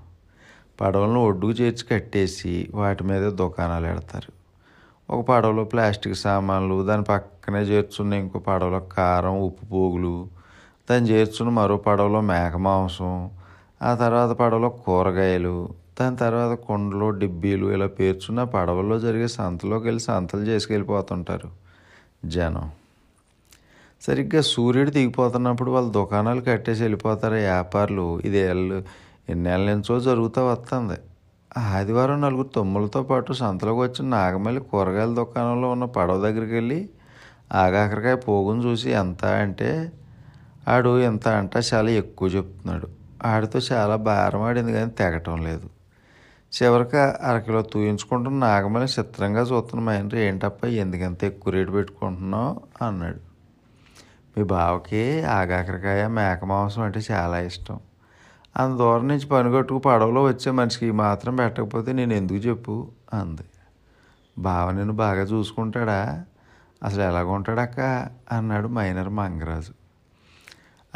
పడవలను 0.81 1.21
ఒడ్డుకు 1.21 1.53
చేర్చి 1.53 1.85
కట్టేసి 1.93 2.71
వాటి 2.75 3.05
మీద 3.05 3.23
దుకాణాలు 3.23 3.87
పెడతారు. 3.87 4.33
ఒక 5.13 5.27
పడవలో 5.27 5.65
ప్లాస్టిక్ 5.65 6.15
సామాన్లు 6.15 6.87
దాని 6.87 7.03
పక్కనే 7.03 7.59
చేర్చున్న 7.59 8.15
ఇంకో 8.15 8.39
పడవలో 8.39 8.81
కారం 8.81 9.41
ఉప్పు 9.41 9.67
పోగులు 9.67 10.38
దాన్ని 10.89 11.09
చేర్చున్న 11.11 11.51
మరో 11.51 11.77
పడవలో 11.77 12.21
మేక 12.31 12.57
మాంసం 12.57 13.13
ఆ 13.83 13.91
తర్వాత 13.95 14.31
పడవలో 14.31 14.69
కూరగాయలు 14.85 15.55
దాని 16.01 16.17
తర్వాత 16.17 16.53
కుండలు 16.67 17.11
డిబ్బీలు 17.21 17.67
ఇలా 17.73 17.87
పేర్చున్న 17.99 18.45
పడవల్లో 18.55 18.99
జరిగే 18.99 19.29
సంతలోకి 19.29 19.85
వెళ్ళి 19.85 20.03
సంతలు 20.03 20.41
చేసుకెళ్ళిపోతుంటారు 20.41 21.49
జనం. 22.25 22.67
సరిగ్గా 24.03 24.41
సూర్యుడు 24.53 24.91
దిగిపోతున్నప్పుడు 24.91 25.71
వాళ్ళ 25.71 25.89
దుకాణాలు 25.91 26.41
కట్టేసి 26.41 26.83
వెళ్ళిపోతారు 26.83 27.35
వ్యాపారులు. 27.35 28.21
ఇది 28.21 28.39
ఎల్లు 28.53 28.79
ఎన్నేళ్ళ 29.33 29.65
నుంచో 29.73 30.01
జరుగుతూ 30.01 30.43
వస్తుంది 30.51 30.97
ఆదివారం 31.59 32.21
నలుగురు 32.21 32.49
తమ్ములతో 32.49 33.03
పాటు 33.03 33.33
సంతలోకి 33.33 33.81
వచ్చిన 33.81 34.07
నాగమల్లి 34.09 34.61
కూరగాయల 34.61 35.15
దుకాణంలో 35.15 35.69
ఉన్న 35.71 35.85
పడవ 35.97 36.17
దగ్గరికి 36.21 36.55
వెళ్ళి 36.55 36.81
ఆగాకరకాయ 37.55 38.15
పోగుని 38.27 38.61
చూసి 38.67 38.89
ఎంత? 39.03 39.25
అంటే 39.45 39.71
ఆడు 40.69 41.01
ఎంత 41.01 41.29
అంట 41.29 41.51
చాలా 41.75 41.91
ఎక్కువ 41.91 42.29
చెప్తున్నాడు. 42.29 42.89
ఆడితో 43.25 43.59
చాలా 43.73 43.97
భారం 43.97 44.43
ఆడింది 44.43 44.73
కానీ 44.73 44.91
తెగటం 44.91 45.45
లేదు. 45.45 45.69
చివరికి 46.53 46.97
అరకిలో 46.97 47.63
తూయించుకుంటున్న 47.63 48.39
నాగమని 48.39 48.85
చిత్రంగా 48.85 49.41
చూస్తున్న 49.41 49.85
మైండ్రి 49.85 50.21
ఏంటప్ప 50.21 50.65
ఎందుకంత 50.65 51.25
ఎక్కువ 51.25 51.53
రేటు 51.53 51.71
పెట్టుకుంటున్నావు? 51.71 52.85
అన్నాడు. 52.85 53.21
మీ 54.37 54.45
బావకి 54.45 55.23
ఆగాకరకాయ 55.23 56.07
మేక 56.09 56.45
మాంసం 56.45 56.83
అంటే 56.83 57.01
చాలా 57.11 57.39
ఇష్టం. 57.39 57.79
అంత 58.57 58.79
దూరం 58.79 59.09
నుంచి 59.09 59.27
పనిగట్టుకు 59.27 59.79
పడవలో 59.79 60.23
వచ్చే 60.23 60.51
మనిషికి 60.51 60.91
మాత్రం 60.91 61.37
పెట్టకపోతే 61.37 61.93
నేను 61.93 62.15
ఎందుకు 62.15 62.39
చెప్పు? 62.39 62.89
అంది. 63.15 63.43
బావ 64.39 64.71
నేను 64.71 64.93
బాగా 64.93 65.23
చూసుకుంటాడా? 65.23 66.25
అసలు 66.83 67.03
ఎలాగుంటాడక్క? 67.03 68.09
అన్నాడు 68.33 68.69
మైనర్ 68.69 69.09
మంగరాజు. 69.09 69.78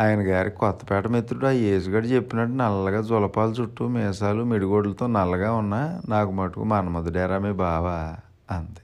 ఆయన 0.02 0.20
గారి 0.20 0.50
కొత్తపేట 0.50 1.06
మిత్రుడు 1.06 1.46
ఆ 1.46 1.50
యేసుగడు 1.50 2.06
చెప్పినట్టు 2.06 2.54
నల్లగా 2.54 3.02
జులపాలు 3.02 3.50
చుట్టూ 3.50 3.88
మీసాలు 3.88 4.44
మిడిగోడ్లతో 4.44 5.06
నల్లగా 5.06 5.52
ఉన్నా 5.52 6.02
నాకు 6.08 6.30
మటుకు 6.30 6.64
మన్మధుడేరా 6.64 7.38
మీ 7.38 7.52
బావా 7.52 8.16
అంది. 8.50 8.80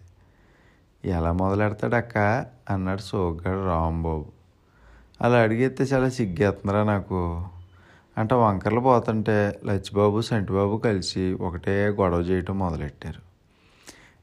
ఎలా 1.11 1.33
మొదలెడతాడక్క 1.33 2.47
అన్నాడు 2.71 3.01
సోగ్గాడు 3.01 3.67
రాంబాబు. 3.67 4.25
అలా 5.21 5.39
అడిగితే 5.39 5.85
చాలా 5.85 6.09
సిగ్గేస్తున్నారా 6.09 6.85
నాకు? 6.85 7.47
అంటే 8.19 8.35
వంకర్లు 8.35 8.81
పోతుంటే 8.81 9.61
లచ్చిబాబు 9.67 10.21
సంటిబాబు 10.21 10.77
కలిసి 10.77 11.33
ఒకటే 11.33 11.89
గొడవ 11.89 12.21
చేయటం 12.21 12.59
మొదలెట్టారు. 12.59 13.29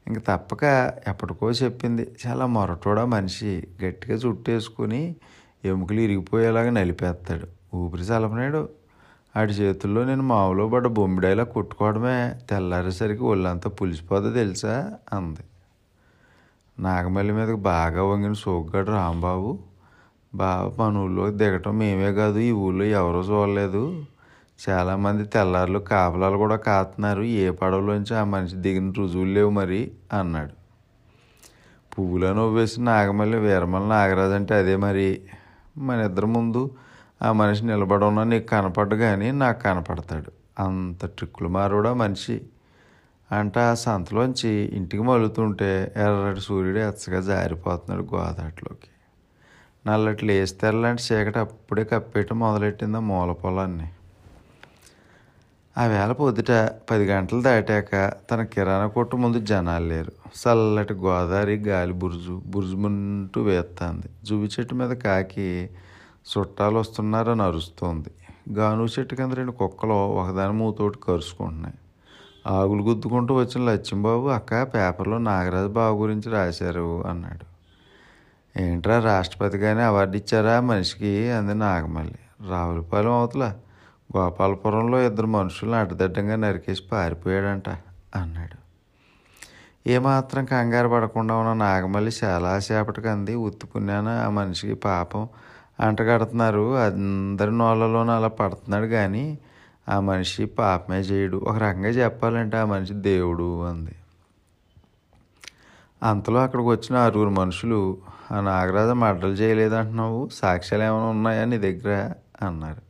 ఇంక 0.06 0.18
తప్పక 0.18 0.92
ఎప్పటికో 1.08 1.50
చెప్పింది. 1.50 2.14
చాలా 2.26 2.46
మొరటోడా 2.46 3.04
మనిషి. 3.04 3.68
గట్టిగా 3.84 4.16
చుట్టేసుకుని 4.16 5.16
ఎముకలు 5.66 6.00
ఇరిగిపోయేలాగా 6.00 6.70
నలిపేస్తాడు. 6.70 7.76
ఊపిరి 7.76 8.02
చలపనాడు 8.02 8.68
ఆడి 9.36 9.52
చేతుల్లో 9.52 10.04
నేను 10.04 10.22
మామూలు 10.22 10.68
పడ్డ 10.68 10.86
బొమ్మిడాయిలా 10.86 11.44
కొట్టుకోవడమే 11.44 12.32
తెల్లారేసరికి 12.50 13.22
ఒళ్ళంతా 13.22 13.70
పులిసిపోతే 13.70 14.30
తెలుసా? 14.30 14.92
అంది. 15.12 15.40
నాగమల్లి 16.78 17.32
మీదకి 17.32 17.54
బాగా 17.54 18.04
వంగిన 18.04 18.32
సోగ్గాడు 18.32 18.90
రాంబాబు. 18.90 19.58
బాబు 20.34 20.82
మన 20.82 20.96
ఊళ్ళోకి 20.96 21.36
దిగటం 21.36 21.78
మేమే 21.78 22.12
కాదు 22.12 22.38
ఈ 22.38 22.50
ఊళ్ళో 22.52 22.84
ఎవరూ 22.84 23.20
చూడలేదు. 23.20 24.04
చాలామంది 24.68 25.24
తెల్లారులు 25.24 25.78
కాపలాలు 25.78 26.36
కూడా 26.36 26.56
కాస్తున్నారు 26.56 27.22
ఏ 27.22 27.50
పడవలోంచి 27.50 28.16
ఆ 28.16 28.24
మనిషి 28.24 28.56
దిగిన 28.56 28.92
రుజువులు 28.98 29.30
లేవు 29.30 29.50
మరి 29.50 29.90
అన్నాడు. 30.12 30.66
పువ్వులను 31.94 32.54
వేసి 32.54 32.80
నాగమల్లి 32.80 33.38
వీరమల 33.38 33.82
నాగరాజు 33.82 34.32
అంటే 34.32 34.54
అదే 34.54 34.76
మరి. 34.76 35.22
మన 35.78 36.00
ఇద్దరి 36.00 36.26
ముందు 36.26 36.70
ఆ 37.22 37.32
మనిషి 37.32 37.66
నిలబడన్నా 37.66 38.24
నీకు 38.24 38.46
కనపడ్డు 38.46 38.94
కానీ 38.94 39.30
నాకు 39.30 39.62
కనపడతాడు. 39.62 40.32
అంత 40.62 41.06
ట్రిక్కులు 41.06 41.48
మారుడా 41.48 41.94
మనిషి. 41.94 42.40
అంటే 43.32 43.60
ఆ 43.60 43.74
సంతలోంచి 43.74 44.48
ఇంటికి 44.48 45.02
మలుతుంటే 45.02 45.94
ఎర్రటి 45.96 46.40
సూర్యుడు 46.40 46.78
ఎచ్చగా 46.78 47.20
జారిపోతున్నాడు 47.20 48.08
గోదాట్లోకి 48.14 48.88
నల్లటి 49.86 50.26
లేస్తెరలాంటి 50.26 51.02
చీకటి 51.12 51.38
అప్పుడే 51.38 51.84
కప్పేయటం 51.84 52.38
మొదలెట్టింది 52.38 52.96
ఆ 52.96 53.00
మూల 53.00 53.32
పొలాన్ని. 53.32 53.88
ఆ 55.78 55.84
వేళ 55.84 56.12
పొద్దుట 56.12 56.50
పది 56.90 57.04
గంటలు 57.04 57.42
దాటాక 57.42 58.12
తన 58.30 58.42
కిరాణా 58.42 58.86
కొట్టు 58.86 59.16
ముందు 59.16 59.40
జనాలు 59.40 59.86
లేరు. 59.86 60.12
చల్లటి 60.30 60.94
గోదావరి 60.94 61.56
గాలి 61.56 61.92
బురుజు 61.92 62.42
బురుజుమంటూ 62.46 63.42
వేస్తుంది 63.42 64.08
జువి 64.24 64.46
చెట్టు 64.46 64.74
మీద 64.74 64.90
కాకి 64.90 65.70
చుట్టాలు 66.30 66.78
వస్తున్నారని 66.78 67.42
అరుస్తోంది. 67.42 68.10
గాను 68.52 68.84
చెట్టు 68.84 69.14
కింద 69.14 69.32
రెండు 69.32 69.52
కుక్కలు 69.52 69.92
ఒకదాని 69.92 70.52
మూతోటి 70.52 70.98
కరుచుకుంటున్నాయి 70.98 71.74
ఆగులు 72.46 72.82
గుద్దుకుంటూ 72.82 73.34
వచ్చిన 73.34 73.64
లచ్చింబాబు 73.64 74.28
అక్క 74.28 74.62
పేపర్లో 74.62 75.18
నాగరాజు 75.18 75.68
బాబు 75.68 76.02
గురించి 76.02 76.30
రాశారు 76.30 77.04
అన్నాడు. 77.06 77.46
ఏంట్రా 78.60 78.98
రాష్ట్రపతి 78.98 79.58
కానీ 79.58 79.80
అవార్డు 79.80 80.16
ఇచ్చారా 80.16 80.60
మనిషికి? 80.60 81.30
అంది 81.30 81.54
నాగమల్లి. 81.54 82.18
రావులపాలెం 82.48 83.12
అవతల 83.12 83.54
గోపాలపురంలో 84.16 85.02
ఇద్దరు 85.02 85.26
మనుషులను 85.26 85.74
అడ్డదడ్డంగా 85.74 86.36
నరికేసి 86.36 86.82
పారిపోయాడంట 86.92 87.68
అన్నాడు. 88.14 88.65
ఏమాత్రం 89.86 90.44
కంగారు 90.44 90.88
పడకుండా 90.88 91.34
ఉన్న 91.36 91.52
నాగమల్లి 91.52 92.12
చాలా 92.24 92.58
సేపటికి 92.58 93.08
అంది. 93.08 93.34
ఉత్తుకున్నాను 93.34 94.26
ఆ 94.26 94.30
మనిషికి 94.30 94.74
పాపం 94.74 95.28
అంటగడుతున్నారు. 95.80 96.76
అందరి 96.76 97.58
నోళ్ళలోనూ 97.58 98.12
అలా 98.12 98.28
పడుతున్నాడు 98.28 98.86
కానీ 98.86 99.38
ఆ 99.88 100.00
మనిషి 100.00 100.44
పాపమే 100.44 100.96
చేయడు. 100.96 101.36
ఒక 101.36 101.56
రకంగా 101.56 101.88
చెప్పాలంటే 101.88 102.56
ఆ 102.56 102.64
మనిషి 102.64 102.94
దేవుడు 102.94 103.64
అంది. 103.64 103.94
అంతలో 106.02 106.42
అక్కడికి 106.42 106.68
వచ్చిన 106.68 106.96
ఆరుగురు 106.96 107.28
మనుషులు 107.28 107.98
ఆ 108.32 108.40
నాగరాజు 108.40 108.92
మడ్డలు 108.92 109.32
చేయలేదంటున్నావు? 109.32 110.28
సాక్ష్యాలు 110.34 110.82
ఏమైనా 110.82 111.06
ఉన్నాయా 111.06 111.44
నీ 111.44 111.58
దగ్గర? 111.58 112.12
అన్నారు. 112.42 112.82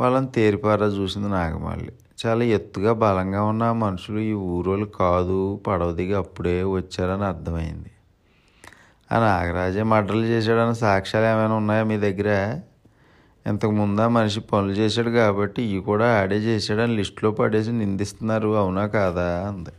వాళ్ళని 0.00 0.26
తేరిపారా 0.26 0.86
చూసింది 0.86 1.28
నాగమల్లి. 1.28 1.92
చాలా 2.24 2.44
ఎత్తుగా 2.44 2.92
బలంగా 2.92 3.44
ఉన్న 3.44 3.62
ఆ 3.62 3.72
మనుషులు 3.72 4.18
ఈ 4.18 4.32
ఊరోళ్ళు 4.32 4.86
కాదు 4.86 5.60
పడవ 5.66 5.92
దిగి 5.92 6.14
అప్పుడే 6.14 6.62
వచ్చారని 6.64 7.24
అర్థమైంది. 7.24 7.90
ఆ 9.10 9.18
నాగరాజే 9.20 9.82
మర్డర్లు 9.82 10.24
చేశాడని 10.24 10.74
సాక్ష్యాలు 10.74 11.26
ఏమైనా 11.26 11.54
ఉన్నాయా 11.54 11.84
మీ 11.84 11.98
దగ్గర? 11.98 12.30
ఇంతకుముందు 13.46 14.00
ఆ 14.00 14.08
మనిషి 14.08 14.40
పనులు 14.40 14.72
చేశాడు 14.72 15.10
కాబట్టి 15.10 15.62
ఇవి 15.62 15.80
కూడా 15.80 16.22
ఆడే 16.22 16.36
చేశాడని 16.36 16.96
లిస్టులో 16.96 17.30
పడేసి 17.30 17.72
నిందిస్తున్నారు 17.72 18.56
అవునా 18.56 18.86
కాదా? 18.86 19.48
అంది. 19.48 19.70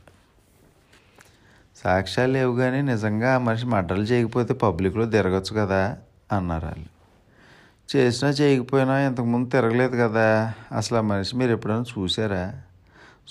సాక్ష్యాలు 1.75 2.31
లేవు 2.31 2.55
కానీ 2.55 2.81
నిజంగా 2.81 3.35
ఆ 3.35 3.37
మనిషి 3.37 3.65
మర్డర్లు 3.65 4.03
చేయకపోతే 4.03 4.53
పబ్లిక్లో 4.53 5.05
తిరగచ్చు 5.05 5.53
కదా? 5.55 5.97
అన్నారు 6.31 6.65
వాళ్ళు. 6.65 6.92
చేసినా 7.95 8.29
చేయకపోయినా 8.29 8.99
ఇంతకుముందు 8.99 9.49
తిరగలేదు 9.49 9.97
కదా. 9.97 10.53
అసలు 10.71 10.97
ఆ 10.97 11.01
మనిషి 11.01 11.35
మీరు 11.35 11.51
ఎప్పుడైనా 11.51 11.81
చూసారా 11.81 12.53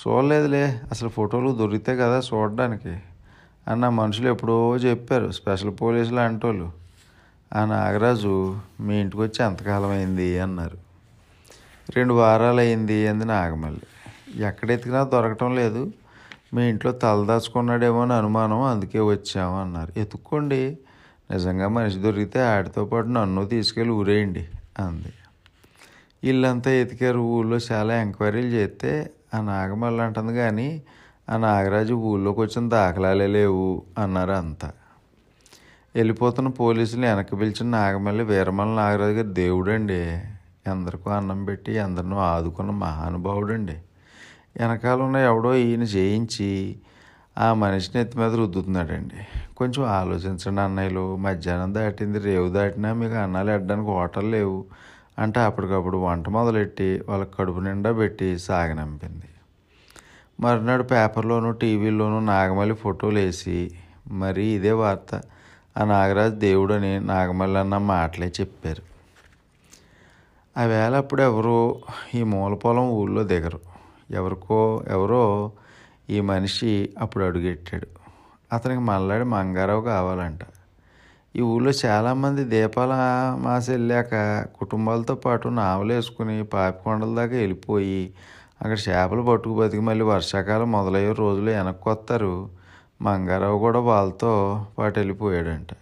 చూడలేదులే. 0.01 0.81
అసలు 0.91 1.09
ఫోటోలు 1.09 1.51
దొరికితే 1.51 1.97
కదా 1.97 2.19
చూడడానికి. 2.19 2.99
అన్న 3.69 3.89
మనుషులు 3.89 4.29
ఎప్పుడో 4.29 4.77
చెప్పారు 4.77 5.31
స్పెషల్ 5.31 5.75
పోలీసులు 5.81 6.21
అంటోళ్ళు. 6.21 6.73
ఆ 7.53 7.65
నాగరాజు 7.65 8.57
మీ 8.81 9.01
ఇంటికి 9.01 9.23
వచ్చి 9.23 9.45
ఎంతకాలం 9.45 9.91
అయింది? 9.91 10.41
అన్నారు. 10.41 10.79
రెండు 11.97 12.15
వారాలు 12.15 12.61
అయింది 12.61 13.09
అంది 13.09 13.25
నాగమల్లి. 13.25 13.87
ఎక్కడ 14.45 14.71
ఎతికినా 14.71 15.05
దొరకటం 15.05 15.55
లేదు. 15.55 15.93
మీ 16.55 16.63
ఇంట్లో 16.63 16.93
తలదాచుకున్నాడేమో 16.93 18.03
అని 18.03 18.13
అనుమానం 18.13 18.63
అందుకే 18.63 19.01
వచ్చాము 19.01 19.61
అన్నారు. 19.61 19.99
ఎత్తుక్కోండి 19.99 20.79
నిజంగా 21.31 21.69
మనిషి 21.69 21.99
దొరికితే 21.99 22.43
ఆడితో 22.43 22.85
పాటు 22.85 23.07
నన్ను 23.07 23.47
తీసుకెళ్ళి 23.47 23.95
ఊరేయండి 23.95 24.49
అంది. 24.79 25.13
ఇల్లంతా 26.25 26.71
ఎతికారు 26.71 27.19
ఊళ్ళో 27.19 27.59
చాలా 27.73 28.01
ఎంక్వైరీలు 28.01 28.47
చేస్తే 28.47 29.11
ఆ 29.35 29.41
నాగమల్లి 29.41 30.03
అంటుంది 30.03 30.35
కానీ 30.35 30.83
ఆ 31.31 31.37
నాగరాజు 31.37 31.95
ఊళ్ళోకి 31.95 32.41
వచ్చిన 32.41 32.69
దాఖలాలే 32.69 33.27
లేవు 33.27 33.83
అన్నారు 33.99 34.33
అంతా. 34.33 34.73
వెళ్ళిపోతున్న 35.95 36.49
పోలీసులు 36.49 37.07
వెనక్కి 37.07 37.37
పిలిచిన 37.37 37.67
నాగమల్లి 37.67 38.25
వీరమల్ల 38.25 38.73
నాగరాజు 38.73 39.13
గారు 39.13 39.29
దేవుడండి. 39.29 40.21
ఎందరికో 40.67 41.11
అన్నం 41.11 41.45
పెట్టి 41.45 41.73
ఎందరినో 41.73 42.19
ఆదుకున్న 42.19 42.71
మహానుభావుడండి. 42.71 43.77
వెనకాల 44.57 45.03
ఉన్న 45.03 45.17
ఎవడో 45.17 45.55
ఈయన 45.55 45.83
చేయించి 45.83 46.77
ఆ 47.39 47.55
మనిషిని 47.55 48.01
ఎత్తి 48.01 48.19
మీద 48.19 48.35
రుద్దుతున్నాడండి. 48.35 49.27
కొంచెం 49.57 49.85
ఆలోచించండి 49.85 50.61
అన్నయ్యలు 50.61 51.17
మధ్యాహ్నం 51.17 51.75
దాటింది 51.75 52.19
రేవు 52.19 52.49
దాటినా 52.49 52.93
మీకు 52.93 53.15
అన్నాలు 53.15 53.51
ఎట్టడానికి 53.51 53.89
హోటల్ 53.89 54.31
లేవు 54.31 54.65
అంటే 55.19 55.41
అప్పటికప్పుడు 55.41 55.99
వంట 55.99 56.29
మొదలెట్టి 56.29 57.03
వాళ్ళకి 57.09 57.31
కడుపు 57.39 57.59
నిండా 57.59 57.93
పెట్టి 57.93 58.39
సాగనంపింది 58.39 59.29
మరునాడు 60.41 60.83
పేపర్లోను 60.83 61.53
టీవీలోనూ 61.53 62.21
నాగమల్లి 62.21 62.75
ఫోటోలు 62.75 63.19
వేసి 63.19 63.71
మరి 64.09 64.45
ఇదే 64.45 64.73
వార్త 64.73 65.23
ఆ 65.79 65.85
నాగరాజు 65.85 66.35
దేవుడని 66.35 67.01
నాగమల్లి 67.01 67.59
అన్న 67.59 67.79
మాటలే 67.79 68.33
చెప్పారు. 68.41 68.83
ఆ 70.59 70.63
వేళ 70.63 70.95
అప్పుడు 70.95 71.23
ఎవరు 71.23 71.81
ఈ 72.15 72.23
మూల 72.23 72.55
పొలం 72.55 72.91
ఊళ్ళో 72.91 73.23
దిగరు. 73.23 73.61
ఎవరికో 74.11 74.85
ఎవరో 74.89 75.53
ఈ 76.13 76.21
మనిషి 76.21 76.73
అప్పుడు 76.99 77.25
అడుగెట్టాడు. 77.25 77.89
అతనికి 78.53 78.81
మల్లాడి 78.81 79.25
మంగారావు 79.25 79.83
కావాలంట. 79.83 80.41
ఈ 81.37 81.41
ఊళ్ళో 81.41 81.73
చాలామంది 81.85 82.43
దీపాల 82.45 82.93
మాస 83.41 83.71
వెళ్ళాక 83.71 84.15
కుటుంబాలతో 84.59 85.15
పాటు 85.15 85.49
నావలు 85.49 85.93
వేసుకుని 85.93 86.37
పాపికొండల 86.45 87.15
దాకా 87.15 87.37
వెళ్ళిపోయి 87.37 88.03
అక్కడ 88.63 88.79
చేపలు 88.89 89.23
పట్టుకు 89.23 89.55
బతికి 89.55 89.83
మళ్ళీ 89.83 90.05
వర్షాకాలం 90.05 90.69
మొదలయ్యే 90.73 91.13
రోజులు 91.13 91.51
వెనక్కి 91.51 91.89
వస్తారు 91.89 92.35
మంగారావు 93.03 93.59
కూడా 93.59 93.81
వాళ్ళతో 93.81 94.33
పాటు 94.79 94.95
వెళ్ళిపోయాడంట. 94.99 95.73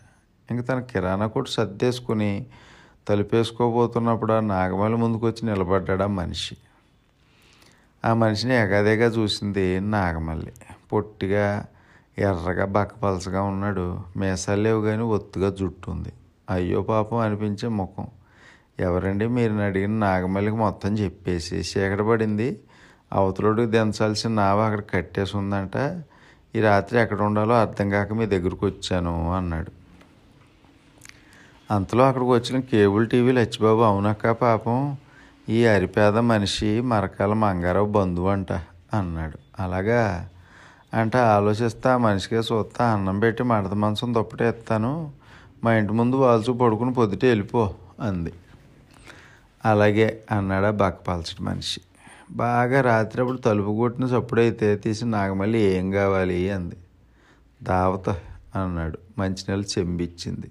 ఇంక 0.49 0.61
తన 0.69 0.81
కిరాణా 0.81 1.27
కొట్టు 1.27 1.51
సర్దేసుకుని 1.51 2.31
తలుపేసుకోబోతున్నప్పుడు 3.09 4.33
ఆ 4.33 4.41
నాగమల్లి 4.55 4.99
ముందుకు 4.99 5.27
వచ్చి 5.27 5.43
నిలబడ్డాడు 5.49 6.03
ఆ 6.03 6.11
మనిషి. 6.21 6.57
ఆ 8.05 8.15
మనిషిని 8.15 8.55
ఎగాదేగా 8.55 9.07
చూసింది 9.07 9.81
నాగమల్లి. 9.81 10.53
పొట్టిగా 10.93 11.67
ఎర్రగా 12.19 12.65
బక్కపలసగా 12.65 13.43
ఉన్నాడు. 13.43 14.01
మీసాలు 14.17 14.61
లేవు 14.61 14.83
కానీ 14.83 15.03
ఒత్తుగా 15.03 15.51
జుట్టు 15.51 15.91
ఉంది 15.91 16.13
అయ్యో 16.51 16.83
పాపం 16.83 17.17
అనిపించే 17.17 17.69
ముఖం. 17.69 18.07
ఎవరండి 18.81 19.27
మీరు 19.27 19.53
అడిగిన 19.53 19.91
నాగమల్లికి 19.91 20.57
మొత్తం 20.57 20.95
చెప్పేసి 20.95 21.57
చీకట 21.57 22.01
పడింది. 22.01 22.61
అవతలోడికి 23.13 23.71
దించాల్సిన 23.71 24.31
నావ 24.31 24.61
అక్కడ 24.61 24.81
కట్టేసి 24.95 25.37
ఉందంట. 25.37 26.03
ఈ 26.57 26.61
రాత్రి 26.61 27.01
ఎక్కడ 27.01 27.23
ఉండాలో 27.23 27.61
అర్థం 27.61 27.91
కాక 27.91 28.13
మీ 28.13 28.27
దగ్గరకు 28.27 28.67
వచ్చాను 28.67 29.33
అన్నాడు. 29.35 29.71
అంతలో 31.71 32.05
అక్కడికి 32.09 32.31
వచ్చిన 32.31 32.61
కేబుల్ 32.61 33.09
టీవీ 33.09 33.33
లచ్చిబాబు 33.33 33.81
అవునక్క 33.81 34.31
పాపం? 34.31 34.97
ఈ 35.51 35.67
అరిపేద 35.67 36.19
మనిషి 36.19 36.81
మరకాల 36.81 37.33
మంగారావు 37.33 37.87
బంధువు 37.87 38.29
అంట 38.29 38.53
అన్నాడు. 38.95 39.39
అలాగా? 39.63 40.29
అంటే 40.95 41.19
ఆలోచిస్తా 41.19 41.95
ఆ 41.95 41.97
మనిషికే 41.97 42.37
చూస్తా 42.37 42.93
అన్నం 42.93 43.19
పెట్టి 43.19 43.43
మడత 43.43 43.75
మంచం 43.75 44.15
దుప్పటే 44.15 44.49
ఇస్తాను 44.49 45.13
మా 45.65 45.75
ఇంటి 45.75 45.93
ముందు 45.93 46.17
వాల్చు 46.17 46.53
పడుకుని 46.53 46.93
పొద్దుట 46.93 47.25
వెళ్ళిపో 47.25 47.75
అంది. 48.01 48.33
అలాగే 49.65 50.23
అన్నాడు 50.31 50.67
ఆ 50.67 50.71
బక్కపలచటి 50.71 51.43
మనిషి. 51.43 51.81
బాగా 52.31 52.81
రాత్రి 52.81 53.23
అప్పుడు 53.23 53.37
తలుపు 53.37 53.77
కొట్టిన 53.77 54.05
చప్పుడైతే 54.05 54.77
తీసి 54.77 55.05
నాగమల్లి 55.05 55.59
ఏం 55.59 55.91
కావాలి 55.91 56.51
అంది. 56.51 56.77
దావత 57.63 58.11
అన్నాడు. 58.59 58.99
మంచినీళ్ళు 59.19 59.81
చెంబిచ్చింది. 59.81 60.51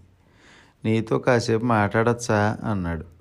నీతో 0.86 1.18
కాసేపు 1.18 1.66
మాట్లాడచ్చా 1.66 2.58
అన్నాడు. 2.72 3.19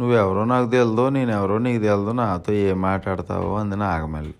నువ్వెవరో 0.00 0.44
నాకు 0.44 0.70
తెలియదో 0.70 1.08
నేనెవరో 1.08 1.58
నీకు 1.58 1.76
తెలియదో 1.76 2.12
నాతో 2.12 2.52
ఏం 2.52 2.82
మాట్లాడతావో 2.82 3.56
అంది 3.56 3.76
నాగమల్లి. 3.76 4.34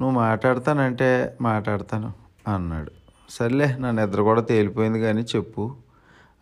నువ్వు 0.00 0.10
మాట్లాడతానంటే 0.10 1.36
మాట్లాడతాను 1.40 2.12
అన్నాడు. 2.54 2.92
సర్లే 3.30 3.76
నా 3.78 3.90
నిద్ర 3.90 4.22
కూడా 4.22 4.40
తేలిపోయింది 4.40 5.00
కానీ 5.00 5.22
చెప్పు 5.22 5.74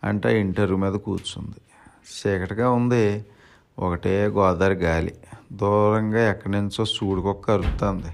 అంటే 0.03 0.39
ఇంటర్వ్యూ 0.39 0.77
మీద 0.77 0.93
కూర్చుంది. 0.93 1.61
చీకటిగా 2.19 2.71
ఉంది. 2.71 3.25
ఒకటే 3.79 4.25
గోదావరి 4.25 4.75
గాలి. 4.75 5.15
దూరంగా 5.53 6.29
ఎక్కడి 6.29 6.53
నుంచో 6.53 6.85
సూడుకొక్క 6.85 7.51
అరుస్తుంది 7.51 8.13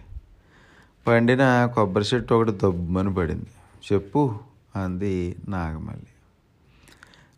పండిన 1.08 1.66
కొబ్బరి 1.76 2.06
చెట్టు 2.14 2.34
ఒకటి 2.34 2.52
దబ్బుమని 2.52 3.14
పడింది. 3.14 3.48
చెప్పు 3.94 4.36
అంది 4.76 5.36
నాగమల్లి. 5.50 6.08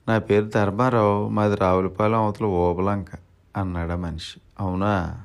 నా 0.08 0.20
పేరు 0.20 0.45
ధర్మారావు 0.45 1.30
మాది 1.30 1.55
రావులపాలెం 1.55 2.20
అవతల 2.20 2.45
ఓబలంక 2.45 3.08
అన్నాడు 3.58 3.91
ఆ 3.91 3.95
మనిషి. 3.95 4.41
అవునా? 4.60 5.22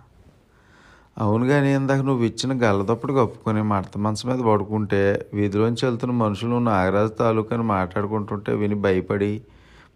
అవును 1.18 1.46
కానీ 1.46 1.74
ఇందాక 1.74 2.00
నువ్వు 2.00 2.24
ఇచ్చిన 2.24 2.62
గల్లదప్పుడు 2.62 3.12
కప్పుకొని 3.12 3.62
మడత 3.62 3.98
మంచం 3.98 4.30
మీద 4.30 4.38
పడుకుంటే 4.38 5.26
వీధిలోంచి 5.34 5.86
వెళ్తున్న 5.86 6.14
మనుషులు 6.14 6.58
నాగరాజు 6.58 7.08
తాలూకాని 7.08 7.60
అని 7.60 7.68
మాట్లాడుకుంటుంటే 7.68 8.54
విని 8.54 8.74
భయపడి 8.74 9.42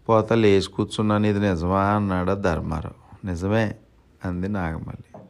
పోతా 0.09 0.35
లేచి 0.35 0.67
కూర్చున్నాను. 0.67 1.25
ఇది 1.25 1.39
నిజమా? 1.39 1.81
అన్నాడు 1.81 2.31
ధర్మారావు. 2.31 3.27
నిజమే 3.27 3.75
అంది 4.25 4.47
నాగమల్లి. 4.47 5.21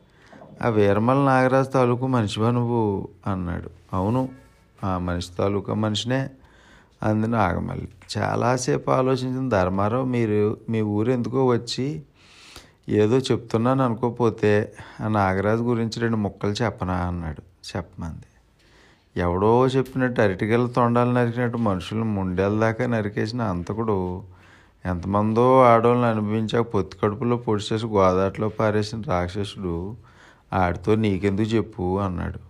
ఆ 0.61 0.69
వీరమల 0.69 1.17
నాగరాజు 1.17 1.67
తాలూకు 1.67 2.07
మనిషివా 2.07 2.51
నువ్వు? 2.51 3.09
అన్నాడు. 3.27 3.69
అవును 3.93 4.29
ఆ 4.83 4.97
మనిషి 4.97 5.31
తాలూకా 5.37 5.73
మనిషినే. 5.73 6.29
అంది 7.03 7.27
నాగమల్లి. 7.27 7.87
చాలాసేపు 8.17 8.91
ఆలోచించిన 8.91 9.49
ధర్మారావు 9.49 10.05
మీరు 10.05 10.57
మీ 10.69 10.81
ఊరు 10.81 11.11
ఎందుకో 11.11 11.45
వచ్చి 11.45 12.01
ఏదో 12.89 13.17
చెప్తున్నాను 13.17 13.83
అనుకోపోతే 13.83 14.73
ఆ 15.01 15.07
నాగరాజు 15.07 15.61
గురించి 15.61 15.99
రెండు 15.99 16.17
ముక్కలు 16.17 16.51
చెప్పనా 16.51 16.93
అన్నాడు. 16.93 17.41
చెప్పమంది. 17.77 18.25
ఎవడో 19.19 19.67
చెప్పినట్టు 19.67 20.21
అరటిగల 20.21 20.67
తొండాలు 20.67 21.11
నరికినట్టు 21.11 21.57
మనుషులను 21.57 22.05
ముండేల 22.05 22.59
దాకా 22.59 22.85
నరికేసిన 22.85 23.41
అంతకుడు 23.41 24.21
ఎంతమందో 24.85 25.63
ఆడవాళ్ళని 25.63 26.07
అనుభవించాక 26.07 26.63
పొత్తి 26.63 26.97
కడుపులో 27.03 27.37
పొడిచేసి 27.37 27.85
గోదాట్లో 27.85 28.49
పారేసిన 28.49 29.01
రాక్షసుడు 29.07 29.95
ఆడితో 30.53 30.95
నీకెందుకు 30.95 31.47
చెప్పు 31.47 31.99
అన్నాడు. 31.99 32.46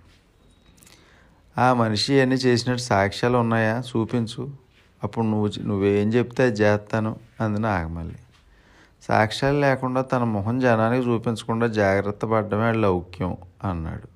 ఆ 1.59 1.73
మనిషి 1.73 2.21
అన్నీ 2.21 2.35
చేసినట్టు 2.35 2.83
సాక్ష్యాలు 2.83 3.37
ఉన్నాయా? 3.37 3.83
చూపించు. 3.89 4.49
అప్పుడు 5.03 5.25
నువ్వు 5.25 5.49
నువ్వేం 5.59 6.09
చెప్తే 6.09 6.43
అది 6.43 6.61
చేస్తాను 6.61 7.15
అంది 7.41 7.59
నాగమల్లి. 7.59 8.15
సాక్ష్యాలు 9.07 9.59
లేకుండా 9.59 10.01
తన 10.01 10.23
మొహం 10.23 10.59
జనానికి 10.59 11.09
చూపించకుండా 11.09 11.67
జాగ్రత్త 11.67 12.25
పడ్డమే 12.25 12.71
లౌక్యం 12.71 13.37
అన్నాడు. 13.63 14.07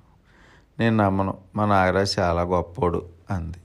నేను 0.78 0.96
నమ్మను 0.96 1.38
మా 1.56 1.66
నాగరాజు 1.66 2.20
చాలా 2.20 2.42
గొప్పోడు 2.42 3.02
అంది. 3.30 3.58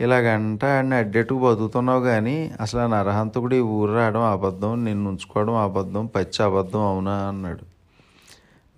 ఇలాగంట 0.00 0.64
ఆడిని 0.64 0.94
అడ్డెట్టుకు 0.94 1.40
బతుకుతున్నావు 1.40 2.00
కానీ 2.00 2.52
అసలు 2.60 2.80
ఆ 2.80 2.86
నరహంతకుడు 2.86 3.54
ఈ 3.54 3.60
ఊరు 3.60 3.92
రావడం 3.92 4.22
అబద్ధం 4.22 4.84
నిన్ను 4.84 5.08
ఉంచుకోవడం 5.08 5.54
అబద్ధం 5.54 6.06
పచ్చి 6.06 6.44
అబద్ధం 6.44 6.80
అవునా 6.80 7.28
అన్నాడు. 7.28 7.64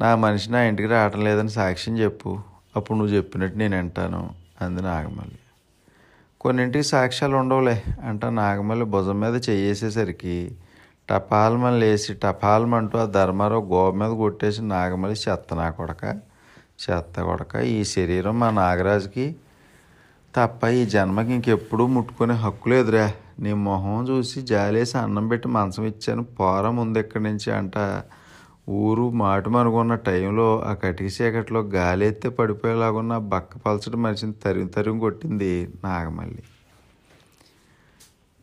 నా 0.01 0.17
మనిషి 0.17 0.53
నా 0.53 0.63
ఇంటికి 0.63 0.89
రావటం 0.89 1.25
లేదని 1.25 1.49
సాక్ష్యం 1.49 1.99
చెప్పు. 1.99 2.52
అప్పుడు 2.77 2.99
నువ్వు 2.99 3.15
చెప్పినట్టు 3.15 3.57
నేను 3.59 3.77
వింటాను 3.77 4.21
అంది 4.61 4.83
నాగమల్లి. 4.83 5.39
కొన్నింటికి 6.41 6.85
సాక్ష్యాలు 6.85 7.37
ఉండవులే 7.37 7.83
అంట 8.05 8.25
నాగమల్లి 8.25 8.85
భుజం 8.85 9.21
మీద 9.21 9.37
చేయేసేసరికి 9.49 10.37
టపాల్మని 11.11 11.79
లేచి 11.81 12.13
టపాల్మంటూ 12.15 12.99
ఆ 12.99 13.05
ధర్మారావు 13.05 13.65
గోవ 13.67 13.91
మీద 13.93 14.11
కొట్టేసి 14.11 14.63
నాగమల్లి 14.63 15.17
చెత్త 15.25 15.55
నా 15.55 15.71
కొడక 15.71 16.05
చెత్త 16.83 17.15
కొడక 17.21 17.57
ఈ 17.57 17.85
శరీరం 17.85 18.39
మా 18.41 18.51
నాగరాజుకి 18.51 19.27
తప్ప 20.37 20.67
ఈ 20.67 20.87
జన్మకి 20.87 21.33
ఇంకెప్పుడు 21.33 21.85
ముట్టుకునే 21.87 22.35
హక్కు 22.35 22.69
లేదురా. 22.69 23.07
నీ 23.41 23.53
మొహం 23.67 24.09
చూసి 24.09 24.43
జాలేసి 24.43 24.99
అన్నం 24.99 25.29
పెట్టి 25.29 25.49
మంచం 25.49 25.85
ఇచ్చాను 25.85 26.23
పోరం 26.23 26.77
ఉంది 26.77 27.01
ఇక్కడి 27.01 27.25
నుంచి 27.25 27.49
అంట 27.53 27.77
ఊరు 28.69 29.11
మాటు 29.11 29.51
మనుకున్న 29.51 29.95
టైంలో 29.95 30.61
ఆ 30.61 30.75
కటిక 30.75 31.23
చీకట్లో 31.23 31.61
గాలి 31.61 32.07
ఎత్తే 32.07 32.29
పడిపోయేలాగున్న 32.29 33.19
బక్క 33.19 33.57
పలచటి 33.57 33.97
మనిషిని 33.97 34.33
తరిమి 34.33 34.69
తరిమి 34.69 35.01
కొట్టింది 35.01 35.69
నాగమల్లి. 35.85 36.43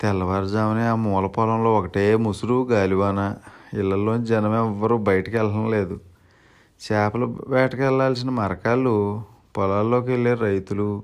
తెల్లవారుజామునే 0.02 0.88
ఆ 0.88 0.96
మూల 0.96 1.26
పొలంలో 1.26 1.74
ఒకటే 1.74 2.16
ముసురు 2.16 2.68
గాలివాన. 2.72 3.36
ఇళ్ళలోని 3.74 4.26
జనం 4.26 4.56
ఎవ్వరూ 4.56 4.98
బయటికి 4.98 5.38
వెళ్ళడం 5.38 5.72
లేదు. 5.72 6.00
చేపలు 6.80 7.38
వేటకి 7.48 7.82
వెళ్ళాల్సిన 7.82 8.30
మరకాళ్ళు 8.30 9.24
పొలాల్లోకి 9.58 10.12
వెళ్ళే 10.12 10.34
రైతులు 10.34 11.04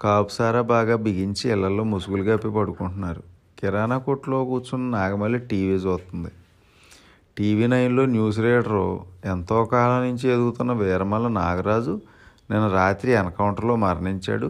కాపుసారా 0.00 0.60
బాగా 0.60 0.96
బిగించి 0.96 1.50
ఇళ్ళలో 1.50 1.84
ముసుగులు 1.84 2.22
కప్పి 2.22 2.50
పడుకుంటున్నారు. 2.50 3.22
కిరాణా 3.58 3.98
కొట్లో 3.98 4.44
కూర్చున్న 4.44 4.96
నాగమల్లి 4.96 5.38
టీవీ 5.38 5.74
చూస్తుంది. 5.74 6.28
టీవీ 7.36 7.66
నైన్లో 7.66 8.02
న్యూస్ 8.06 8.38
రీడరు 8.38 8.84
ఎంతో 9.24 9.64
కాలం 9.64 10.00
నుంచి 10.08 10.26
ఎదుగుతున్న 10.28 10.72
వీరమల్ల 10.72 11.28
నాగరాజు 11.28 11.94
నిన్న 12.50 12.66
రాత్రి 12.68 13.12
ఎన్కౌంటర్లో 13.12 13.76
మరణించాడు. 13.76 14.48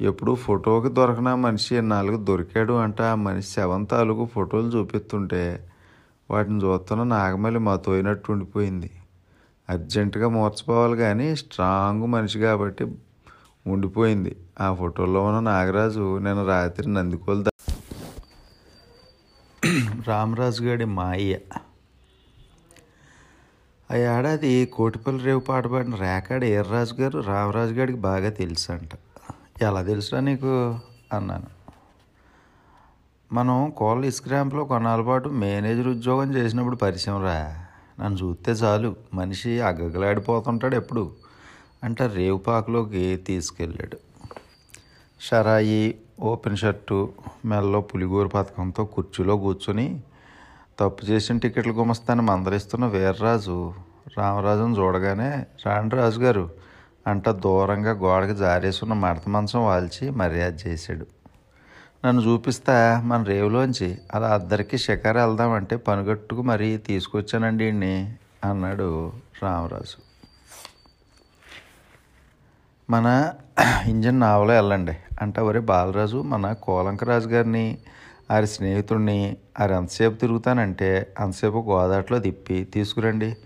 ఎప్పుడు 0.00 0.32
ఫోటోకి 0.34 0.88
దొరకన 0.88 1.34
మనిషి 1.34 1.80
నాలుగు 1.80 2.18
దొరికాడు 2.24 2.72
అంటే. 2.72 3.02
ఆ 3.02 3.14
మనిషి 3.26 3.50
శవం 3.50 3.84
తాలూకు 3.84 4.24
ఫోటోలు 4.34 4.68
చూపిస్తుంటే 4.68 5.42
వాటిని 6.30 6.60
చూస్తున్న 6.64 7.02
నాగమల్లి 7.14 7.58
మతోయినట్టు 7.58 8.32
ఉండిపోయింది. 8.32 8.90
అర్జెంటుగా 9.68 10.28
మూర్చపోవాలి 10.28 10.96
కానీ 10.96 11.28
స్ట్రాంగ్ 11.36 12.06
మనిషి 12.06 12.38
కాబట్టి 12.38 12.84
ఉండిపోయింది. 13.66 14.36
ఆ 14.60 14.68
ఫోటోలో 14.74 15.22
ఉన్న 15.24 15.40
నాగరాజు 15.50 16.04
నిన్న 16.18 16.44
రాత్రి 16.44 16.88
నందికోలు 16.92 17.48
రామరాజు 20.08 20.62
గారి 20.64 20.84
మాయ 20.98 21.32
ఆ 23.90 23.96
ఏడాది 23.96 24.66
కోటిపల్లి 24.66 25.24
రేవు 25.24 25.40
పాట 25.40 25.66
పాడిన 25.66 25.94
రేకాడ 25.94 26.44
ఎర్రాజు 26.44 26.94
గారు 26.94 27.18
రామరాజు 27.20 27.74
గారికి 27.74 27.98
బాగా 27.98 28.30
తెలుసు 28.30 28.72
అంట 28.72 28.90
ఎలా 29.62 29.82
తెలుసురా 29.82 30.20
నీకు? 30.20 30.78
అన్నాను. 31.12 31.46
మనం 33.34 33.72
కోళ్ళ 33.76 34.04
ఇస్క్రాంప్లో 34.04 34.64
కొన్నాళ్ళ 34.64 35.04
పాటు 35.04 35.28
మేనేజర్ 35.28 35.88
ఉద్యోగం 35.88 36.34
చేసినప్పుడు 36.34 36.76
పరిచయం 36.76 37.22
రా 37.22 37.64
నన్ను 38.00 38.18
చూస్తే 38.18 38.52
చాలు. 38.52 38.96
మనిషి 39.14 39.60
అగ్గగలాడిపోతుంటాడు 39.60 40.76
ఎప్పుడు. 40.76 41.10
అంటే 41.84 42.06
రేవుపాకులోకి 42.06 43.16
తీసుకెళ్ళాడు. 43.16 43.96
షరాయి 45.20 46.00
ఓపెన్ 46.20 46.56
షర్టు 46.56 47.12
మెల్లో 47.44 47.80
పులిగోరు 47.80 48.28
పథకంతో 48.28 48.84
కుర్చీలో 48.84 49.36
కూర్చొని 49.36 50.02
తప్పు 50.80 51.04
చేసిన 51.04 51.38
టికెట్లు 51.38 51.72
గుమస్తాన్ని 51.72 52.24
మందలిస్తున్న 52.24 52.84
వీర్రాజు 52.86 53.74
రామరాజును 54.18 54.76
చూడగానే 54.78 55.46
రాండి 55.66 55.96
రాజు 55.96 56.20
గారు 56.20 56.50
అంట 57.06 57.28
దూరంగా 57.28 57.90
గోడకి 57.90 58.34
జారేసున్న 58.34 58.94
మడత 58.94 59.28
మంచం 59.28 59.66
వాల్చి 59.66 60.10
మర్యాద 60.10 60.52
చేశాడు. 60.66 61.06
నన్ను 62.04 62.22
చూపిస్తా 62.22 63.02
మన 63.04 63.22
రేవులోంచి 63.22 63.98
అలా 64.14 64.28
అద్దరికి 64.28 64.78
షికారు 64.78 65.18
వెళ్దామంటే 65.18 65.76
పనిగట్టుకు 65.76 66.42
మరీ 66.42 66.76
తీసుకొచ్చానండి 66.76 67.70
అన్నాడు 68.44 69.12
రామరాజు. 69.42 69.98
మన 72.90 73.32
ఇంజన్ 73.86 74.20
నావలో 74.20 74.54
వెళ్ళండి 74.54 74.96
అంటే 75.22 75.40
ఒరే 75.40 75.60
బాలరాజు 75.60 76.16
మన 76.16 76.52
కోలంకరాజు 76.52 77.28
గారిని 77.28 77.78
ఆరి 78.30 78.46
స్నేహితుడిని 78.46 79.36
ఆరి 79.60 79.74
ఎంతసేపు 79.74 80.14
తిరుగుతానంటే 80.14 81.14
అంతసేపు 81.20 81.64
గోదాట్లో 81.68 82.18
తిప్పి 82.18 82.64
తీసుకురండి. 82.64 83.36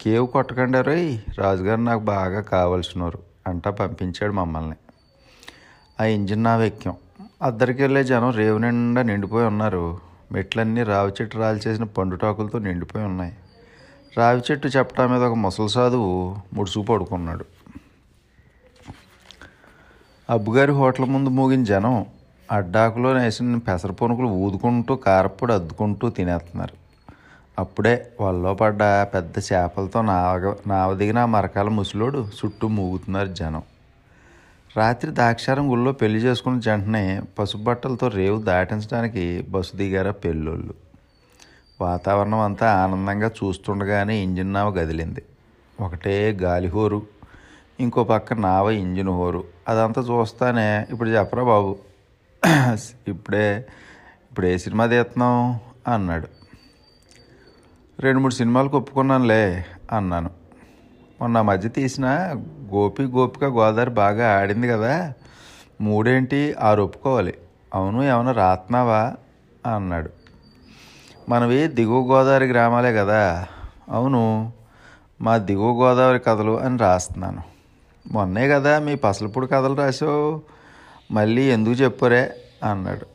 కేవ్ 0.00 0.28
కొట్టకండి 0.28 0.82
రోయ్ 0.82 1.18
రాజుగారు 1.38 1.80
నాకు 1.80 2.00
బాగా 2.00 2.40
కావలసినవారు 2.40 3.18
అంటా 3.46 3.70
పంపించాడు 3.70 4.32
మమ్మల్ని. 4.32 4.76
ఆ 6.00 6.04
ఇంజిన్ 6.04 6.44
నా 6.44 6.56
ఎక్కాం 6.56 6.96
అద్దరికి 7.42 7.82
వెళ్ళే 7.82 8.04
జనం 8.04 8.30
రేవు 8.30 8.58
నిండా 8.58 9.02
నిండిపోయి 9.02 9.46
ఉన్నారు. 9.46 10.00
మెట్లన్నీ 10.32 10.82
రావి 10.82 11.12
చెట్టు 11.20 11.38
రాలి 11.38 11.60
చేసిన 11.66 11.84
పండుటాకులతో 11.84 12.58
నిండిపోయి 12.58 13.04
ఉన్నాయి. 13.04 13.36
రావి 14.18 14.42
చెట్టు 14.50 14.68
చెప్పటా 14.68 15.06
మీద 15.06 15.22
ఒక 15.22 15.34
ముసలి 15.34 15.68
సాధువు 15.68 16.36
ముడుసు 16.52 16.80
పడుకున్నాడు. 16.80 17.44
అబ్బుగారి 20.30 20.72
హోటల్ 20.72 21.06
ముందు 21.06 21.30
మూగిన 21.30 21.64
జనం 21.64 22.06
అడ్డాకులో 22.50 23.10
వేసిన 23.10 23.56
పెసర 23.56 23.90
పునుకులు 23.90 24.26
ఊదుకుంటూ 24.26 24.96
కారప్పొడి 24.96 25.52
అద్దుకుంటూ 25.52 26.10
తినేస్తున్నారు. 26.10 26.74
అప్పుడే 27.58 28.06
వల్లో 28.20 28.54
పడ్డ 28.54 28.82
పెద్ద 28.82 29.32
చేపలతో 29.52 30.02
నావ 30.02 30.54
నావ 30.66 30.94
దిగిన 30.94 31.24
మరకాల 31.24 31.68
ముసలోడు 31.68 32.18
చుట్టూ 32.18 32.68
మూగుతున్నారు 32.68 33.28
జనం. 33.28 33.62
రాత్రి 34.76 35.10
దాక్షారం 35.10 35.70
గుళ్ళో 35.70 35.92
పెళ్ళి 35.92 36.18
చేసుకున్న 36.18 36.60
జంటనే 36.60 37.22
పసుపు 37.38 37.62
బట్టలతో 37.62 38.08
రేవు 38.08 38.42
దాటించడానికి 38.42 39.44
బస్సు 39.48 39.76
దిగారా 39.76 40.10
పెళ్ళోళ్ళు. 40.10 40.74
వాతావరణం 41.80 42.40
అంతా 42.40 42.72
ఆనందంగా 42.72 43.30
చూస్తుండగానే 43.44 44.16
ఇంజిన్ 44.16 44.52
నావ 44.52 44.70
కదిలింది 44.70 45.22
ఒకటే 45.80 46.32
గాలిహోరు 46.42 47.02
ఇంకో 47.80 48.04
పక్క 48.04 48.32
నావ 48.32 48.70
ఇంజిన్ 48.70 49.08
హోరు. 49.08 49.44
అదంతా 49.68 50.02
చూస్తానే 50.02 50.86
ఇప్పుడు 50.90 51.10
చెప్పరా 51.10 51.42
బాబు? 51.42 51.76
ఇప్పుడే 53.08 53.66
ఇప్పుడు 54.30 54.46
ఏ 54.46 54.56
సినిమా 54.56 54.86
తీస్తున్నాం 54.86 55.60
అన్నాడు. 55.94 56.28
రెండు 58.00 58.20
మూడు 58.20 58.34
సినిమాలకు 58.34 58.76
ఒప్పుకున్నానులే 58.76 59.64
అన్నాను. 59.92 60.30
మొన్న 61.20 61.40
మధ్య 61.40 61.68
తీసిన 61.68 62.06
గోపి 62.72 63.02
గోపిక 63.02 63.44
గోదావరి 63.44 63.90
బాగా 63.90 64.38
ఆడింది 64.38 64.68
కదా 64.68 65.12
మూడేంటి 65.80 66.54
ఆరు 66.60 66.82
ఒప్పుకోవాలి. 66.82 67.34
అవును 67.74 68.02
ఏమైనా 68.02 68.32
రాత్నావా? 68.32 69.14
అన్నాడు. 69.74 70.10
మనవి 71.28 71.66
దిగువ 71.66 72.12
గోదావరి 72.12 72.46
గ్రామాలే 72.46 72.92
కదా. 72.92 73.46
అవును 73.88 74.52
మా 75.20 75.36
దిగువ 75.36 75.82
గోదావరి 75.82 76.18
కథలు 76.18 76.60
అని 76.60 76.78
రాస్తున్నాను. 76.78 77.42
మొన్నే 78.12 78.48
కదా 78.48 78.78
మీ 78.78 78.94
పసలపూడి 78.94 79.46
కథలు 79.46 79.74
రాసావు 79.74 80.42
మళ్ళీ 81.10 81.42
ఎందుకు 81.42 81.74
చెప్పరే 81.74 82.30
అన్నాడు. 82.64 83.06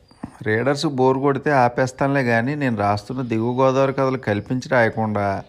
రీడర్స్ 0.48 0.86
బోర్ 0.86 1.18
కొడితే 1.18 1.52
ఆపేస్తానులే 1.52 2.24
కానీ 2.24 2.56
నేను 2.56 2.78
రాస్తున్న 2.78 3.22
దిగువ 3.22 3.62
గోదావరి 3.62 3.94
కథలు 3.94 4.18
కల్పించి 4.18 4.70
రాయకుండా 4.70 5.44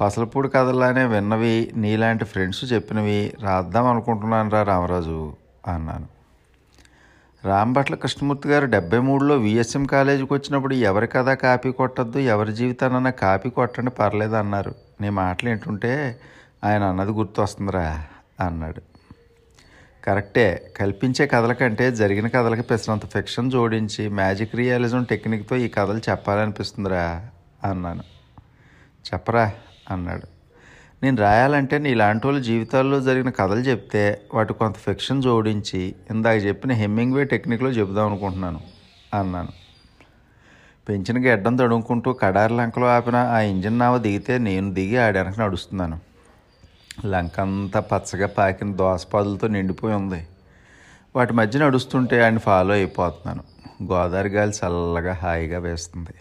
పసలపూడి 0.00 0.48
కథలానే 0.48 1.04
విన్నవి 1.04 1.72
నీలాంటి 1.76 2.24
ఫ్రెండ్స్ 2.24 2.72
చెప్పినవి 2.72 3.32
రాద్దాం 3.42 3.86
అనుకుంటున్నాను 3.86 4.50
రా 4.50 4.62
రామరాజు 4.62 5.32
అన్నాను. 5.68 6.06
రాంభట్ల 7.44 7.94
కృష్ణమూర్తి 7.94 8.48
గారు 8.48 8.66
డెబ్బై 8.66 8.98
మూడులో 8.98 9.34
విఎస్ఎం 9.34 9.86
కాలేజీకి 9.86 10.34
వచ్చినప్పుడు 10.34 10.74
ఎవరి 10.74 11.06
కథ 11.06 11.28
కాపీ 11.28 11.72
కొట్టద్దు 11.72 12.18
ఎవరి 12.18 12.52
జీవితానన్నా 12.52 13.10
కాపీ 13.10 13.50
కొట్టండి 13.50 13.90
పర్లేదు 13.90 14.34
అన్నారు 14.34 14.74
నీ 15.00 15.10
మాటలు 15.10 15.48
ఏంటుంటే 15.48 16.20
ఆయన 16.64 16.82
అన్నది 16.82 17.10
గుర్తు 17.10 17.40
వస్తుందిరా 17.42 18.04
అన్నాడు. 18.40 18.82
కరెక్టే. 20.04 20.72
కల్పించే 20.76 21.26
కథల 21.26 21.52
కంటే 21.52 21.92
జరిగిన 21.92 22.26
కథలకి 22.26 22.62
పెసినంత 22.62 23.06
ఫిక్షన్ 23.06 23.50
జోడించి 23.50 24.08
మ్యాజిక్ 24.08 24.56
రియాలిజం 24.56 25.04
టెక్నిక్తో 25.04 25.56
ఈ 25.56 25.68
కథలు 25.68 25.98
చెప్పాలనిపిస్తుందిరా 25.98 27.26
అన్నాను. 27.64 28.02
చెప్పరా 29.06 29.52
అన్నాడు. 29.90 30.22
నేను 31.02 31.16
రాయాలంటే 31.16 31.78
నీలాంటి 31.78 32.26
వాళ్ళ 32.26 32.40
జీవితాల్లో 32.40 33.00
జరిగిన 33.00 33.30
కథలు 33.30 33.60
చెప్తే 33.60 34.20
వాటి 34.34 34.54
కొంత 34.54 34.74
ఫిక్షన్ 34.74 35.22
జోడించి 35.22 35.94
ఇందాక 36.10 36.44
చెప్పిన 36.44 36.72
హెమ్మింగ్వే 36.72 37.24
టెక్నిక్లో 37.24 37.70
చెబుదాం 37.70 38.06
అనుకుంటున్నాను 38.06 38.60
అన్నాను. 39.14 39.48
పెంచిన 40.88 41.24
గెడ్డం 41.24 41.56
తడుముకుంటూ 41.56 42.12
కడారి 42.12 42.56
లంకలో 42.56 42.86
ఆపిన 42.86 43.16
ఆ 43.16 43.38
ఇంజిన్ 43.38 43.78
నావ 43.78 43.98
దిగితే 43.98 44.38
నేను 44.38 44.74
దిగి 44.74 44.96
ఆడడానికి 44.96 45.40
నడుస్తున్నాను. 45.40 46.11
లంకంతా 47.06 47.80
పచ్చగా 47.80 48.26
పాకిన 48.26 48.72
దోసపాదులతో 48.72 49.46
నిండిపోయి 49.46 49.94
ఉంది. 49.94 50.26
వాటి 51.16 51.32
మధ్య 51.32 51.58
నడుస్తుంటే 51.58 52.24
ఆయన 52.24 52.38
ఫాలో 52.38 52.74
అయిపోతున్నాను. 52.74 53.44
గోదావరి 53.92 54.28
గాలి 54.28 54.50
చల్లగా 54.50 55.12
హాయిగా 55.12 55.58
వేస్తుంది. 55.58 56.14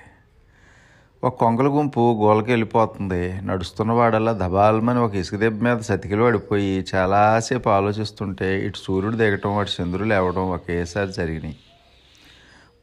ఒక 1.23 1.35
కొంగల 1.35 1.67
గుంపు 1.67 2.19
గోలకి 2.21 2.51
వెళ్ళిపోతుంది. 2.51 3.41
నడుస్తున్న 3.41 3.91
వాడల్లా 3.91 4.31
దబాలమని 4.31 4.99
ఒక 4.99 5.15
ఇసుక 5.15 5.35
దెబ్బ 5.35 5.63
మీద 5.63 5.77
సతికిలు 5.77 6.23
పడిపోయి 6.23 6.85
చాలాసేపు 6.95 7.69
ఆలోచిస్తుంటే 7.69 8.65
ఇటు 8.65 8.77
సూర్యుడు 8.77 9.15
దిగటం 9.15 9.57
వాటి 9.57 9.71
చంద్రుడు 9.81 10.07
లేవడం 10.07 10.51
ఒకేసారి 10.51 11.11
జరిగినాయి. 11.11 11.57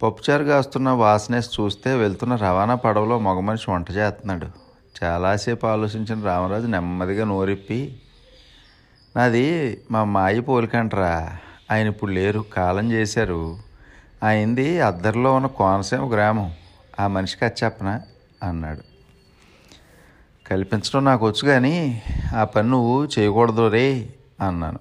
పప్పుచారు 0.02 0.44
కాస్తున్న 0.44 0.88
వాసనేసి 0.88 1.50
చూస్తే 1.60 1.94
వెళ్తున్న 1.94 2.34
రవాణా 2.34 2.74
పడవలో 2.74 3.18
మగ 3.18 3.40
మనిషి 3.40 3.70
వంట 3.70 3.90
చేస్తున్నాడు. 3.90 4.67
చాలాసేపు 5.04 5.66
ఆలోచించిన. 5.66 6.26
రామరాజు 6.26 6.66
నెమ్మదిగా 6.66 7.24
నోరిప్పి 7.24 7.96
నాది 9.16 9.80
మా 9.90 10.04
మాయి 10.04 10.40
పోలికంటరా. 10.40 11.36
ఆయన 11.70 11.86
ఇప్పుడు 11.86 12.10
లేరు 12.10 12.40
కాలం 12.40 12.92
చేశారు. 12.92 13.58
ఆయనది 14.22 14.80
అద్దరిలో 14.80 15.34
ఉన్న 15.34 15.46
కోనసీమ 15.46 16.14
గ్రామం. 16.14 16.54
ఆ 17.00 17.06
మనిషికి 17.06 17.44
అది 17.44 17.64
చెప్పనా? 17.64 18.00
అన్నాడు. 18.42 18.80
కల్పించడం 20.48 21.04
నాకు 21.04 21.28
వచ్చు 21.28 21.48
కానీ 21.48 22.02
ఆ 22.36 22.44
పని 22.44 22.68
నువ్వు 22.68 23.08
చేయకూడదు 23.18 23.68
రే 23.68 24.14
అన్నాను. 24.46 24.78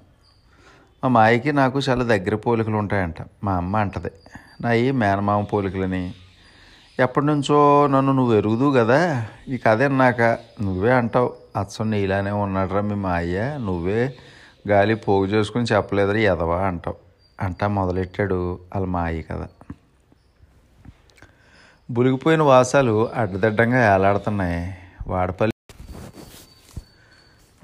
మా 1.04 1.10
మాయకి 1.10 1.52
నాకు 1.52 1.80
చాలా 1.80 2.04
దగ్గర 2.04 2.36
పోలికలు 2.36 2.76
ఉంటాయంట 2.76 3.16
మా 3.44 3.54
అమ్మ 3.54 3.78
అంటది. 3.78 4.12
నా 4.62 4.74
ఈ 4.74 4.92
మేనమామ 4.92 5.44
పోలికలని 5.44 6.14
ఎప్పటి 7.00 7.26
నుంచో 7.26 7.88
నన్ను 7.88 8.12
నువ్వు 8.12 8.34
ఎరుగుదు 8.34 8.74
కదా? 8.78 9.26
ఈ 9.48 9.58
కథ 9.58 9.82
విన్నాక 9.82 10.22
నువ్వే 10.62 10.92
అంటావు 10.92 11.34
అచ్చం 11.58 11.92
నీలానే 11.92 12.32
ఉన్నాడురా 12.32 12.82
మీ 12.82 12.96
మా 12.96 13.12
అయ్య 13.14 13.58
నువ్వే 13.60 14.16
గాలి 14.68 14.96
పోగు 14.96 15.26
చేసుకుని 15.26 15.66
చెప్పలేదురా 15.66 16.20
ఎదవా 16.20 16.58
అంటావు. 16.62 16.98
అంటా 17.40 17.68
మొదలెట్టాడు 17.68 18.40
వాళ్ళ 18.54 18.88
మా 18.88 19.02
అయ్య 19.02 19.22
కదా 19.22 19.48
బులిగిపోయిన 21.92 22.42
వాసాలు 22.42 23.10
అడ్డదిడ్డంగా 23.14 23.96
ఏలాడుతున్నాయి. 23.96 24.78
వాడపల్లి 25.08 25.54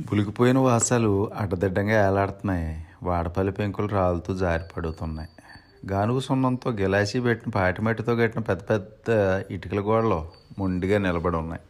బులిగిపోయిన 0.01 0.57
వాసాలు 0.57 1.31
అడ్డదిడ్డంగా 1.33 2.07
ఏలాడుతున్నాయి. 2.07 2.85
వాడపల్లి 3.03 3.51
పెంకులు 3.51 3.87
రాలుతూ 3.87 4.35
జారిపడుతున్నాయి. 4.35 5.29
గానుగు 5.91 6.19
సున్నంతో 6.19 6.71
గిలాసీ 6.71 7.19
పెట్టిన 7.19 7.51
పాటిమట్టితో 7.51 8.15
కట్టిన 8.15 8.41
పెద్ద 8.41 8.61
పెద్ద 8.69 9.09
ఇటుకల 9.51 9.79
గోడలు 9.79 10.19
మొండిగా 10.59 10.97
నిలబడి 10.97 11.35
ఉన్నాయి. 11.35 11.61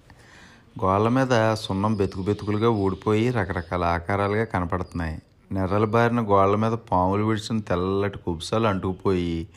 గోళ్ళ 0.84 1.08
మీద 1.08 1.56
సున్నం 1.56 1.96
బెతుకు 1.96 2.22
బెతుకులుగా 2.22 2.70
ఊడిపోయి 2.70 3.30
రకరకాల 3.30 3.84
ఆకారాలుగా 3.84 4.44
కనపడుతున్నాయి. 4.44 5.22
నెర్రలు 5.52 5.86
బారిన 5.86 6.22
గోళ్ళ 6.22 6.56
మీద 6.56 6.72
పాములు 6.72 7.24
విడిచిన 7.24 7.60
తెల్లటి 7.60 8.18
కుబుసాలు 8.18 8.68
అంటుకుపోయి 8.68 9.48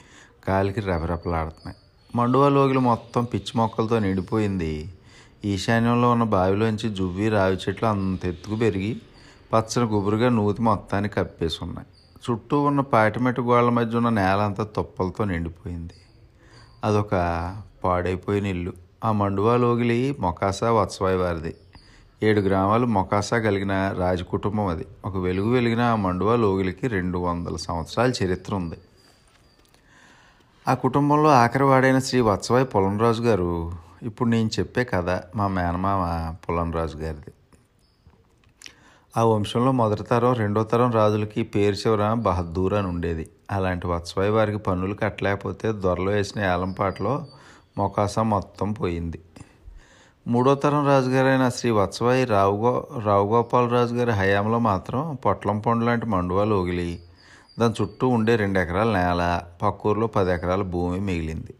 గాలికి 0.49 0.81
రెపరెపలాడుతున్నాయి. 0.81 1.77
మండువా 2.17 2.49
లోగిలు 2.49 2.81
మొత్తం 2.81 3.25
పిచ్చి 3.25 3.53
మొక్కలతో 3.57 3.99
నిండిపోయింది. 3.99 4.91
ఈశాన్యంలో 5.45 6.11
ఉన్న 6.11 6.23
బావిలోంచి 6.23 6.89
జువ్వి 6.91 7.29
రావి 7.29 7.57
చెట్లు 7.57 7.89
అంత 7.89 8.27
ఎత్తుకు 8.27 8.57
పెరిగి 8.57 9.01
పచ్చని 9.55 9.87
గుబురుగా 9.87 10.29
నూతి 10.29 10.63
మొత్తాన్ని 10.63 11.09
కప్పేసి 11.09 11.59
ఉన్నాయి 11.63 11.89
చుట్టూ 12.17 12.63
ఉన్న 12.63 12.81
పాటిమెట్టు 12.81 13.41
గోడల 13.41 13.69
మధ్య 13.69 13.97
ఉన్న 13.97 14.09
నేల 14.09 14.39
అంతా 14.41 14.65
తుప్పలతో 14.65 15.25
నిండిపోయింది. 15.25 15.93
అదొక 16.85 17.11
పాడైపోయిన 17.85 18.47
ఇల్లు. 18.47 18.73
ఆ 19.05 19.13
మండువా 19.13 19.57
లోగిలి 19.57 20.17
మొకాసా 20.21 20.73
వత్సవాయి 20.73 21.17
వారిది. 21.17 21.55
ఏడు 22.23 22.41
గ్రామాలు 22.41 22.87
మొకాసా 22.87 23.39
కలిగిన 23.39 23.95
రాజకుటుంబం 23.99 24.67
అది. 24.67 24.87
ఒక 25.05 25.17
వెలుగు 25.17 25.51
వెలిగిన 25.51 25.81
ఆ 25.81 25.97
మండువా 25.97 26.37
లోగిలికి 26.37 26.89
రెండు 26.89 27.19
వందల 27.19 27.57
సంవత్సరాల 27.57 28.13
చరిత్ర 28.25 28.55
ఉంది. 28.55 28.77
ఆ 30.69 30.75
కుటుంబంలో 30.75 31.31
ఆఖరివాడైన 31.31 31.99
శ్రీ 31.99 32.21
వత్సవాయి 32.21 32.65
పులంరాజు 32.65 33.23
గారు 33.23 33.73
ఇప్పుడు 34.03 34.29
నేను 34.29 34.51
చెప్పే 34.59 34.85
కథ 34.85 35.23
మా 35.37 35.49
మేనమామ 35.49 36.35
పులంరాజు 36.49 36.97
గారిది. 36.97 37.33
ఆ 39.17 39.25
వంశంలో 39.25 39.73
మొదటి 39.73 40.03
తరం 40.03 40.33
రెండో 40.33 40.65
తరం 40.65 40.91
రాజులకి 40.93 41.43
పేరు 41.43 41.75
చివర 41.75 42.13
బహద్దూర్ 42.15 42.75
అని 42.75 42.87
ఉండేది. 42.87 43.29
అలాంటి 43.51 43.87
వత్సవాయి 43.87 44.31
వారికి 44.31 44.59
పన్నులు 44.59 44.95
కట్టలేకపోతే 44.95 45.73
దొరలో 45.73 46.13
వేసిన 46.13 46.41
ఏలంపాటలో 46.41 47.27
మొకాసా 47.79 48.23
మొత్తం 48.23 48.73
పోయింది. 48.73 49.21
మూడో 50.27 50.55
తరం 50.55 50.87
రాజుగారైన 50.87 51.49
శ్రీ 51.49 51.71
వత్సవాయి 51.71 52.25
రావుగో 52.25 52.89
రావుగోపాలరాజు 53.05 53.95
గారి 53.95 54.11
హయాంలో 54.11 54.59
మాత్రం 54.59 55.15
పొట్లం 55.15 55.61
పండు 55.61 55.85
లాంటి 55.85 56.07
మండువాలు 56.07 56.55
ఒగిలి. 56.55 57.01
దాని 57.59 57.75
చుట్టూ 57.83 58.09
ఉండే 58.09 58.37
రెండు 58.37 58.61
ఎకరాల 58.61 58.93
నేల 58.93 59.43
పక్కూరులో 59.63 60.07
పది 60.07 60.33
ఎకరాల 60.33 60.63
భూమి 60.63 61.01
మిగిలింది. 61.01 61.55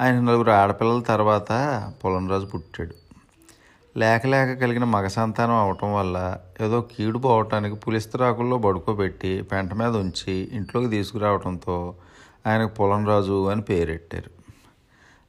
ఆయన 0.00 0.20
నలుగురు 0.20 0.50
ఆడపిల్లల 0.50 1.00
తర్వాత 1.00 1.82
పొలంరాజు 2.04 2.46
పుట్టాడు. 2.46 2.94
లేక 3.98 4.26
లేక 4.26 4.58
కలిగిన 4.58 4.84
మగ 4.84 5.06
సంతానం 5.06 5.54
అవటం 5.54 5.94
వల్ల 5.94 6.38
ఏదో 6.60 6.80
కీడు 6.80 7.18
పోవటానికి 7.18 7.74
పులిస్త్రాకుల్లో 7.74 8.58
పడుకోబెట్టి 8.58 9.42
పెంట 9.42 9.74
మీద 9.74 9.88
ఉంచి 9.88 10.48
ఇంట్లోకి 10.52 10.88
తీసుకురావడంతో 10.88 11.94
ఆయనకు 12.46 12.74
పొలంరాజు 12.74 13.48
అని 13.48 13.62
పేరెట్టారు. 13.62 14.30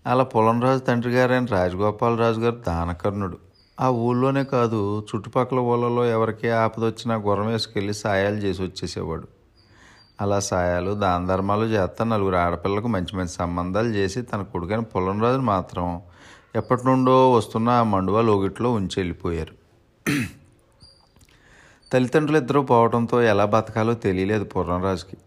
అలా 0.08 0.24
పొలంరాజు 0.24 0.80
తండ్రి 0.80 1.12
గారైన 1.12 1.46
రాజగోపాలరాజు 1.46 2.40
గారు 2.40 2.62
దానకర్ణుడు. 2.68 3.38
ఆ 3.82 3.90
ఊళ్ళోనే 3.90 4.44
కాదు 4.44 5.08
చుట్టుపక్కల 5.10 5.60
ఊళ్ళలో 5.60 6.06
ఎవరికి 6.06 6.50
ఆపదొచ్చినా 6.50 7.16
గుర్రం 7.16 7.48
వేసుకెళ్ళి 7.48 7.94
సాయాలు 7.94 8.36
చేసి 8.36 8.62
వచ్చేసేవాడు. 8.62 9.28
అలా 10.22 10.40
సాయాలు 10.40 10.92
దాన 10.92 11.28
ధర్మాలు 11.28 11.66
చేస్తా 11.66 12.06
నలుగురు 12.06 12.36
ఆడపిల్లకు 12.36 12.88
మంచి 12.88 13.18
మంచి 13.18 13.30
సంబంధాలు 13.30 13.88
చేసి 13.88 14.22
తన 14.22 14.42
కొడుకైన 14.42 14.80
పొలంరాజును 14.80 15.44
మాత్రం 15.44 16.02
ఎప్పటి 16.56 16.86
నుండో 16.86 17.32
వస్తున్న 17.32 17.70
ఆ 17.70 17.84
మండువా 17.84 18.22
లోగిట్లో 18.22 18.72
ఉంచి 18.72 18.94
వెళ్ళిపోయారు. 18.98 19.62
తల్లిదండ్రులు 21.94 22.38
ఇద్దరు 22.38 22.60
పోవడంతో 22.60 23.22
ఎలా 23.22 23.46
బతకాలో 23.46 23.94
తెలియలేదు 23.94 24.44
పూర్ణరాజుకి. 24.44 25.18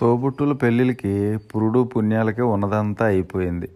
తోబుట్టుల 0.00 0.52
పెళ్ళిళ్ళకి 0.52 1.36
పురుడు 1.36 1.84
పుణ్యాలకి 1.84 2.42
ఉన్నదంతా 2.42 3.06
అయిపోయింది. 3.06 3.68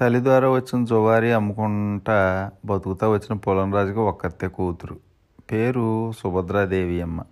తల్లి 0.00 0.24
ద్వారా 0.24 0.50
వచ్చిన 0.50 0.84
జువారి 0.84 1.32
అమ్ముకుంటా 1.32 2.50
బతుకుతా 2.64 3.08
వచ్చిన 3.08 3.34
పొలంరాజుకి 3.34 3.98
ఒక్కతే 3.98 4.48
కూతురు. 4.48 4.96
పేరు 5.52 6.12
సుభద్రాదేవి 6.12 7.02
అమ్మ. 7.02 7.22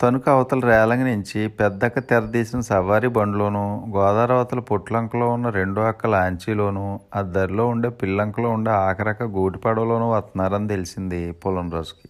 తణుకు 0.00 0.30
అవతల 0.30 0.60
రేలంగి 0.68 1.04
నుంచి 1.04 1.48
పెద్దక్క 1.58 1.98
తెరదీసిన 2.10 2.60
సవారీ 2.68 3.08
బండ్లోను 3.16 3.64
గోదావరి 3.96 4.32
అవతల 4.32 4.60
పొట్లంకలో 4.60 5.26
ఉన్న 5.28 5.48
రెండో 5.48 5.80
అక్క 5.82 6.06
లాంచీలోను 6.06 6.84
ఆ 7.16 7.20
దరిలో 7.34 7.64
ఉండే 7.66 7.88
పిల్లంకలో 8.02 8.50
ఉండే 8.50 8.70
ఆఖరక్క 8.70 9.22
గూటిపడవలోను 9.22 10.06
వస్తున్నారని 10.12 10.68
తెలిసింది 10.68 11.20
పొలం 11.44 11.70
రోజుకి. 11.70 12.08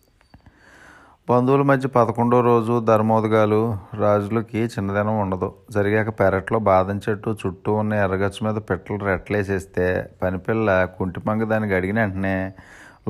బంధువుల 1.29 1.63
మధ్య 1.63 1.89
పదకొండో 1.89 2.41
రోజు 2.41 2.77
ధర్మోదగాలు 2.85 3.61
రాజులకి 3.95 4.63
చిన్నదనం 4.77 5.19
ఉండదు. 5.25 5.51
జరిగాక 5.71 6.21
పెరట్లో 6.21 6.59
బాదం 6.71 7.01
చెట్టు 7.09 7.37
చుట్టూ 7.43 7.73
ఉన్న 7.73 8.01
ఎర్రగచ్చు 8.05 8.41
మీద 8.47 8.59
పిట్టలు 8.71 9.03
రెట్లేసేస్తే 9.11 9.89
పనిపిల్ల 10.23 10.85
కుంటిపంగ 10.99 11.45
దానికి 11.45 11.75
అడిగిన 11.75 12.01
వెంటనే 12.01 12.37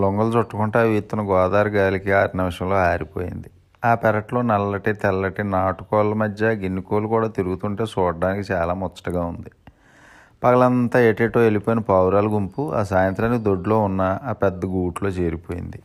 లొంగలు 0.02 0.32
చుట్టుకుంటా 0.38 0.80
అవి 0.80 1.02
గోదావరి 1.32 1.70
గాలికి 1.70 2.12
ఆరు 2.12 2.36
నిమిషంలో 2.36 2.76
ఆరిపోయింది. 2.90 3.50
ఆ 3.82 3.94
పెరట్లో 3.94 4.42
నల్లటి 4.42 4.92
తెల్లటి 4.92 5.42
నాటుకోళ్ళ 5.42 6.12
మధ్య 6.14 6.46
గిన్నెకోలు 6.62 7.06
కూడా 7.06 7.28
తిరుగుతుంటే 7.28 7.84
చూడడానికి 7.84 8.52
చాలా 8.52 8.72
ముచ్చటగా 8.74 9.22
ఉంది. 9.24 9.50
పగలంతా 10.42 10.98
ఏటేటో 11.00 11.40
వెళ్ళిపోయిన 11.40 11.80
పావురాల 11.88 12.26
గుంపు 12.26 12.62
ఆ 12.78 12.82
సాయంత్రానికి 12.82 13.42
దొడ్లో 13.44 13.78
ఉన్న 13.78 14.02
ఆ 14.22 14.32
పెద్ద 14.42 14.60
గూట్లో 14.66 15.10
చేరిపోయింది. 15.10 15.78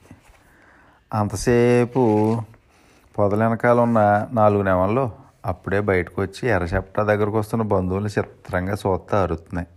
అంతసేపు 1.12 2.02
పొదలెనకాల 3.16 3.80
ఉన్న 3.80 4.00
నాలుగు 4.34 4.64
నెలల్లో 4.64 5.06
అప్పుడే 5.46 5.80
బయటకు 5.80 6.18
వచ్చి 6.22 6.44
ఎర్రచెప్టా 6.48 7.02
దగ్గరకు 7.04 7.38
వస్తున్న 7.38 7.64
బంధువులు 7.74 8.08
చిత్రంగా 8.08 8.76
చూస్తా 8.84 9.22
అరుతున్నాయి 9.22 9.70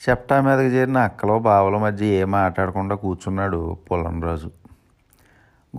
చెప్టా 0.00 0.36
మీదకి 0.40 0.70
చేరిన 0.76 0.98
అక్కలో 1.08 1.38
బావల 1.38 1.76
మధ్య 1.76 2.06
ఏం 2.20 2.30
మాట్లాడకుండా 2.30 2.94
కూర్చున్నాడు 2.94 3.60
పుల్లంరాజు. 3.88 4.48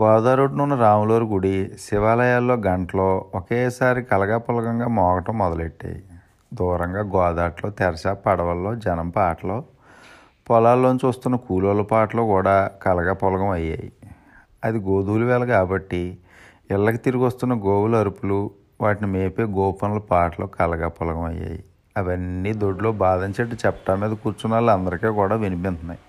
గోదావరి 0.02 0.42
ఉన్న 0.42 0.76
రాములూరు 0.76 1.26
గుడి 1.26 1.72
శివాలయాల్లో 1.80 2.56
గంటలో 2.56 3.26
ఒకేసారి 3.36 4.04
కలగాపులగంగా 4.04 4.88
మోగటం 4.88 5.38
మొదలెట్టాయి. 5.38 6.04
దూరంగా 6.54 7.00
గోదాట్లో 7.00 7.70
తెరసా 7.70 8.14
పడవల్లో 8.14 8.76
జనం 8.76 9.10
పాటలు 9.10 9.64
పొలాల్లోంచి 10.50 11.06
వస్తున్న 11.06 11.36
కూలోళ్ళ 11.36 11.82
పాటలు 11.82 12.22
కూడా 12.22 12.72
కలగా 12.84 13.16
అయ్యాయి. 13.52 13.92
అది 14.64 14.78
గోధువుల 14.78 15.24
వేళ 15.24 15.44
కాబట్టి 15.44 16.18
ఇళ్ళకి 16.72 16.98
తిరిగి 16.98 17.24
వస్తున్న 17.24 17.54
గోవుల 17.54 17.96
అరుపులు 17.96 18.52
వాటిని 18.82 19.12
మేపే 19.12 19.44
గోపనుల 19.44 19.98
పాటలు 19.98 20.46
కలగా 20.46 20.92
అయ్యాయి. 21.26 21.64
అవన్నీ 21.98 22.54
దొడ్లో 22.54 22.92
బాదం 22.92 23.30
చెట్టు 23.30 23.56
చెప్టా 23.66 23.96
మీద 23.96 24.12
కూర్చున్న 24.12 24.54
వాళ్ళందరికీ 24.54 25.08
కూడా 25.08 25.36
వినిపిస్తున్నాయి 25.36 26.00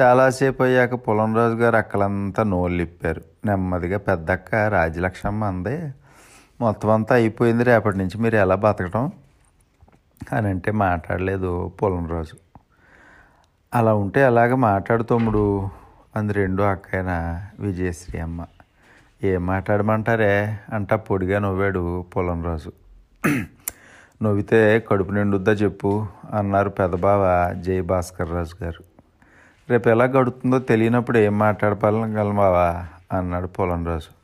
చాలాసేపు 0.00 0.62
అయ్యాక 0.62 0.94
పులంరాజు 0.94 1.54
గారు 1.54 1.76
అక్కలంతా 1.76 2.42
నోళ్ళు 2.42 2.82
ఇప్పారు. 2.82 3.22
నెమ్మదిగా 3.44 3.98
పెద్దక్క 3.98 4.54
రాజలక్ష్మమ్మ 4.54 5.44
అందే 5.44 5.92
మొత్తం 6.60 6.90
అంతా 6.90 7.14
అయిపోయింది 7.14 7.64
రేపటి 7.64 7.98
నుంచి 7.98 8.18
మీరు 8.18 8.36
ఎలా 8.36 8.54
బతకటం? 8.54 9.12
అని 10.32 10.48
అంటే 10.48 10.70
మాట్లాడలేదు 10.70 11.72
పులంరాజు. 11.82 12.36
అలా 13.74 13.94
ఉంటే 13.94 14.24
అలాగ 14.24 14.54
మాట్లాడు 14.54 15.02
తమ్ముడు? 15.02 15.68
అంది 16.16 16.32
రెండు 16.32 16.62
అక్కైన 16.62 17.42
విజయశ్రీ 17.60 18.20
అమ్మ. 18.20 18.46
ఏం 19.24 19.46
మాట్లాడమంటారే? 19.46 20.58
అంట 20.72 20.94
పొడిగా 20.94 21.38
నవ్వాడు 21.38 22.02
పొలంరాజు. 22.02 22.72
నవ్వితే 24.22 24.84
కడుపు 24.88 25.12
నిండుద్దా 25.12 25.52
చెప్పు 25.52 26.06
అన్నారు 26.34 26.70
పెదబావ 26.70 27.54
జై 27.60 27.80
భాస్కర్ 27.80 28.30
రాజు 28.30 28.64
గారు. 28.64 28.87
రేపు 29.70 29.88
ఎలా 29.88 30.04
గడుతుందో 30.04 30.58
తెలియనప్పుడు 30.58 31.18
ఏం 31.18 31.38
మాట్లాడగలమావా 31.38 32.86
అన్నాడు 33.12 33.48
రాజు 33.86 34.18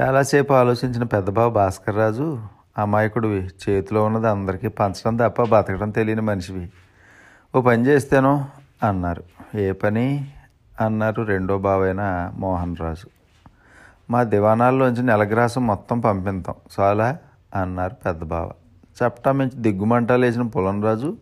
చాలాసేపు 0.00 0.52
ఆలోచించిన 0.52 1.02
పెద్దబాబు 1.02 1.54
భాస్కర్ 1.54 1.96
రాజు 1.96 2.40
అమాయకుడివి 2.78 3.50
చేతిలో 3.68 4.04
ఉన్నది 4.04 4.28
అందరికీ 4.28 4.68
పంచడం 4.68 5.16
తప్ప 5.16 5.42
బతకడం 5.42 5.90
తెలియని 5.90 6.20
మనిషివి. 6.20 6.68
ఓ 7.54 7.60
పని 7.60 7.86
చేస్తేనో 7.86 8.44
అన్నారు. 8.82 9.24
ఏ 9.56 9.72
పని? 9.72 10.32
అన్నారు 10.80 11.22
రెండో 11.22 11.58
బావైన 11.58 12.32
మోహన్ 12.34 12.76
రాజు. 12.76 13.06
మా 14.10 14.22
దివాణాల్లోంచి 14.22 15.02
నెలగ్రాసం 15.02 15.66
మొత్తం 15.66 16.00
పంపిస్తాం 16.00 16.54
చాలా? 16.80 17.18
అన్నారు 17.54 17.94
పెద్ద 17.94 18.24
బావ 18.24 18.50
చప్టా 19.04 19.32
మించి 19.32 19.70
వేసిన 19.70 20.16
లేచిన 20.16 20.42
పులంరాజు 20.42 21.16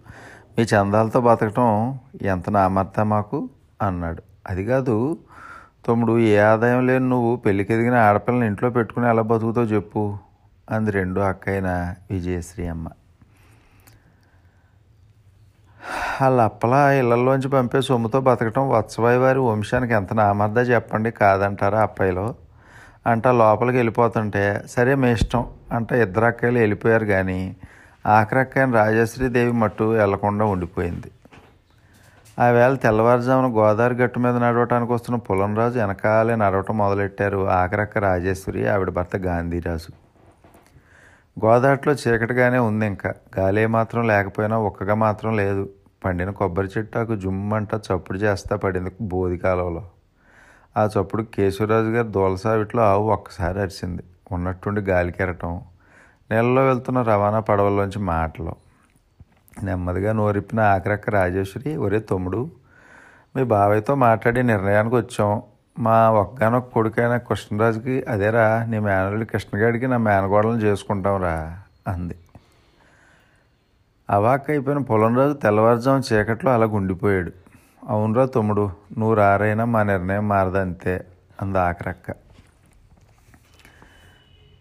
మీ 0.61 0.65
చందాలతో 0.73 1.21
బతకటం 1.21 1.69
ఎంత 2.23 2.51
నామర్థ 2.51 3.01
మాకు? 3.11 3.39
అన్నాడు. 3.81 4.23
అది 4.47 4.65
కాదు 4.65 4.95
తమ్ముడు 5.87 6.19
ఏ 6.27 6.39
ఆదాయం 6.49 6.87
లేని 6.87 7.09
నువ్వు 7.09 7.37
పెళ్ళికి 7.37 7.73
ఎదిగిన 7.73 7.95
ఆడపిల్లని 7.99 8.47
ఇంట్లో 8.47 8.71
పెట్టుకుని 8.71 9.07
ఎలా 9.09 9.23
బతుకుతావు 9.23 9.67
చెప్పు 9.67 10.03
అంది 10.69 10.91
రెండు 10.91 11.21
అక్కయిన 11.21 11.69
విజయశ్రీ 12.11 12.67
అమ్మ. 12.67 12.87
వాళ్ళ 16.21 16.41
అప్పలా 16.41 16.93
ఇళ్ళలోంచి 16.93 17.49
పంపే 17.49 17.81
సొమ్ముతో 17.81 18.21
బతకటం 18.21 18.69
వత్సవాయి 18.71 19.19
వారి 19.19 19.39
వంశానికి 19.39 19.93
ఎంత 19.93 20.13
నామర్దా 20.13 20.61
చెప్పండి 20.61 21.11
కాదంటారా 21.11 21.83
అప్పాయిలో 21.83 22.27
అంట 23.07 23.27
లోపలికి 23.37 23.77
వెళ్ళిపోతుంటే 23.77 24.45
సరే 24.67 24.95
మీ 24.95 25.11
ఇష్టం 25.13 25.45
అంట 25.73 25.93
ఇద్దరు 26.05 26.25
అక్కలు 26.25 26.59
వెళ్ళిపోయారు 26.59 27.05
కానీ 27.07 27.41
ఆఖరక్కని 28.07 28.73
రాజశ్రీదేవి 28.73 29.53
మట్టు 29.53 29.85
వెళ్ళకుండా 29.85 30.45
ఉండిపోయింది. 30.45 31.11
ఆ 32.39 32.47
వేళ 32.47 32.75
తెల్లవారుజామున 32.75 33.57
గోదావరి 33.57 33.95
గట్టు 33.95 34.19
మీద 34.19 34.37
నడవటానికి 34.37 34.93
వస్తున్న 34.93 35.17
పులంరాజు 35.17 35.79
వెనకాలే 35.79 36.37
నడవటం 36.37 36.79
మొదలెట్టారు 36.79 37.49
ఆఖరక్క 37.49 37.99
రాజేశ్వరి 37.99 38.69
ఆవిడ 38.69 38.89
భర్త 38.89 39.17
గాంధీరాజు. 39.17 39.93
గోదావరిలో 41.45 41.93
చీకటిగానే 41.93 42.59
ఉంది 42.59 42.87
ఇంకా. 42.87 43.15
గాలి 43.39 43.67
మాత్రం 43.67 44.07
లేకపోయినా 44.07 44.59
ఒక్కగా 44.59 44.95
మాత్రం 44.95 45.37
లేదు. 45.37 45.71
పండిన 46.05 46.31
కొబ్బరి 46.31 46.69
చెట్టాకు 46.79 47.17
జుమ్మంట 47.17 47.69
చప్పుడు 47.75 48.19
చేస్తా 48.19 48.57
పడింది 48.57 48.91
బోధి 49.01 49.39
కాలంలో. 49.39 49.87
ఆ 50.77 50.89
చప్పుడు 51.01 51.23
కేశవరాజు 51.23 51.87
గారు 51.87 52.09
దూలసావిట్లో 52.09 52.83
ఆవు 52.83 53.11
ఒక్కసారి 53.11 53.61
అరిసింది. 53.61 54.03
ఉన్నట్టుండి 54.33 54.81
గాలికెరటం 54.81 55.61
నీళ్ళలో 56.33 56.67
వెళ్తున్న 56.67 57.03
రవాణా 57.03 57.41
పడవల్లోంచి 57.41 57.99
మాటలు. 57.99 58.53
నెమ్మదిగా 59.63 60.13
నోరిప్పిన 60.13 60.61
ఆఖరక్క 60.61 61.11
రాజేశ్వరి 61.11 61.77
ఒరే 61.77 61.99
తమ్ముడు 61.99 62.51
మీ 63.37 63.43
బాబాయ్తో 63.45 63.95
మాట్లాడి 63.95 64.43
నిర్ణయానికి 64.43 64.97
వచ్చాం. 64.97 65.43
మా 65.79 66.11
ఒక్కగానొక్క 66.11 66.75
కొడుకైన 66.75 67.17
కృష్ణరాజుకి 67.17 68.05
అదేరా 68.09 68.67
నీ 68.69 68.79
మేనల్లుడు 68.79 69.25
కృష్ణగాడికి 69.25 69.87
నా 69.87 69.97
మేనగోడలను 69.97 70.59
చేసుకుంటాంరా 70.59 71.59
అంది. 71.89 72.17
అవాక్ 74.11 74.51
అయిపోయిన 74.51 74.79
పొలంరాజు 74.79 75.33
తెల్లవారుజాము 75.33 76.03
చీకట్లో 76.13 76.53
అలా 76.53 76.67
గుండిపోయాడు. 76.67 77.33
అవునరా 77.89 78.25
తమ్ముడు 78.25 78.71
నువ్వు 78.99 79.15
రారైనా 79.15 79.65
మా 79.65 79.83
నిర్ణయం 79.83 80.29
మారదంతే 80.29 81.05
అంది 81.43 81.59
ఆఖరక్క. 81.59 82.30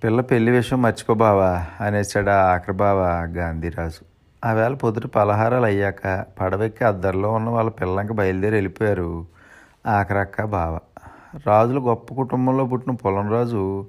పిల్ల 0.03 0.21
పెళ్ళి 0.21 0.51
విషయం 0.51 0.81
మర్చిపోబావా 0.81 1.65
అనేసాడు 1.81 2.29
ఆ 2.29 2.33
ఆఖరిబావ 2.33 2.97
గాంధీరాజు. 3.37 4.05
ఆ 4.45 4.53
వేళ 4.53 4.73
పొద్దుట 4.73 5.05
పలహారాలు 5.05 5.65
అయ్యాక 5.65 6.25
పడవెక్కి 6.41 6.83
అద్దరిలో 6.83 7.31
ఉన్న 7.31 7.49
వాళ్ళ 7.49 7.69
పిల్లంకి 7.69 8.13
బయలుదేరి 8.13 8.55
వెళ్ళిపోయారు 8.55 9.25
ఆఖరక్క 9.87 10.43
బావ. 10.43 10.79
రాజులు 11.47 11.79
గొప్ప 11.79 12.13
కుటుంబంలో 12.13 12.65
పుట్టిన 12.65 12.93
పొలంరాజు 12.95 13.87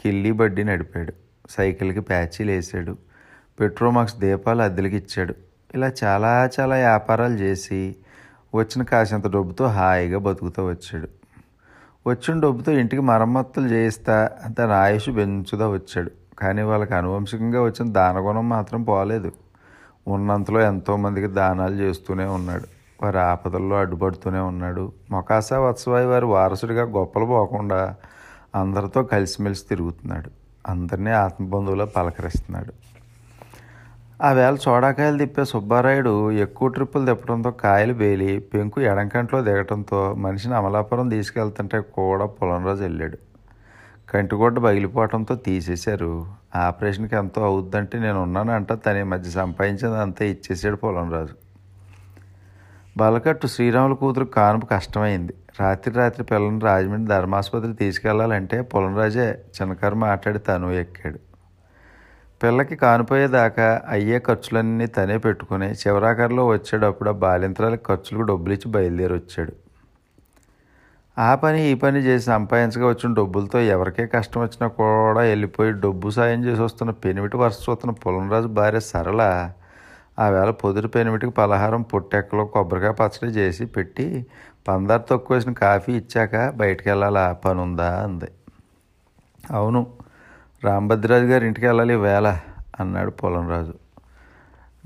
కిల్లి 0.00 0.32
బడ్డీ 0.32 0.62
నడిపాడు. 0.62 1.12
సైకిల్కి 1.50 2.00
ప్యాచీలు 2.00 2.50
వేసాడు. 2.50 2.96
పెట్రోమాక్స్ 3.60 4.16
దీపాలు 4.16 4.62
అద్దెలకి 4.62 4.96
ఇచ్చాడు. 4.96 5.34
ఇలా 5.74 5.92
చాలా 6.04 6.50
చాలా 6.60 6.76
వ్యాపారాలు 6.76 7.34
చేసి 7.34 7.96
వచ్చిన 8.54 8.82
కాసింత 8.82 9.24
డబ్బుతో 9.24 9.66
హాయిగా 9.66 10.18
బతుకుతూ 10.18 10.66
వచ్చాడు. 10.66 11.17
వచ్చిన 12.06 12.40
డబ్బుతో 12.40 12.72
ఇంటికి 12.72 13.02
మరమ్మతులు 13.02 13.66
చేయిస్తా 13.66 14.30
తన 14.58 14.70
ఆయుష్ 14.70 15.08
పెంచుదా 15.08 15.68
వచ్చాడు. 15.68 16.10
కానీ 16.38 16.62
వాళ్ళకి 16.62 16.94
అనువంశికంగా 16.94 17.62
వచ్చిన 17.62 17.92
దానగుణం 17.92 18.48
మాత్రం 18.48 18.82
పోలేదు. 18.82 19.32
ఉన్నంతలో 20.08 20.60
ఎంతోమందికి 20.60 21.26
దానాలు 21.26 21.74
చేస్తూనే 21.74 22.24
ఉన్నాడు. 22.24 22.64
వారి 23.02 23.18
ఆపదల్లో 23.18 23.76
అడ్డుపడుతూనే 23.76 24.38
ఉన్నాడు. 24.38 24.92
మొకాసా 25.10 25.60
వత్సవాయి 25.60 26.06
వారి 26.06 26.24
వారసుడిగా 26.24 26.82
గొప్పలు 26.82 27.24
పోకుండా 27.24 27.94
అందరితో 28.54 29.02
కలిసిమెలిసి 29.02 29.62
తిరుగుతున్నాడు. 29.68 30.30
అందరినీ 30.68 31.10
ఆత్మబంధువులో 31.10 31.86
పలకరిస్తున్నాడు. 31.86 32.72
ఆ 34.26 34.32
వేళ 34.32 34.56
చోడాకాయలు 34.68 35.18
తిప్పే 35.18 35.44
సుబ్బారాయుడు 35.44 36.12
ఎక్కువ 36.44 36.68
ట్రిప్పులు 36.68 37.04
తిప్పడంతో 37.06 37.50
కాయలు 37.50 37.94
బేలి 37.94 38.38
పెంకు 38.38 38.80
ఎడంకంట్లో 38.80 39.42
దిగటంతో 39.42 40.14
మనిషిని 40.14 40.54
అమలాపురం 40.54 41.08
తీసుకెళ్తుంటే 41.08 41.80
కూడా 41.80 42.26
పొలంరాజు 42.26 42.82
వెళ్ళాడు. 42.82 43.18
కంటిగొడ్డ 44.10 44.58
పగిలిపోవడంతో 44.58 45.34
తీసేశారు. 45.34 46.12
ఆపరేషన్కి 46.56 47.16
ఎంతో 47.16 47.44
అవుద్దంటే 47.44 47.98
నేను 47.98 48.22
ఉన్నానంట 48.22 48.72
తన 48.86 49.02
మధ్య 49.02 49.30
సంపాదించింది 49.30 49.98
అంతా 49.98 50.24
ఇచ్చేసాడు 50.24 50.76
పొలంరాజు 50.76 51.34
బలకట్టు 52.98 53.46
శ్రీరాముల 53.46 53.94
కూతురు 53.94 54.24
కానుపు 54.24 54.66
కష్టమైంది. 54.66 55.34
రాత్రి 55.60 55.94
రాత్రి 55.94 56.24
పిల్లని 56.24 56.60
రాజమండ్రి 56.60 57.14
ధర్మాసుపత్రి 57.14 57.72
తీసుకెళ్ళాలంటే 57.74 58.60
పొలంరాజే 58.74 59.28
చిన్నకారు 59.56 59.94
మాట్లాడి 59.94 60.38
తను 60.38 60.70
ఎక్కాడు. 60.82 61.27
పిల్లకి 62.40 62.76
కానిపోయేదాకా 62.82 63.68
అయ్యే 63.86 64.18
ఖర్చులన్నీ 64.26 64.86
తనే 64.96 65.16
పెట్టుకుని 65.18 65.68
చివరాఖరిలో 65.80 66.42
వచ్చేటప్పుడు 66.48 67.10
ఆ 67.10 67.16
బాలింతరాలకు 67.24 67.84
ఖర్చులకు 67.88 68.26
డబ్బులు 68.30 68.52
ఇచ్చి 68.54 68.68
బయలుదేరి 68.68 69.14
వచ్చాడు 69.14 69.54
ఆ 71.16 71.30
పని 71.34 71.60
ఈ 71.70 71.72
పని 71.74 72.00
చేసి 72.00 72.24
సంపాదించగా 72.24 72.86
వచ్చిన 72.88 73.10
డబ్బులతో 73.12 73.60
ఎవరికే 73.74 74.04
కష్టం 74.06 74.40
వచ్చినా 74.40 74.66
కూడా 74.76 75.22
వెళ్ళిపోయి 75.22 75.72
డబ్బు 75.84 76.10
సాయం 76.10 76.40
చేసి 76.44 76.62
వస్తున్న 76.62 76.92
పెనిమిటి 77.04 77.36
వరుస 77.36 77.58
చూస్తున్న 77.66 77.94
పులంరాజు 78.04 78.50
భార్య 78.58 78.82
సరళ 78.90 79.22
ఆవేళ 80.18 80.50
పొదురు 80.62 80.88
పెనిమిటికి 80.88 81.32
పలహారం 81.40 81.82
పొట్టెక్కలో 81.92 82.44
కొబ్బరికాయ 82.54 82.94
పచ్చడి 83.00 83.32
చేసి 83.32 83.64
పెట్టి 83.76 84.06
పందారు 84.68 85.04
తక్కువ 85.10 85.34
వేసిన 85.34 85.52
కాఫీ 85.60 85.92
ఇచ్చాక 85.92 86.36
బయటికి 86.56 86.88
వెళ్ళాలా? 86.90 87.26
పని 87.44 87.60
ఉందా 87.66 87.88
అంది. 88.00 88.28
అవును 89.52 89.80
రాంభద్రాజు 90.64 91.24
గారి 91.24 91.46
ఇంటికి 91.46 91.66
వెళ్ళాలి 91.66 91.96
వేళ 91.96 92.38
అన్నాడు 92.80 93.10
పొలంరాజు. 93.10 93.74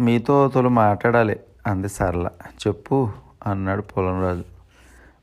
మీతో 0.00 0.48
తొలు 0.48 0.68
మాట్లాడాలి 0.68 1.40
అంది 1.66 1.88
సరళ. 1.88 2.26
చెప్పు 2.66 3.10
అన్నాడు 3.46 3.82
పొలంరాజు. 3.82 4.44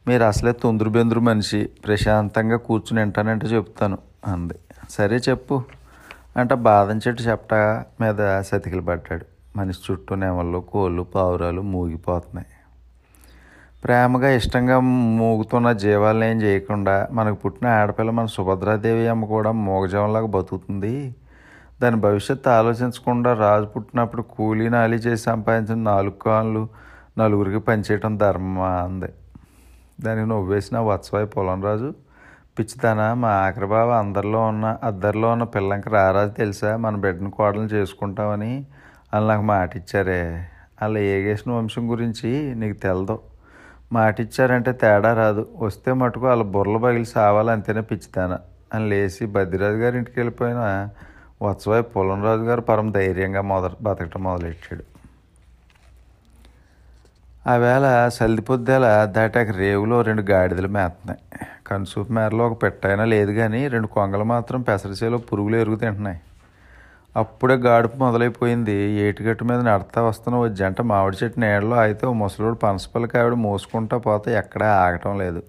మీరు 0.07 0.23
అసలే 0.23 0.51
తొందరు 0.51 0.89
బెందురు 0.89 1.19
మనిషి 1.19 1.69
ప్రశాంతంగా 1.85 2.57
కూర్చుని 2.57 3.01
వింటానంటే 3.01 3.47
చెప్తాను 3.47 3.97
అంది. 4.27 4.53
సరే 4.89 5.17
చెప్పు 5.17 5.63
అంటే 6.37 6.55
బాదం 6.55 6.97
చెట్టు 7.07 7.23
చెప్ట 7.23 7.53
మీద 8.01 8.41
సతికిలు 8.41 8.81
పడ్డాడు 8.81 9.25
మనిషి 9.55 9.79
చుట్టూ 9.91 10.15
నెమళ్ళు 10.15 10.59
కోళ్ళు 10.59 11.03
పావురాలు 11.03 11.61
మూగిపోతున్నాయి. 11.61 12.47
ప్రేమగా 13.84 14.30
ఇష్టంగా 14.30 14.80
మూగుతున్న 14.80 15.71
జీవాలను 15.71 16.23
ఏం 16.23 16.41
చేయకుండా 16.41 17.07
మనకు 17.11 17.36
పుట్టిన 17.36 17.67
ఆడపిల్ల 17.67 18.11
మన 18.11 18.25
సుభద్రాదేవి 18.25 19.07
అమ్మ 19.07 19.25
కూడా 19.25 19.51
మూగజీవంలాగా 19.51 20.27
బతుకుతుంది. 20.27 21.15
దాని 21.82 21.95
భవిష్యత్తు 21.95 22.49
ఆలోచించకుండా 22.49 23.34
రాజు 23.34 23.65
పుట్టినప్పుడు 23.65 24.21
కూలీ 24.21 24.69
నాలి 24.69 24.95
చేసి 24.95 25.23
సంపాదించిన 25.23 25.77
నాలుగు 25.77 26.13
కాళ్ళు 26.13 26.67
నలుగురికి 27.17 27.59
పనిచేయటం 27.59 28.17
ధర్మమా 28.17 28.69
అంది. 28.69 29.09
దానికి 30.01 30.30
నువ్వేసిన 30.30 30.80
వత్సవాయి 30.80 31.27
పొలం 31.27 31.63
రాజు 31.63 31.93
పిచ్చితన 32.59 33.13
మా 33.13 33.30
ఆఖరి 33.30 33.65
అందరిలో 33.75 34.41
ఉన్న 34.41 34.77
అద్దరిలో 34.84 35.32
ఉన్న 35.32 35.43
పిల్లంకి 35.43 35.89
రారాజు 35.89 36.30
తెలుసా? 36.30 36.77
మన 36.77 36.95
బిడ్డను 36.95 37.32
కోడలు 37.32 37.65
చేసుకుంటామని 37.65 38.65
వాళ్ళు 39.13 39.30
నాకు 39.30 39.41
మాట 39.41 39.77
ఇచ్చారే 39.77 40.47
అలా 40.82 40.99
ఏగేసిన 40.99 41.51
వంశం 41.51 41.91
గురించి 41.91 42.55
నీకు 42.55 42.77
తెలదు. 42.77 43.19
మాటిచ్చారంటే 43.93 44.71
తేడా 44.71 45.13
రాదు. 45.13 45.49
వస్తే 45.57 45.93
మటుకు 45.93 46.25
వాళ్ళ 46.25 46.43
బుర్రలు 46.43 46.77
పగిలి 46.77 47.05
సావాలి 47.05 47.51
అంతేనే 47.51 47.81
పిచ్చితాన 47.81 48.33
అని 48.73 48.89
లేచి 48.89 49.25
బద్రిరాజు 49.25 49.79
గారి 49.83 49.97
ఇంటికి 49.97 50.19
వెళ్ళిపోయిన 50.19 50.89
వత్సవాయి 51.41 51.83
పొలంరాజు 51.83 52.41
గారు 52.41 52.61
పరమ 52.61 52.91
ధైర్యంగా 52.91 53.41
మొదట 53.41 53.71
బతకటం 53.81 54.23
మొదలెట్టాడు. 54.23 54.83
ఆవేళ 57.47 57.83
వేళ 57.85 58.09
సల్దిపొద్దేల 58.09 58.85
దాటాక 59.05 59.49
రేవులో 59.57 60.01
రెండు 60.01 60.21
గాడిదలు 60.21 60.67
మేతున్నాయి 60.67 61.21
కనుసూపు 61.67 62.11
మేరలో 62.13 62.43
ఒక 62.47 62.63
పెట్టైనా 62.63 63.05
లేదు 63.05 63.31
కానీ 63.31 63.67
రెండు 63.67 63.87
కొంగలు 63.87 64.23
మాత్రం 64.23 64.61
పెసరచేలో 64.61 65.17
పురుగులు 65.17 65.55
ఎరుగు 65.55 65.75
తింటున్నాయి. 65.75 66.19
అప్పుడే 67.18 67.55
గాడుపు 67.55 67.97
మొదలైపోయింది. 67.97 68.72
ఏటిగట్టు 68.72 69.43
మీద 69.43 69.60
నడతా 69.60 70.01
వస్తున్న 70.01 70.38
ఓ 70.38 70.47
జంట 70.47 70.82
మామిడి 70.82 71.18
చెట్టు 71.24 71.39
నీడలో 71.39 71.76
అయితే 71.76 72.07
ఓ 72.07 72.14
ముసలోడు 72.14 72.55
పనసపల్లికి 72.55 73.18
ఆవిడ 73.18 73.34
మోసుకుంటా 73.34 73.97
పోతే 73.97 74.34
ఎక్కడా 74.34 74.82
ఆగటం 74.82 75.18
లేదు. 75.18 75.43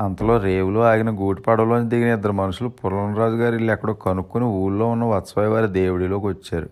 అంతలో 0.00 0.38
రేవులో 0.38 0.80
ఆగిన 0.82 1.10
గూటి 1.10 1.42
దిగిన 1.88 2.08
ఇద్దరు 2.08 2.32
మనుషులు 2.32 2.68
పురంరాజు 2.68 3.34
గారు 3.34 3.54
ఇల్లు 3.54 3.72
ఎక్కడో 3.72 3.94
కనుక్కొని 3.94 4.44
ఊళ్ళో 4.44 4.86
ఉన్న 4.88 5.04
వత్సవాయి 5.04 5.50
వారి 5.50 5.66
దేవుడిలోకి 5.66 6.26
వచ్చారు. 6.26 6.68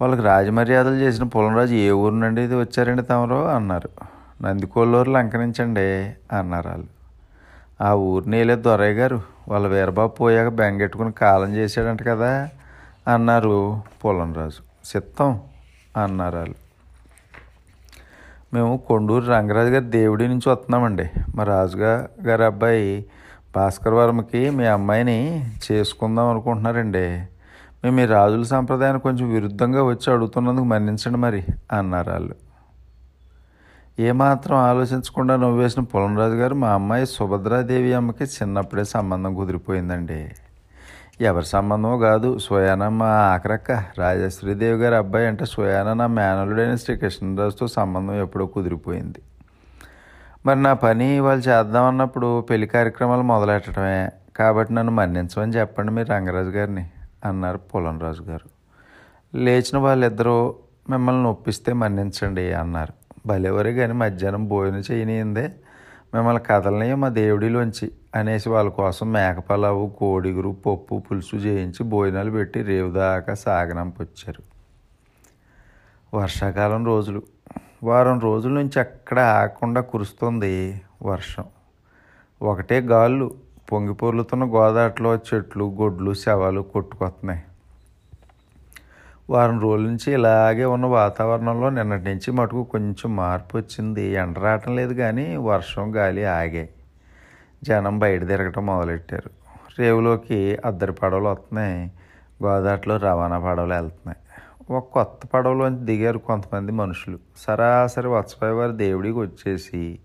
వాళ్ళకి 0.00 0.22
రాజమర్యాదలు 0.22 0.94
చేసిన 0.94 1.24
పులంరాజు 1.24 1.74
ఏ 1.74 1.90
ఊరు 1.90 2.14
నుండి 2.14 2.42
ఇది 2.42 2.54
వచ్చారండి 2.54 3.02
తమరు? 3.02 3.34
అన్నారు. 3.34 3.90
నందికొల్లూరు 4.42 5.10
లంకనించండి 5.10 6.14
అన్నారు 6.36 6.68
వాళ్ళు. 6.68 6.86
ఆ 7.80 7.94
ఊరిని 7.94 8.36
వెళ్ళే 8.36 8.54
దొరయ్య 8.54 8.92
గారు. 8.92 9.31
వాళ్ళ 9.48 9.66
వీరబాబు 9.66 10.12
పోయాక 10.12 10.48
బెంగెట్టుకుని 10.48 11.12
కాలం 11.12 11.54
చేశాడంట 11.54 12.06
కదా 12.06 12.48
అన్నారు 13.08 13.82
పులంరాజు 14.04 14.86
సిత్తం 14.86 15.40
అన్నారు 15.96 16.36
వాళ్ళు. 16.36 16.54
మేము 18.54 18.76
కొండూరు 18.76 19.26
రంగరాజు 19.26 19.68
గారి 19.68 19.84
దేవుడి 19.84 20.28
నుంచి 20.28 20.48
వస్తున్నామండి. 20.48 21.10
మా 21.36 21.44
రాజుగా 21.44 22.08
గారి 22.26 22.44
అబ్బాయి 22.44 23.06
భాస్కర్ 23.56 23.94
వర్మకి 23.94 24.50
మీ 24.50 24.66
అమ్మాయిని 24.66 25.50
చేసుకుందాం 25.64 26.28
అనుకుంటున్నారండి. 26.28 27.22
మేము 27.84 28.00
ఈ 28.00 28.04
రాజుల 28.04 28.42
సాంప్రదాయానికి 28.42 29.02
కొంచెం 29.02 29.32
విరుద్ధంగా 29.32 29.82
వచ్చి 29.82 30.12
అడుగుతున్నందుకు 30.12 30.64
మన్నించండి 30.64 31.18
మరి 31.18 31.44
అన్నారు 31.72 32.10
వాళ్ళు. 32.10 32.51
ఏమాత్రం 33.98 34.56
ఆలోచించకుండా 34.56 35.36
నవ్వేసిన 35.36 35.82
పులంరాజు 35.82 36.34
గారు 36.34 36.54
మా 36.54 36.68
అమ్మాయి 36.68 37.06
సుభద్రాదేవి 37.06 37.94
అమ్మకి 37.94 38.24
చిన్నప్పుడే 38.24 38.84
సంబంధం 38.84 39.34
కుదిరిపోయిందండి. 39.34 40.30
ఎవరి 41.20 41.44
సంబంధమో 41.44 41.98
కాదు 41.98 42.38
స్వయాన 42.38 42.88
మా 42.88 43.06
ఆఖరక్క. 43.06 43.72
రాజశ్రీదేవి 43.98 44.82
గారి 44.82 44.94
అబ్బాయి 44.94 45.26
అంటే 45.26 45.44
స్వయాన 45.44 45.92
నా 45.92 46.06
మేనలుడైన 46.06 46.74
శ్రీకృష్ణరాజుతో 46.74 47.66
సంబంధం 47.66 48.20
ఎప్పుడో 48.20 48.46
కుదిరిపోయింది. 48.46 49.18
మరి 50.46 50.62
నా 50.62 50.72
పని 50.72 51.20
వాళ్ళు 51.20 51.48
చేద్దామన్నప్పుడు 51.48 52.40
పెళ్ళి 52.40 52.66
కార్యక్రమాలు 52.66 53.22
మొదలెట్టడమే. 53.22 54.10
కాబట్టి 54.36 54.74
నన్ను 54.74 54.92
మన్నించమని 54.92 55.52
చెప్పండి 55.52 55.92
మీరు 55.92 56.08
రంగరాజు 56.08 56.48
గారిని 56.48 56.90
అన్నారు 57.24 57.58
పులంరాజు 57.58 58.22
గారు. 58.22 58.48
లేచిన 59.36 59.78
వాళ్ళిద్దరూ 59.78 60.54
మిమ్మల్ని 60.90 61.28
ఒప్పిస్తే 61.28 61.72
మన్నించండి 61.72 62.52
అన్నారు. 62.52 63.01
భలేవరే 63.26 63.74
కానీ 63.74 63.92
మధ్యాహ్నం 63.92 64.48
భోజనం 64.48 64.82
చేయనిందే 64.90 65.54
మిమ్మల్ని 66.14 66.42
కదలనే 66.42 66.94
మా 66.94 67.08
దేవుడిలోంచి 67.08 67.90
అనేసి 68.14 68.48
వాళ్ళ 68.48 68.70
కోసం 68.70 69.12
మేకపలావు 69.12 69.96
కోడిగురు 70.00 70.48
పప్పు 70.48 71.02
పులుసు 71.10 71.36
చేయించి 71.36 71.84
భోజనాలు 71.84 72.30
పెట్టి 72.30 72.62
రేవు 72.62 72.92
దాకా 72.92 73.34
సాగనంపొచ్చారు 73.34 74.42
వర్షాకాలం 76.16 76.86
రోజులు. 76.86 77.22
వారం 77.82 78.20
రోజుల 78.20 78.52
నుంచి 78.52 78.80
అక్కడ 78.80 79.20
ఆగకుండా 79.20 79.80
కురుస్తుంది 79.80 80.82
వర్షం. 81.02 81.44
ఒకటే 82.42 82.80
గాళ్ళు 82.80 83.34
పొంగి 83.72 83.94
పొర్లుతున్న 83.94 84.44
గోదాట్లో 84.44 85.14
చెట్లు 85.14 85.64
గొడ్లు 85.80 86.14
శవాలు 86.14 86.60
కొట్టుకొస్తున్నాయి 86.60 87.42
వారం 89.30 89.60
రోజుల 89.60 89.86
నుంచి 89.86 90.12
ఇలాగే 90.12 90.64
ఉన్న 90.64 90.86
వాతావరణంలో 90.86 91.70
నిన్నటి 91.70 92.04
నుంచి 92.04 92.30
మటుకు 92.30 92.64
కొంచెం 92.64 93.16
మార్పు 93.16 93.56
వచ్చింది. 93.56 94.02
ఎండ 94.02 94.38
రావటం 94.38 94.76
లేదు 94.76 94.94
కానీ 94.94 95.36
వర్షం 95.36 95.96
గాలి 95.96 96.24
ఆగాయి. 96.24 96.68
జనం 97.64 97.98
బయట 97.98 98.26
తిరగటం 98.26 98.66
మొదలెట్టారు. 98.66 99.30
రేవులోకి 99.78 100.58
అద్దరి 100.64 100.92
పడవలు 100.92 101.28
వస్తున్నాయి. 101.28 101.92
గోదాట్లో 102.44 102.96
రవాణా 102.96 103.38
పడవలు 103.38 103.74
వెళ్తున్నాయి. 103.74 104.18
ఒక 104.70 104.84
కొత్త 104.84 105.26
పడవలోంచి 105.26 105.84
దిగారు 105.84 106.18
కొంతమంది 106.18 106.72
మనుషులు. 106.72 107.18
సరాసరి 107.36 108.08
వత్సపాయ 108.08 108.50
వారి 108.50 108.72
దేవుడికి 108.72 109.18
వచ్చేసి 109.18 109.98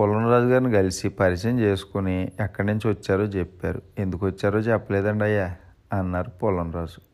పుల్లంరాజు 0.00 0.44
గారిని 0.44 0.72
కలిసి 0.72 1.08
పరిచయం 1.08 1.60
చేసుకుని 1.60 2.32
ఎక్కడి 2.40 2.66
నుంచి 2.66 2.88
వచ్చారో 2.88 3.22
చెప్పారు. 3.22 3.82
ఎందుకు 3.98 4.26
వచ్చారో 4.26 4.58
చెప్పలేదండి 4.58 5.24
అయ్యా 5.24 5.56
అన్నారు 5.92 6.30
పుల్లంరాజు 6.30 7.11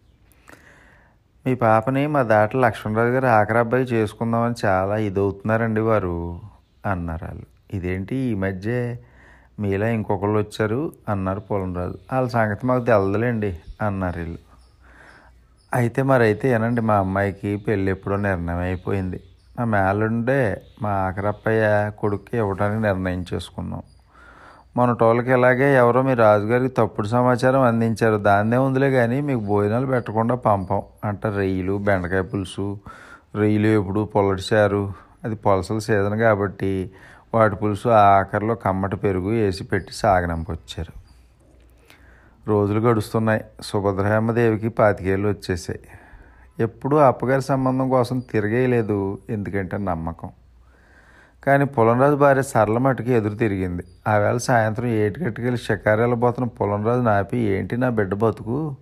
మీ 1.48 1.54
పాపని 1.54 2.06
మా 2.06 2.22
దాట 2.22 2.56
లక్ష్మణరాజు 2.56 3.08
గారు 3.08 3.26
ఆఖరి 3.26 3.58
అబ్బాయి 3.58 3.84
చేసుకుందామని 3.84 4.54
చాలా 4.64 4.96
ఇదవుతున్నారండి 4.96 5.80
వారు 5.80 6.40
అన్నారు 6.86 7.24
వాళ్ళు. 7.24 7.46
ఇదేంటి 7.76 8.16
ఈ 8.16 8.34
మధ్య 8.34 8.96
మీలా 9.60 9.88
ఇంకొకళ్ళు 9.88 10.38
వచ్చారు 10.38 10.92
అన్నారు 11.08 11.40
పొలంరాజు. 11.40 11.98
వాళ్ళ 12.12 12.28
సంగతి 12.28 12.66
మాకు 12.66 12.84
తెలదులేండి 12.84 13.58
అన్నారు 13.82 14.18
వీళ్ళు. 14.18 14.38
అయితే 15.74 16.02
మరైతే 16.02 16.50
ఏనండి 16.50 16.80
మా 16.80 16.94
అమ్మాయికి 16.94 17.56
పెళ్ళి 17.56 17.90
ఎప్పుడో 17.90 18.16
నిర్ణయం 18.16 18.58
అయిపోయింది. 18.58 19.20
మా 19.58 19.64
మేలుండే 19.64 20.62
మా 20.82 20.90
ఆఖరప్పయ్య 20.90 21.92
కొడుక్కి 21.98 22.36
ఇవ్వడానికి 22.36 22.82
నిర్ణయం 22.82 23.24
చేసుకున్నాం. 23.34 23.82
మన 24.76 24.92
టోళ్ళకి 24.92 25.32
ఇలాగే 25.32 25.76
ఎవరో 25.76 26.02
మీ 26.02 26.14
రాజుగారికి 26.14 26.74
తప్పుడు 26.74 27.06
సమాచారం 27.06 27.60
అందించారు. 27.60 28.16
దాన్నే 28.16 28.56
ఉందిలే 28.56 28.90
కానీ 28.90 29.20
మీకు 29.20 29.40
భోజనాలు 29.40 29.86
పెట్టకుండా 29.86 30.34
పంపం. 30.34 30.82
అంట 31.04 31.26
రొయ్యలు 31.26 31.78
బెండకాయ 31.78 32.22
పులుసు 32.22 32.78
రొయ్యలు 33.36 33.66
ఎప్పుడు 33.66 34.04
పొలడిచారు. 34.14 34.92
అది 35.24 35.34
పొలసల 35.34 35.78
సీజన్ 35.78 36.18
కాబట్టి 36.18 36.90
వాటి 37.34 37.56
పులుసు 37.56 37.88
ఆఖరిలో 37.88 38.54
కమ్మటి 38.54 38.96
పెరుగు 38.96 39.28
వేసి 39.28 39.64
పెట్టి 39.64 39.92
సాగనంపొచ్చారు 39.92 40.98
రోజులు 42.48 42.80
గడుస్తున్నాయి. 42.80 43.44
సుభద్రహమ్మదేవికి 43.62 44.68
పాతికేళ్ళు 44.68 45.28
వచ్చేసాయి. 45.28 45.80
ఎప్పుడూ 46.60 46.96
అప్పగారి 46.96 47.42
సంబంధం 47.42 47.88
కోసం 47.88 48.18
తిరిగేయలేదు. 48.18 49.18
ఎందుకంటే 49.30 49.78
నమ్మకం. 49.78 50.28
కానీ 51.46 51.64
పులంరాజు 51.64 52.14
భార్య 52.14 52.42
సరళ 52.42 52.78
మటుకు 52.78 53.08
ఎదురు 53.08 53.34
తిరిగింది. 53.34 53.82
ఆవేళ 54.06 54.36
సాయంత్రం 54.36 54.86
ఏటికట్టుకెళ్ళి 54.86 55.58
షికారు 55.58 56.00
వెళ్ళబోతున్న 56.00 56.48
పులంరాజు 56.48 57.00
నాపి 57.00 57.38
ఏంటి 57.38 57.76
నా 57.76 57.88
బిడ్డ 57.90 58.14
బతుకు? 58.14 58.76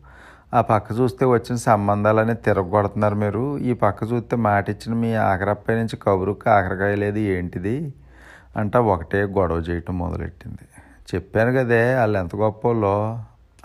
ఆ 0.54 0.60
పక్క 0.60 0.92
చూస్తే 0.92 1.24
వచ్చిన 1.26 1.56
సంబంధాలన్నీ 1.56 2.34
తిరగొడుతున్నారు 2.34 3.14
మీరు. 3.14 3.58
ఈ 3.58 3.72
పక్క 3.72 4.12
చూస్తే 4.12 4.36
మాట 4.36 4.70
ఇచ్చిన 4.70 4.94
మీ 4.94 5.14
ఆఖరప్పై 5.14 5.74
నుంచి 5.74 5.96
కబురు 5.96 6.32
కాకరకాయ 6.32 6.94
లేదు 6.94 7.18
ఏంటిది? 7.18 7.94
అంట 8.56 8.76
ఒకటే 8.76 9.22
గొడవ 9.22 9.56
చేయటం 9.56 9.98
మొదలెట్టింది. 9.98 10.68
చెప్పాను 11.14 11.52
కదే 11.52 11.94
వాళ్ళు 11.94 12.18
ఎంత 12.18 12.36
గొప్పలో 12.36 13.22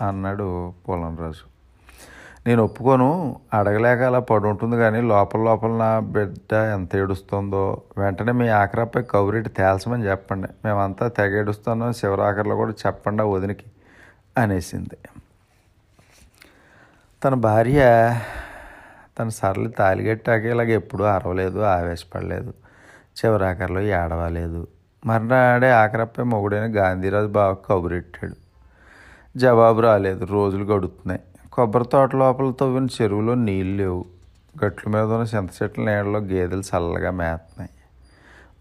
అన్నాడు 0.08 0.72
పులంరాజు. 0.88 1.51
నేను 2.46 2.62
ఒప్పుకోను 2.62 3.40
అడగలేక 3.54 4.00
అలా 4.00 4.18
పడి 4.18 4.46
ఉంటుంది 4.46 4.76
కానీ 4.76 5.00
లోపల 5.00 5.40
లోపల 5.40 5.70
నా 5.70 6.00
బిడ్డ 6.00 6.54
ఎంత 6.54 6.96
ఏడుస్తుందో. 6.96 7.82
వెంటనే 7.98 8.32
మీ 8.32 8.48
ఆఖరాపై 8.48 9.02
కౌరెట్టి 9.02 9.50
తేల్చమని 9.50 10.04
చెప్పండి. 10.10 10.48
మేమంతా 10.64 11.08
తెగ 11.08 11.40
ఏడుస్తున్నాం 11.40 11.92
శివరాఖరిలో 11.92 12.56
కూడా 12.56 12.72
చెప్పండి 12.86 13.22
ఆ 13.22 13.26
వదినికి 13.26 13.64
అనేసింది. 14.38 14.98
తన 17.24 17.34
భార్య 17.34 17.80
తన 19.18 19.28
సరళి 19.28 19.68
తాలిగట్టాక 19.68 20.44
ఇలాగ 20.44 20.68
ఎప్పుడూ 20.68 21.04
అరవలేదు 21.04 21.58
ఆవేశపడలేదు. 21.58 22.54
చివరాఖరిలో 23.24 23.80
ఏడవలేదు 23.80 24.66
మర్నాడే 25.06 25.70
ఆఖరప్పై 25.70 26.24
మొగుడైన 26.24 26.76
గాంధీరాజు 26.76 27.26
బాగా 27.26 27.56
కబురెట్టాడు. 27.70 28.34
జవాబు 29.38 29.80
రాలేదు. 29.80 30.24
రోజులు 30.24 30.64
గడుస్తున్నాయి 30.64 31.20
కొబ్బరి 31.52 31.84
తోట 31.84 32.16
లోపల 32.16 32.50
తవ్విన 32.50 32.86
చెరువులో 32.86 33.34
నీళ్ళు 33.34 33.76
లేవు. 33.82 34.04
గట్ల 34.64 34.90
మీద 34.90 35.02
ఉన్న 35.02 35.26
చింత 35.36 35.50
చెట్ల 35.62 35.82
నీళ్ళలో 35.82 36.18
గేదెలు 36.18 36.60
చల్లగా 36.60 37.10
మేస్తున్నాయి 37.10 37.70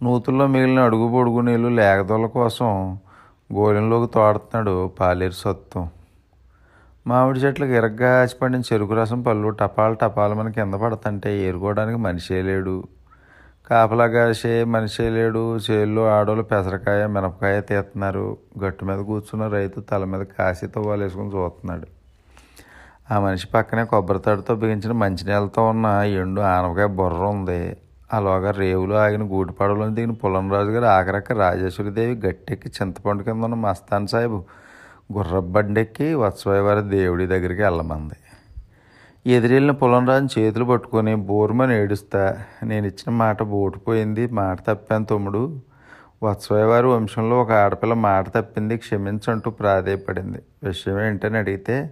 నూతుల్లో 0.04 0.48
మిగిలిన 0.48 0.80
అడుగు 0.80 1.12
పొడుగు 1.12 1.42
నీళ్ళు 1.42 1.68
లేగదొల 1.68 2.26
కోసం 2.26 3.00
గోలెంలోకి 3.54 4.14
తోడుతున్నాడు 4.14 4.88
పాలేరు 4.88 5.32
సత్తం. 5.32 5.90
మామిడి 7.08 7.40
చెట్లకు 7.40 7.72
ఇరగ్గా 7.72 8.22
ఆచిపడిన 8.22 8.60
చెరుకు 8.60 8.94
రసం 8.94 9.22
పళ్ళు 9.22 9.50
టపాలు 9.50 9.94
టపాలు 9.94 10.34
మన 10.34 10.50
కింద 10.50 10.74
పడుతుంటే 10.74 11.40
ఏరుకోవడానికి 11.40 12.00
మనిషే 12.00 12.42
లేడు. 12.42 12.84
కాపలా 13.70 14.08
కాసే 14.08 14.64
మనిషే 14.64 15.10
లేడు. 15.10 15.58
చేల్లో 15.58 16.08
ఆడోళ్ళు 16.08 16.44
పెసరకాయ 16.44 17.08
మినపకాయ 17.08 17.62
తీస్తున్నారు 17.62 18.38
గట్టు 18.64 18.86
మీద 18.86 19.00
కూర్చున్న 19.00 19.48
రైతు 19.48 19.80
తల 19.80 20.04
మీద 20.04 20.26
కాసి 20.40 20.68
తువ్వాలు 20.68 21.04
చూస్తున్నాడు. 21.04 22.01
ఆ 23.12 23.20
మనిషి 23.20 23.48
పక్కనే 23.48 23.84
కొబ్బరితాడుతో 23.84 24.56
బిగించిన 24.56 24.92
మంచినీళ్ళతో 24.92 25.70
ఉన్న 25.70 25.86
ఎండు 26.06 26.42
ఆనపకాయ 26.42 26.86
బుర్ర 26.86 27.16
ఉంది. 27.16 27.78
అలాగా 28.14 28.52
రేవులో 28.52 28.96
ఆగిన 28.96 29.24
గూటి 29.24 29.54
దిగిన 29.96 30.12
పులంరాజు 30.12 30.70
గారు 30.70 30.86
ఆఖరక్క 30.86 31.32
రాజేశ్వరిదేవి 31.32 32.28
గట్టెక్కి 32.28 32.70
చింతపండు 32.70 33.24
కింద 33.24 33.44
ఉన్న 33.44 33.56
మస్తాన్ 33.56 34.08
సాహెబు 34.08 34.44
గుర్రబండెక్కి 35.14 36.14
వత్సవారి 36.14 36.90
దేవుడి 36.90 37.26
దగ్గరికి 37.28 37.62
వెళ్ళమంది. 37.62 38.16
ఎదిరెళ్ళిన 39.32 39.72
పులంరాజుని 39.72 40.42
చేతులు 40.42 40.66
పట్టుకొని 40.66 41.16
బోరుమని 41.16 41.76
ఏడుస్తా 41.82 42.38
నేను 42.64 42.88
ఇచ్చిన 42.88 43.16
మాట 43.16 43.44
బోటుపోయింది 43.44 44.28
మాట 44.28 44.60
తప్పాను 44.68 45.06
తమ్ముడు. 45.06 45.60
వత్సవారి 46.24 46.88
వంశంలో 46.88 47.42
ఒక 47.42 47.52
ఆడపిల్ల 47.52 47.94
మాట 47.94 48.30
తప్పింది 48.30 48.78
క్షమించంటూ 48.78 49.52
ప్రాధేయపడింది. 49.52 50.40
విషయం 50.64 51.00
ఏంటని 51.02 51.38
అడిగితే 51.38 51.90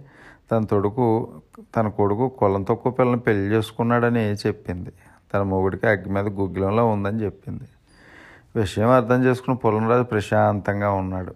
తన 0.50 0.64
తొడుకు 0.64 1.28
తన 1.76 1.88
కొడుకు 1.88 2.28
కులం 2.28 2.62
తక్కువ 2.62 2.92
పిల్లని 2.92 3.20
పెళ్ళి 3.20 3.56
చేసుకున్నాడని 3.56 4.34
చెప్పింది. 4.34 4.92
తన 5.34 5.42
మొగుడికి 5.42 5.86
అగ్గి 5.86 6.10
మీద 6.10 6.26
గుగ్గిలంలో 6.28 6.86
ఉందని 6.86 7.20
చెప్పింది. 7.22 7.68
విషయం 8.56 8.88
అర్థం 8.88 9.24
చేసుకున్న 9.24 9.56
పులంరాజు 9.56 10.02
ప్రశాంతంగా 10.02 10.90
ఉన్నాడు. 10.90 11.34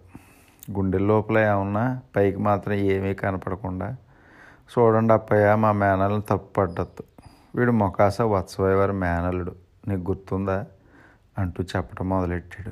గుండె 0.71 0.97
లోపల 0.97 1.37
ఏమన్నా 1.37 2.01
పైకి 2.15 2.37
మాత్రం 2.37 2.73
ఏమీ 2.73 3.13
కనపడకుండా 3.13 3.95
చూడండి 4.71 5.13
అప్పయ్య 5.13 5.55
మా 5.55 5.71
మేనల్ని 5.71 6.21
తప్పుపడ్డద్దు 6.21 7.03
వీడు 7.55 7.71
మొకాస 7.71 8.21
వత్సవాయి 8.21 8.75
వారి 8.75 8.93
మేనలుడు 8.93 9.55
నీకు 9.87 10.01
గుర్తుందా? 10.01 10.65
అంటూ 11.37 11.63
చెప్పడం 11.63 12.09
మొదలెట్టాడు. 12.09 12.71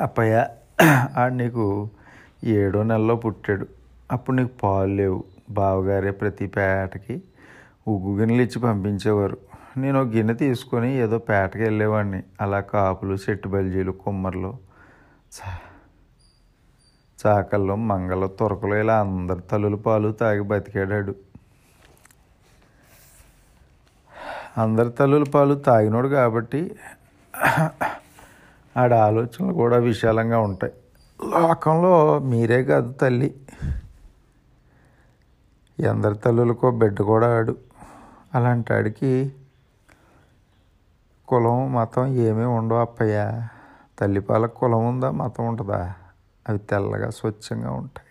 అప్పయ్య 0.00 0.46
ఆడు 1.16 1.34
నీకు 1.34 1.90
ఏడో 2.44 2.82
నెలలో 2.82 3.16
పుట్టాడు. 3.16 3.66
అప్పుడు 4.12 4.36
నీకు 4.36 4.50
పాలు 4.62 4.94
లేవు. 4.94 5.24
బావగారే 5.50 6.10
ప్రతి 6.10 6.46
పేటకి 6.46 7.22
ఉగ్గు 7.88 8.18
గిన్నెలు 8.18 8.42
ఇచ్చి 8.42 8.60
పంపించేవారు. 8.60 9.38
నేను 9.76 10.00
ఒక 10.00 10.08
గిన్నె 10.08 10.34
తీసుకొని 10.34 10.96
ఏదో 10.96 11.18
పేటకి 11.18 11.62
వెళ్ళేవాడిని. 11.62 12.22
అలా 12.40 12.60
కాపులు 12.60 13.14
చెట్టు 13.14 13.48
బల్జీలు 13.48 13.92
కుమ్మర్లు 13.92 14.58
చాకల్లో 17.26 17.76
మంగళ 17.76 18.26
తొరకలు 18.26 18.74
ఇలా 18.74 19.00
అందరి 19.00 19.40
తల్లుల 19.40 19.74
పాలు 19.74 20.12
తాగి 20.12 20.40
బతికాడాడు. 20.40 21.14
అందరి 24.58 24.90
తల్లుల 24.90 25.22
పాలు 25.22 25.54
తాగినోడు 25.54 26.08
కాబట్టి 26.08 26.74
ఆడ 28.76 28.94
ఆలోచనలు 28.94 29.52
కూడా 29.52 29.76
విశాలంగా 29.76 30.38
ఉంటాయి. 30.38 30.72
లోకంలో 31.24 32.18
మీరే 32.18 32.64
కాదు 32.64 32.92
తల్లి. 32.92 33.34
ఎందరి 35.78 36.14
తల్లులకో 36.14 36.70
బిడ్డ 36.70 37.02
కూడా 37.02 37.36
ఆడు. 37.36 37.56
అలాంటి 38.34 38.74
ఆడికి 38.74 39.32
కులం 41.28 41.72
మతం 41.72 42.06
ఏమీ 42.06 42.44
ఉండవు 42.44 42.78
అప్పయ్య. 42.78 43.48
తల్లిపాలకు 43.98 44.54
కులం 44.54 44.88
ఉందా 44.88 45.10
మతం 45.10 45.46
ఉంటుందా 45.46 45.94
అవి 46.48 46.58
తెల్లగా 46.58 47.10
స్వచ్ఛంగా 47.10 47.70
ఉంటాయి. 47.70 48.08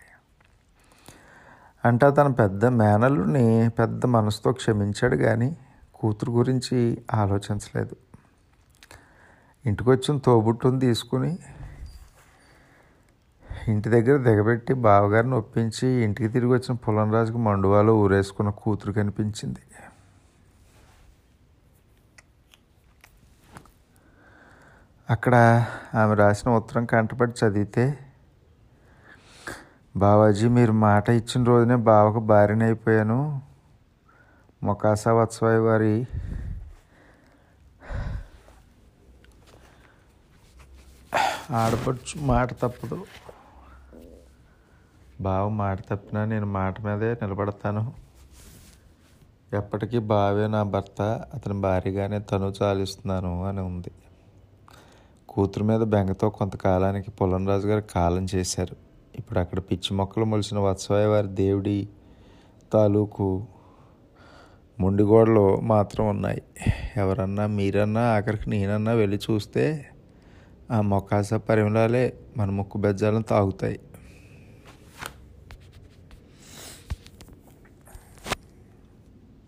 అంటే 1.86 2.12
తన 2.12 2.28
పెద్ద 2.28 2.66
మేనల్లుని 2.66 3.70
పెద్ద 3.70 4.06
మనసుతో 4.06 4.52
క్షమించాడు 4.52 5.16
కానీ 5.16 5.58
కూతురు 5.96 6.32
గురించి 6.32 7.02
ఆలోచించలేదు. 7.14 7.96
ఇంటికి 9.66 9.90
వచ్చిన 9.90 10.18
తోబుట్టుని 10.18 10.80
తీసుకుని 10.80 11.40
ఇంటి 13.70 13.88
దగ్గర 13.94 14.16
దిగబెట్టి 14.28 14.74
బావగారిని 14.86 15.36
ఒప్పించి 15.36 15.88
ఇంటికి 16.06 16.30
తిరిగి 16.36 16.52
వచ్చిన 16.54 16.74
పులంరాజుకి 16.86 17.40
మండువాలో 17.48 17.94
ఊరేసుకున్న 18.04 18.50
కూతురు 18.62 18.94
కనిపించింది. 19.00 19.64
అక్కడ 25.10 25.36
ఆమె 26.02 26.14
రాసిన 26.16 26.50
ఉత్తరం 26.60 26.84
కంటపడి 26.86 27.34
చదివితే 27.40 27.86
బావాజీ 29.96 30.48
మీరు 30.58 30.74
మాట 30.86 31.06
ఇచ్చిన 31.20 31.42
రోజునే 31.44 31.78
బావకు 31.90 32.20
భార్యనైపోయాను 32.32 33.20
మొకాసా 34.64 35.12
వత్సవాయి 35.14 35.62
వారి 35.68 35.94
ఆడపడుచు 41.62 42.16
మాట 42.26 42.50
తప్పదు. 42.62 42.98
బావ 45.22 45.50
మాట 45.50 45.80
తప్పినా 45.82 46.26
నేను 46.26 46.46
మాట 46.46 46.82
మీదే 46.82 47.14
నిలబడతాను. 47.14 47.94
ఎప్పటికీ 49.54 50.00
బావే 50.00 50.48
నా 50.48 50.64
భర్త 50.64 51.02
అతని 51.34 51.54
భార్యగానే 51.62 52.20
తను 52.20 52.54
చాలిస్తున్నాను 52.62 53.46
అని 53.46 53.62
ఉంది. 53.62 53.92
కూతురు 55.30 55.64
మీద 55.64 55.80
బెంగతో 55.80 56.30
కొంతకాలానికి 56.30 57.12
పులంరాజు 57.12 57.68
గారు 57.68 57.82
కాలం 57.82 58.28
చేశారు. 58.36 58.76
ఇప్పుడు 59.16 59.40
అక్కడ 59.40 59.60
పిచ్చి 59.60 59.98
మొక్కలు 59.98 60.26
మొలిసిన 60.26 60.60
వత్సవాయి 60.60 61.08
వారి 61.08 61.28
దేవుడి 61.28 61.90
తాలూకు 62.74 63.46
ముండిగోడలు 64.80 65.60
మాత్రం 65.62 66.10
ఉన్నాయి. 66.10 66.42
ఎవరన్నా 66.98 67.48
మీరన్నా 67.48 68.02
ఆఖరికి 68.02 68.50
నేనన్నా 68.50 68.92
వెళ్ళి 68.92 69.18
చూస్తే 69.18 69.86
ఆ 70.72 70.82
మొక్కాస 70.82 71.34
పరిమళాలే 71.34 72.14
మన 72.38 72.50
ముక్కు 72.50 72.78
బెజ్జాలను 72.78 73.24
తాగుతాయి. 73.24 73.80